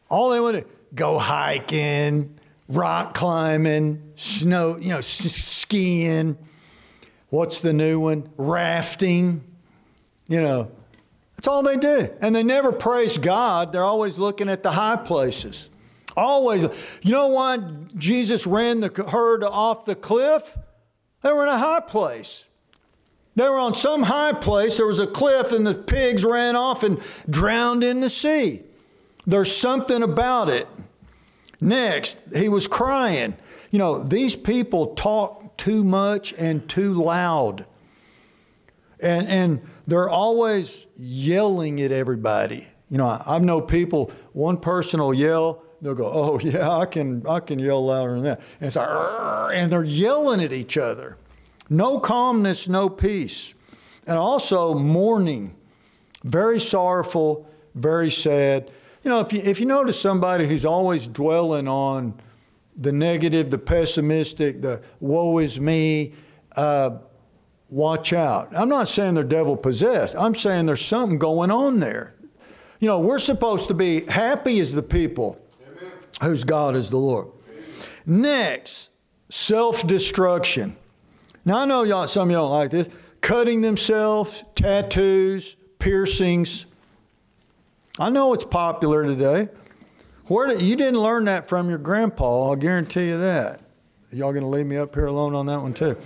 all 0.08 0.30
they 0.30 0.40
want 0.40 0.56
to 0.56 0.64
go 0.94 1.18
hiking, 1.18 2.38
rock 2.68 3.14
climbing, 3.14 4.12
snow, 4.14 4.76
you 4.76 4.90
know, 4.90 5.00
skiing. 5.00 6.38
What's 7.30 7.60
the 7.60 7.72
new 7.72 7.98
one? 7.98 8.28
Rafting. 8.36 9.42
You 10.28 10.40
know, 10.40 10.70
that's 11.36 11.48
all 11.48 11.62
they 11.62 11.76
do. 11.76 12.08
And 12.20 12.34
they 12.34 12.42
never 12.42 12.72
praise 12.72 13.18
God. 13.18 13.72
They're 13.72 13.84
always 13.84 14.18
looking 14.18 14.48
at 14.48 14.62
the 14.62 14.70
high 14.70 14.96
places. 14.96 15.68
Always. 16.16 16.62
You 17.02 17.12
know 17.12 17.28
why 17.28 17.58
Jesus 17.96 18.46
ran 18.46 18.80
the 18.80 19.06
herd 19.10 19.44
off 19.44 19.84
the 19.84 19.94
cliff? 19.94 20.56
They 21.22 21.32
were 21.32 21.44
in 21.44 21.48
a 21.48 21.58
high 21.58 21.80
place. 21.80 22.44
They 23.36 23.48
were 23.48 23.58
on 23.58 23.74
some 23.74 24.04
high 24.04 24.32
place. 24.32 24.76
There 24.76 24.86
was 24.86 25.00
a 25.00 25.06
cliff, 25.06 25.52
and 25.52 25.66
the 25.66 25.74
pigs 25.74 26.24
ran 26.24 26.54
off 26.54 26.82
and 26.82 27.00
drowned 27.28 27.82
in 27.82 28.00
the 28.00 28.10
sea. 28.10 28.62
There's 29.26 29.54
something 29.54 30.02
about 30.02 30.48
it. 30.48 30.68
Next, 31.60 32.18
he 32.34 32.48
was 32.48 32.66
crying. 32.66 33.34
You 33.70 33.78
know, 33.78 34.02
these 34.02 34.36
people 34.36 34.94
talk 34.94 35.56
too 35.56 35.82
much 35.82 36.32
and 36.34 36.68
too 36.68 36.94
loud. 36.94 37.66
And, 39.00 39.26
and 39.26 39.68
they're 39.86 40.08
always 40.08 40.86
yelling 40.96 41.80
at 41.80 41.90
everybody. 41.90 42.68
You 42.90 42.98
know, 42.98 43.06
I, 43.06 43.32
have 43.32 43.42
known 43.42 43.62
people, 43.62 44.12
one 44.32 44.58
person 44.58 45.00
will 45.00 45.14
yell, 45.14 45.63
they'll 45.84 45.94
go, 45.94 46.10
oh, 46.10 46.38
yeah, 46.42 46.70
I 46.70 46.86
can, 46.86 47.26
I 47.26 47.40
can 47.40 47.58
yell 47.58 47.84
louder 47.84 48.14
than 48.14 48.24
that. 48.24 48.40
And 48.60 48.66
it's 48.66 48.76
like, 48.76 48.88
and 49.54 49.70
they're 49.70 49.84
yelling 49.84 50.42
at 50.42 50.52
each 50.52 50.76
other. 50.76 51.18
No 51.68 51.98
calmness, 51.98 52.68
no 52.68 52.88
peace. 52.88 53.54
And 54.06 54.18
also 54.18 54.74
mourning, 54.74 55.54
very 56.24 56.60
sorrowful, 56.60 57.48
very 57.74 58.10
sad. 58.10 58.70
You 59.02 59.10
know, 59.10 59.20
if 59.20 59.32
you, 59.32 59.40
if 59.40 59.60
you 59.60 59.66
notice 59.66 60.00
somebody 60.00 60.46
who's 60.46 60.64
always 60.64 61.06
dwelling 61.06 61.68
on 61.68 62.14
the 62.76 62.92
negative, 62.92 63.50
the 63.50 63.58
pessimistic, 63.58 64.60
the 64.60 64.82
woe 65.00 65.38
is 65.38 65.60
me, 65.60 66.14
uh, 66.56 66.98
watch 67.70 68.12
out. 68.12 68.54
I'm 68.56 68.68
not 68.68 68.88
saying 68.88 69.14
they're 69.14 69.24
devil 69.24 69.56
possessed. 69.56 70.16
I'm 70.16 70.34
saying 70.34 70.66
there's 70.66 70.84
something 70.84 71.18
going 71.18 71.50
on 71.50 71.78
there. 71.78 72.14
You 72.80 72.88
know, 72.88 73.00
we're 73.00 73.18
supposed 73.18 73.68
to 73.68 73.74
be 73.74 74.00
happy 74.06 74.60
as 74.60 74.72
the 74.72 74.82
people. 74.82 75.40
Whose 76.22 76.44
God 76.44 76.76
is 76.76 76.90
the 76.90 76.96
Lord. 76.98 77.28
Next, 78.06 78.90
self 79.28 79.86
destruction. 79.86 80.76
Now, 81.44 81.58
I 81.58 81.64
know 81.66 81.82
y'all, 81.82 82.06
some 82.06 82.28
of 82.28 82.30
you 82.30 82.36
don't 82.36 82.50
like 82.50 82.70
this. 82.70 82.88
Cutting 83.20 83.60
themselves, 83.60 84.44
tattoos, 84.54 85.56
piercings. 85.78 86.66
I 87.98 88.10
know 88.10 88.32
it's 88.34 88.44
popular 88.44 89.04
today. 89.04 89.48
Where 90.26 90.48
did, 90.48 90.62
you 90.62 90.76
didn't 90.76 91.00
learn 91.00 91.26
that 91.26 91.48
from 91.48 91.68
your 91.68 91.78
grandpa, 91.78 92.48
I'll 92.48 92.56
guarantee 92.56 93.08
you 93.08 93.18
that. 93.18 93.60
Y'all 94.10 94.32
going 94.32 94.44
to 94.44 94.48
leave 94.48 94.66
me 94.66 94.76
up 94.76 94.94
here 94.94 95.06
alone 95.06 95.34
on 95.34 95.46
that 95.46 95.60
one, 95.60 95.74
too? 95.74 95.96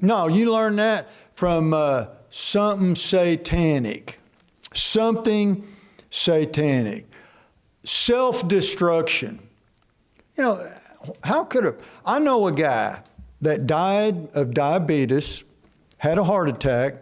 No, 0.00 0.28
you 0.28 0.52
learned 0.52 0.78
that 0.78 1.08
from 1.34 1.74
uh, 1.74 2.06
something 2.30 2.94
satanic. 2.94 4.18
Something 4.72 5.66
satanic. 6.10 7.07
Self 7.88 8.46
destruction. 8.46 9.38
You 10.36 10.44
know, 10.44 10.72
how 11.24 11.44
could 11.44 11.64
a. 11.64 11.74
I 12.04 12.18
know 12.18 12.46
a 12.46 12.52
guy 12.52 13.02
that 13.40 13.66
died 13.66 14.28
of 14.34 14.52
diabetes, 14.52 15.42
had 15.96 16.18
a 16.18 16.24
heart 16.24 16.50
attack. 16.50 16.96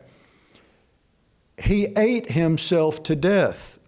He 1.59 1.87
ate 1.97 2.31
himself 2.31 3.03
to 3.03 3.17
death. 3.17 3.81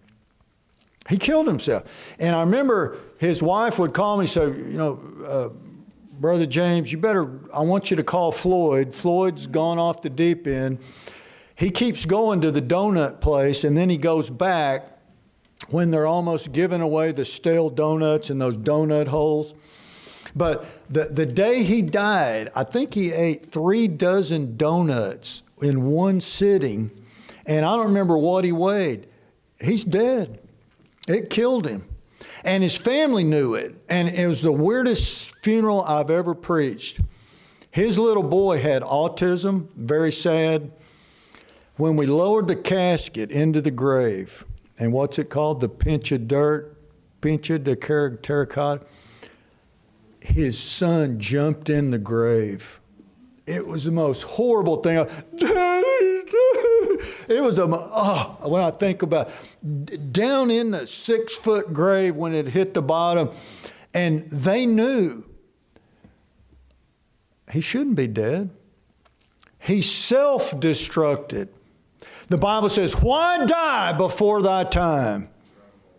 He 1.07 1.15
killed 1.15 1.47
himself. 1.47 1.83
And 2.19 2.35
I 2.35 2.41
remember 2.41 2.97
his 3.17 3.41
wife 3.41 3.79
would 3.79 3.93
call 3.93 4.17
me 4.17 4.23
and 4.23 4.29
say, 4.29 4.47
You 4.47 4.77
know, 4.77 4.99
uh, 5.25 5.49
Brother 6.19 6.45
James, 6.45 6.91
you 6.91 6.97
better, 6.97 7.39
I 7.53 7.61
want 7.61 7.89
you 7.89 7.95
to 7.95 8.03
call 8.03 8.33
Floyd. 8.33 8.93
Floyd's 8.93 9.47
gone 9.47 9.79
off 9.79 10.01
the 10.01 10.09
deep 10.09 10.47
end. 10.47 10.79
He 11.55 11.71
keeps 11.71 12.03
going 12.03 12.41
to 12.41 12.51
the 12.51 12.61
donut 12.61 13.21
place 13.21 13.63
and 13.63 13.77
then 13.77 13.89
he 13.89 13.97
goes 13.97 14.29
back 14.29 14.98
when 15.71 15.91
they're 15.91 16.07
almost 16.07 16.51
giving 16.51 16.81
away 16.81 17.11
the 17.11 17.25
stale 17.25 17.69
donuts 17.69 18.29
in 18.29 18.39
those 18.39 18.57
donut 18.57 19.07
holes. 19.07 19.53
But 20.35 20.65
the, 20.89 21.05
the 21.05 21.25
day 21.25 21.63
he 21.63 21.81
died, 21.81 22.49
I 22.55 22.63
think 22.63 22.93
he 22.93 23.11
ate 23.11 23.45
three 23.45 23.87
dozen 23.87 24.57
donuts 24.57 25.43
in 25.61 25.85
one 25.85 26.21
sitting, 26.21 26.91
and 27.45 27.65
I 27.65 27.75
don't 27.75 27.87
remember 27.87 28.17
what 28.17 28.45
he 28.45 28.51
weighed. 28.51 29.07
He's 29.59 29.83
dead. 29.83 30.39
It 31.07 31.29
killed 31.29 31.67
him. 31.67 31.85
And 32.43 32.63
his 32.63 32.77
family 32.77 33.23
knew 33.23 33.55
it. 33.55 33.75
And 33.89 34.07
it 34.07 34.27
was 34.27 34.41
the 34.41 34.51
weirdest 34.51 35.33
funeral 35.43 35.81
I've 35.81 36.09
ever 36.09 36.33
preached. 36.33 37.01
His 37.71 37.99
little 37.99 38.23
boy 38.23 38.61
had 38.61 38.81
autism, 38.81 39.67
very 39.75 40.11
sad. 40.11 40.71
When 41.75 41.95
we 41.95 42.05
lowered 42.05 42.47
the 42.47 42.55
casket 42.55 43.31
into 43.31 43.61
the 43.61 43.71
grave, 43.71 44.45
and 44.79 44.91
what's 44.93 45.19
it 45.19 45.29
called? 45.29 45.61
The 45.61 45.69
pinch 45.69 46.11
of 46.11 46.27
dirt, 46.27 46.75
pinch 47.21 47.49
of 47.49 47.65
the 47.65 47.75
terracotta 47.75 48.85
his 50.21 50.57
son 50.57 51.19
jumped 51.19 51.69
in 51.69 51.91
the 51.91 51.97
grave. 51.97 52.79
It 53.45 53.65
was 53.65 53.85
the 53.85 53.91
most 53.91 54.23
horrible 54.23 54.77
thing. 54.77 55.07
Daddy. 55.35 55.85
It 57.29 57.41
was 57.41 57.59
a, 57.59 57.67
oh, 57.69 58.37
when 58.41 58.61
I 58.61 58.71
think 58.71 59.03
about 59.03 59.29
it, 59.63 60.11
down 60.11 60.51
in 60.51 60.71
the 60.71 60.85
six 60.85 61.37
foot 61.37 61.71
grave 61.71 62.15
when 62.15 62.33
it 62.33 62.47
hit 62.47 62.73
the 62.73 62.81
bottom, 62.81 63.29
and 63.93 64.29
they 64.29 64.65
knew 64.65 65.23
he 67.51 67.61
shouldn't 67.61 67.95
be 67.95 68.07
dead. 68.07 68.49
He 69.59 69.81
self 69.81 70.59
destructed. 70.59 71.49
The 72.29 72.37
Bible 72.37 72.69
says, 72.69 72.93
Why 72.93 73.45
die 73.45 73.93
before 73.93 74.41
thy 74.41 74.63
time? 74.63 75.29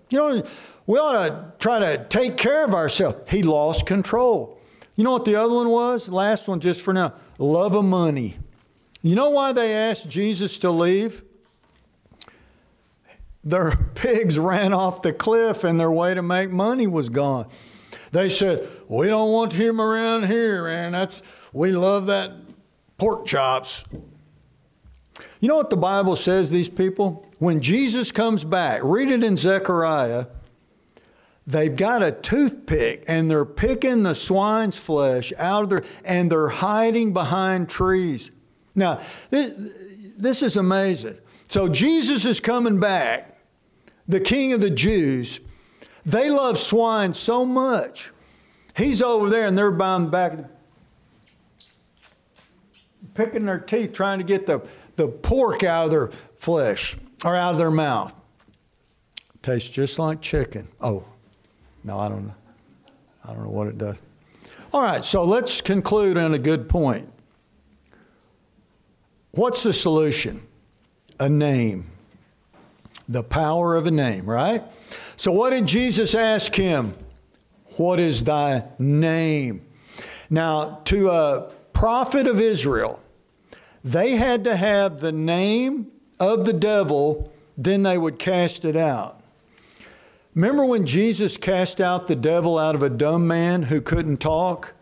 You 0.08 0.18
know, 0.18 0.42
we 0.86 0.98
ought 0.98 1.12
to 1.12 1.52
try 1.58 1.78
to 1.80 2.04
take 2.08 2.36
care 2.36 2.64
of 2.64 2.74
ourselves. 2.74 3.18
He 3.28 3.42
lost 3.42 3.86
control. 3.86 4.58
You 4.96 5.04
know 5.04 5.12
what 5.12 5.24
the 5.24 5.36
other 5.36 5.54
one 5.54 5.68
was? 5.68 6.08
Last 6.08 6.48
one, 6.48 6.60
just 6.60 6.80
for 6.80 6.92
now 6.92 7.14
love 7.38 7.74
of 7.74 7.84
money. 7.84 8.38
You 9.02 9.14
know 9.14 9.30
why 9.30 9.52
they 9.52 9.72
asked 9.72 10.08
Jesus 10.08 10.58
to 10.58 10.70
leave? 10.70 11.24
Their 13.42 13.76
pigs 13.94 14.38
ran 14.38 14.72
off 14.72 15.02
the 15.02 15.12
cliff 15.12 15.64
and 15.64 15.80
their 15.80 15.90
way 15.90 16.14
to 16.14 16.22
make 16.22 16.50
money 16.50 16.86
was 16.86 17.08
gone. 17.08 17.48
They 18.12 18.28
said, 18.28 18.68
We 18.88 19.06
don't 19.06 19.32
want 19.32 19.52
him 19.52 19.80
around 19.80 20.26
here, 20.26 20.64
man. 20.64 20.92
That's 20.92 21.22
we 21.52 21.72
love 21.72 22.06
that 22.06 22.32
pork 22.98 23.26
chops. 23.26 23.84
You 25.40 25.48
know 25.48 25.56
what 25.56 25.70
the 25.70 25.76
Bible 25.76 26.16
says, 26.16 26.50
these 26.50 26.68
people? 26.68 27.26
When 27.38 27.62
Jesus 27.62 28.12
comes 28.12 28.44
back, 28.44 28.82
read 28.84 29.10
it 29.10 29.24
in 29.24 29.38
Zechariah, 29.38 30.26
they've 31.46 31.74
got 31.74 32.02
a 32.02 32.12
toothpick 32.12 33.04
and 33.08 33.30
they're 33.30 33.46
picking 33.46 34.02
the 34.02 34.14
swine's 34.14 34.76
flesh 34.76 35.32
out 35.38 35.64
of 35.64 35.70
their, 35.70 35.84
and 36.04 36.30
they're 36.30 36.48
hiding 36.48 37.14
behind 37.14 37.70
trees. 37.70 38.30
Now, 38.74 39.00
this, 39.30 40.12
this 40.18 40.42
is 40.42 40.58
amazing. 40.58 41.18
So 41.48 41.68
Jesus 41.68 42.26
is 42.26 42.38
coming 42.38 42.78
back, 42.78 43.40
the 44.06 44.20
king 44.20 44.52
of 44.52 44.60
the 44.60 44.70
Jews. 44.70 45.40
They 46.04 46.30
love 46.30 46.58
swine 46.58 47.14
so 47.14 47.46
much. 47.46 48.12
He's 48.76 49.02
over 49.02 49.30
there 49.30 49.46
and 49.46 49.56
they're 49.56 49.72
bound 49.72 50.10
back, 50.10 50.38
picking 53.14 53.46
their 53.46 53.58
teeth, 53.58 53.92
trying 53.94 54.18
to 54.18 54.24
get 54.24 54.46
the 54.46 54.60
the 55.00 55.08
pork 55.08 55.64
out 55.64 55.86
of 55.86 55.90
their 55.90 56.10
flesh 56.36 56.96
or 57.24 57.34
out 57.34 57.52
of 57.52 57.58
their 57.58 57.70
mouth. 57.70 58.14
Tastes 59.42 59.68
just 59.68 59.98
like 59.98 60.20
chicken. 60.20 60.68
Oh, 60.80 61.04
no, 61.82 61.98
I 61.98 62.08
don't 62.10 62.26
know. 62.26 62.34
I 63.24 63.32
don't 63.32 63.44
know 63.44 63.50
what 63.50 63.68
it 63.68 63.78
does. 63.78 63.96
All 64.72 64.82
right, 64.82 65.02
so 65.02 65.24
let's 65.24 65.62
conclude 65.62 66.18
on 66.18 66.34
a 66.34 66.38
good 66.38 66.68
point. 66.68 67.10
What's 69.30 69.62
the 69.62 69.72
solution? 69.72 70.46
A 71.18 71.28
name. 71.28 71.90
The 73.08 73.22
power 73.22 73.76
of 73.76 73.86
a 73.86 73.90
name, 73.90 74.26
right? 74.26 74.62
So, 75.16 75.32
what 75.32 75.50
did 75.50 75.66
Jesus 75.66 76.14
ask 76.14 76.54
him? 76.54 76.94
What 77.76 77.98
is 77.98 78.22
thy 78.22 78.64
name? 78.78 79.66
Now, 80.28 80.80
to 80.84 81.10
a 81.10 81.52
prophet 81.72 82.26
of 82.26 82.38
Israel, 82.38 83.02
they 83.82 84.16
had 84.16 84.44
to 84.44 84.56
have 84.56 85.00
the 85.00 85.12
name 85.12 85.90
of 86.18 86.44
the 86.44 86.52
devil, 86.52 87.32
then 87.56 87.82
they 87.82 87.96
would 87.96 88.18
cast 88.18 88.64
it 88.64 88.76
out. 88.76 89.22
Remember 90.34 90.64
when 90.64 90.86
Jesus 90.86 91.36
cast 91.36 91.80
out 91.80 92.06
the 92.06 92.16
devil 92.16 92.58
out 92.58 92.74
of 92.74 92.82
a 92.82 92.90
dumb 92.90 93.26
man 93.26 93.64
who 93.64 93.80
couldn't 93.80 94.18
talk? 94.18 94.74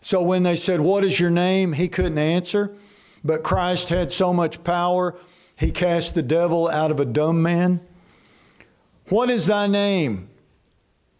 So 0.00 0.22
when 0.22 0.42
they 0.42 0.56
said, 0.56 0.80
What 0.80 1.04
is 1.04 1.18
your 1.18 1.30
name? 1.30 1.72
he 1.72 1.88
couldn't 1.88 2.18
answer. 2.18 2.72
But 3.24 3.42
Christ 3.42 3.88
had 3.88 4.12
so 4.12 4.32
much 4.32 4.62
power, 4.62 5.16
he 5.56 5.70
cast 5.70 6.14
the 6.14 6.22
devil 6.22 6.68
out 6.68 6.90
of 6.90 7.00
a 7.00 7.04
dumb 7.06 7.42
man. 7.42 7.80
What 9.08 9.30
is 9.30 9.46
thy 9.46 9.66
name? 9.66 10.28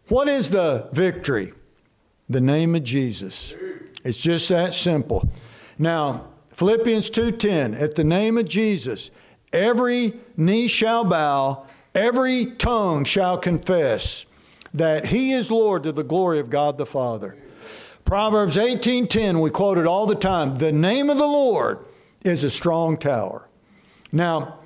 What 0.08 0.28
is 0.28 0.50
the 0.50 0.88
victory? 0.92 1.54
The 2.28 2.40
name 2.40 2.74
of 2.74 2.84
Jesus. 2.84 3.54
It's 4.04 4.18
just 4.18 4.48
that 4.50 4.74
simple. 4.74 5.28
Now, 5.78 6.26
Philippians 6.54 7.10
2:10 7.10 7.74
at 7.74 7.96
the 7.96 8.04
name 8.04 8.38
of 8.38 8.48
Jesus 8.48 9.10
every 9.52 10.14
knee 10.36 10.68
shall 10.68 11.04
bow 11.04 11.66
every 11.94 12.46
tongue 12.46 13.04
shall 13.04 13.36
confess 13.38 14.24
that 14.72 15.06
he 15.06 15.32
is 15.32 15.50
Lord 15.50 15.82
to 15.82 15.92
the 15.92 16.04
glory 16.04 16.38
of 16.38 16.50
God 16.50 16.78
the 16.78 16.86
Father. 16.86 17.36
Proverbs 18.04 18.56
18:10 18.56 19.40
we 19.40 19.50
quote 19.50 19.78
it 19.78 19.86
all 19.86 20.06
the 20.06 20.14
time 20.14 20.58
the 20.58 20.70
name 20.70 21.10
of 21.10 21.18
the 21.18 21.26
Lord 21.26 21.84
is 22.22 22.44
a 22.44 22.50
strong 22.50 22.96
tower. 22.98 23.48
Now 24.12 24.60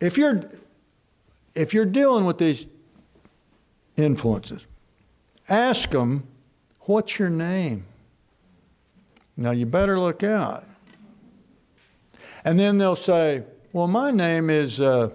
if 0.00 0.16
you're 0.16 0.48
if 1.54 1.74
you're 1.74 1.84
dealing 1.84 2.24
with 2.24 2.38
these 2.38 2.68
influences 3.98 4.66
ask 5.50 5.90
them 5.90 6.26
what's 6.80 7.18
your 7.18 7.30
name? 7.30 7.84
Now 9.36 9.50
you 9.50 9.66
better 9.66 9.98
look 10.00 10.22
out. 10.22 10.64
And 12.44 12.58
then 12.58 12.78
they'll 12.78 12.96
say, 12.96 13.42
Well, 13.72 13.88
my 13.88 14.10
name 14.10 14.50
is 14.50 14.80
uh, 14.80 15.10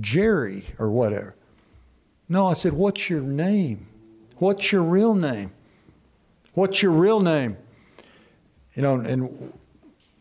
Jerry 0.00 0.64
or 0.78 0.90
whatever. 0.90 1.36
No, 2.28 2.46
I 2.46 2.54
said, 2.54 2.72
What's 2.72 3.08
your 3.08 3.20
name? 3.20 3.86
What's 4.38 4.72
your 4.72 4.82
real 4.82 5.14
name? 5.14 5.52
What's 6.54 6.82
your 6.82 6.92
real 6.92 7.20
name? 7.20 7.56
You 8.74 8.82
know, 8.82 8.94
and 8.96 9.52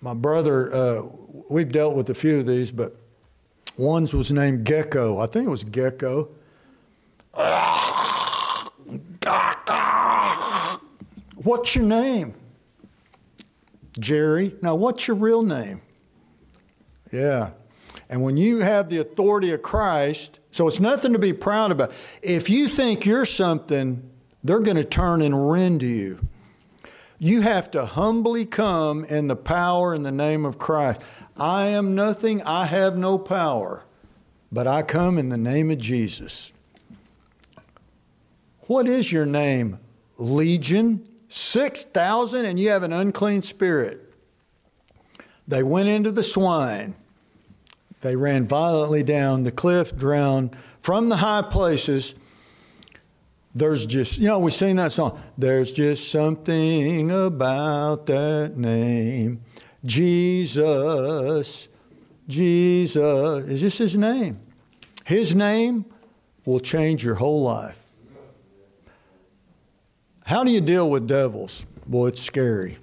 my 0.01 0.13
brother, 0.13 0.73
uh, 0.73 1.03
we've 1.49 1.71
dealt 1.71 1.95
with 1.95 2.09
a 2.09 2.13
few 2.13 2.39
of 2.39 2.45
these, 2.45 2.71
but 2.71 2.95
one's 3.77 4.13
was 4.13 4.31
named 4.31 4.63
Gecko. 4.63 5.19
I 5.19 5.25
think 5.25 5.47
it 5.47 5.49
was 5.49 5.63
Gecko. 5.63 6.29
What's 11.35 11.75
your 11.75 11.85
name? 11.85 12.35
Jerry. 13.99 14.55
Now, 14.61 14.75
what's 14.75 15.07
your 15.07 15.17
real 15.17 15.43
name? 15.43 15.81
Yeah. 17.11 17.51
And 18.09 18.23
when 18.23 18.37
you 18.37 18.59
have 18.59 18.89
the 18.89 18.97
authority 18.99 19.51
of 19.51 19.61
Christ, 19.61 20.39
so 20.51 20.67
it's 20.67 20.79
nothing 20.79 21.13
to 21.13 21.19
be 21.19 21.33
proud 21.33 21.71
about. 21.71 21.91
If 22.21 22.49
you 22.49 22.67
think 22.67 23.05
you're 23.05 23.25
something, 23.25 24.09
they're 24.43 24.59
going 24.59 24.77
to 24.77 24.83
turn 24.83 25.21
and 25.21 25.49
rend 25.49 25.83
you. 25.83 26.27
You 27.19 27.41
have 27.41 27.71
to 27.71 27.85
humbly 27.85 28.45
come 28.45 29.05
in 29.05 29.27
the 29.27 29.35
power 29.35 29.93
and 29.93 30.05
the 30.05 30.11
name 30.11 30.45
of 30.45 30.57
Christ. 30.57 31.01
I 31.37 31.67
am 31.67 31.95
nothing, 31.95 32.41
I 32.43 32.65
have 32.65 32.97
no 32.97 33.17
power, 33.17 33.85
but 34.51 34.67
I 34.67 34.81
come 34.81 35.17
in 35.17 35.29
the 35.29 35.37
name 35.37 35.71
of 35.71 35.77
Jesus. 35.77 36.51
What 38.67 38.87
is 38.87 39.11
your 39.11 39.25
name? 39.25 39.79
Legion? 40.17 41.07
6,000 41.35 42.45
and 42.45 42.59
you 42.59 42.69
have 42.69 42.83
an 42.83 42.93
unclean 42.93 43.41
spirit. 43.41 44.13
They 45.47 45.63
went 45.63 45.89
into 45.89 46.11
the 46.11 46.21
swine. 46.21 46.93
They 48.01 48.15
ran 48.15 48.45
violently 48.45 49.01
down 49.01 49.41
the 49.41 49.51
cliff, 49.51 49.97
drowned 49.97 50.55
from 50.79 51.09
the 51.09 51.17
high 51.17 51.41
places. 51.41 52.13
There's 53.55 53.87
just, 53.87 54.19
you 54.19 54.27
know, 54.27 54.37
we 54.37 54.51
sing 54.51 54.75
that 54.75 54.91
song. 54.91 55.19
There's 55.35 55.71
just 55.71 56.11
something 56.11 57.09
about 57.09 58.05
that 58.05 58.55
name. 58.55 59.41
Jesus. 59.83 61.67
Jesus. 62.27 63.45
Is 63.45 63.61
this 63.61 63.79
his 63.79 63.97
name? 63.97 64.39
His 65.03 65.33
name 65.33 65.85
will 66.45 66.59
change 66.59 67.03
your 67.03 67.15
whole 67.15 67.41
life. 67.41 67.82
How 70.25 70.43
do 70.43 70.51
you 70.51 70.61
deal 70.61 70.89
with 70.89 71.07
devils? 71.07 71.65
Boy, 71.85 72.07
it's 72.07 72.21
scary. 72.21 72.77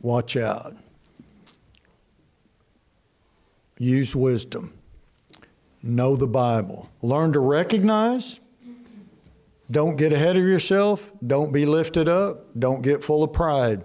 Watch 0.00 0.36
out. 0.36 0.76
Use 3.78 4.14
wisdom. 4.14 4.72
Know 5.82 6.14
the 6.16 6.26
Bible. 6.26 6.88
Learn 7.02 7.32
to 7.32 7.40
recognize. 7.40 8.38
Don't 9.70 9.96
get 9.96 10.12
ahead 10.12 10.36
of 10.36 10.44
yourself. 10.44 11.10
Don't 11.26 11.52
be 11.52 11.66
lifted 11.66 12.08
up. 12.08 12.46
Don't 12.58 12.82
get 12.82 13.02
full 13.02 13.22
of 13.22 13.32
pride. 13.32 13.84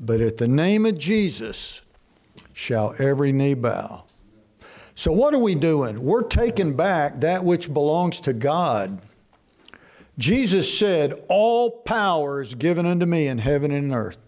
But 0.00 0.20
at 0.20 0.36
the 0.36 0.48
name 0.48 0.84
of 0.84 0.98
Jesus 0.98 1.82
shall 2.52 2.94
every 2.98 3.32
knee 3.32 3.54
bow. 3.54 4.04
So, 4.94 5.12
what 5.12 5.34
are 5.34 5.38
we 5.38 5.54
doing? 5.54 6.02
We're 6.02 6.22
taking 6.22 6.74
back 6.74 7.20
that 7.20 7.44
which 7.44 7.72
belongs 7.72 8.18
to 8.20 8.32
God 8.32 9.00
Jesus 10.18 10.78
said, 10.78 11.12
All 11.28 11.70
power 11.70 12.40
is 12.40 12.54
given 12.54 12.86
unto 12.86 13.06
me 13.06 13.26
in 13.26 13.38
heaven 13.38 13.70
and 13.70 13.92
earth. 13.92 14.18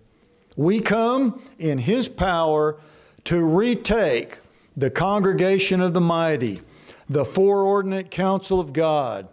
We 0.56 0.80
come 0.80 1.42
in 1.58 1.78
His 1.78 2.08
power 2.08 2.78
to 3.24 3.42
retake 3.42 4.38
the 4.76 4.90
congregation 4.90 5.80
of 5.80 5.94
the 5.94 6.00
mighty, 6.00 6.60
the 7.08 7.24
foreordinate 7.24 8.10
counsel 8.10 8.60
of 8.60 8.72
God, 8.72 9.28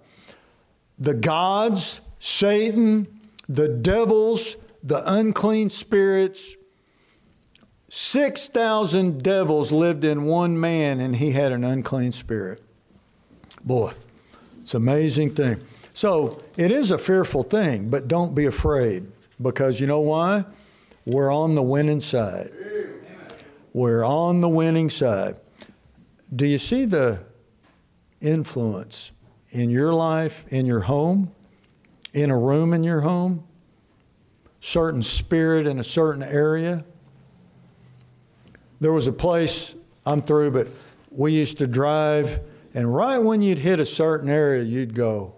the 0.97 1.13
gods, 1.13 2.01
Satan, 2.19 3.07
the 3.49 3.67
devils, 3.67 4.55
the 4.81 5.03
unclean 5.11 5.69
spirits. 5.69 6.55
6,000 7.89 9.21
devils 9.21 9.71
lived 9.71 10.03
in 10.03 10.23
one 10.23 10.59
man, 10.59 10.99
and 10.99 11.15
he 11.17 11.31
had 11.31 11.51
an 11.51 11.63
unclean 11.63 12.11
spirit. 12.11 12.63
Boy, 13.63 13.93
it's 14.61 14.73
an 14.73 14.81
amazing 14.81 15.35
thing. 15.35 15.61
So 15.95 16.43
it 16.57 16.71
is 16.71 16.91
a 16.91 16.97
fearful 16.97 17.43
thing, 17.43 17.89
but 17.89 18.09
don't 18.09 18.35
be 18.35 18.47
afraid 18.47 19.07
because 19.41 19.79
you 19.79 19.87
know 19.87 20.01
why? 20.01 20.43
We're 21.05 21.33
on 21.33 21.55
the 21.55 21.63
winning 21.63 22.01
side. 22.01 22.51
We're 23.71 24.03
on 24.03 24.41
the 24.41 24.49
winning 24.49 24.89
side. 24.89 25.37
Do 26.35 26.45
you 26.45 26.57
see 26.57 26.83
the 26.83 27.21
influence 28.19 29.13
in 29.51 29.69
your 29.69 29.93
life, 29.93 30.43
in 30.49 30.65
your 30.65 30.81
home, 30.81 31.31
in 32.13 32.29
a 32.29 32.37
room 32.37 32.73
in 32.73 32.83
your 32.83 32.99
home? 32.99 33.47
Certain 34.59 35.01
spirit 35.01 35.65
in 35.65 35.79
a 35.79 35.83
certain 35.83 36.23
area? 36.23 36.83
There 38.81 38.91
was 38.91 39.07
a 39.07 39.13
place, 39.13 39.75
I'm 40.05 40.21
through, 40.21 40.51
but 40.51 40.67
we 41.09 41.31
used 41.31 41.57
to 41.59 41.67
drive, 41.67 42.41
and 42.73 42.93
right 42.93 43.19
when 43.19 43.41
you'd 43.41 43.59
hit 43.59 43.79
a 43.79 43.85
certain 43.85 44.29
area, 44.29 44.61
you'd 44.61 44.93
go, 44.93 45.35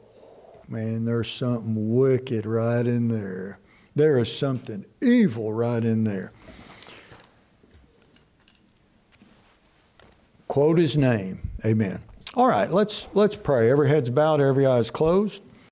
man, 0.68 1.06
there's 1.06 1.32
something 1.32 1.96
wicked 1.96 2.46
right 2.46 2.86
in 2.86 3.08
there. 3.08 3.60
There 3.96 4.20
is 4.20 4.36
something 4.36 4.86
evil 5.02 5.52
right 5.54 5.84
in 5.84 6.04
there. 6.04 6.32
Quote 10.48 10.78
his 10.78 10.96
name. 10.96 11.50
Amen. 11.66 12.02
All 12.36 12.48
right, 12.48 12.72
let's 12.72 13.08
let's 13.14 13.36
pray. 13.36 13.72
Every 13.72 13.90
head's 13.90 14.10
bowed, 14.10 14.40
every 14.42 14.66
eye 14.66 14.78
is 14.78 14.92
closed. 14.92 15.42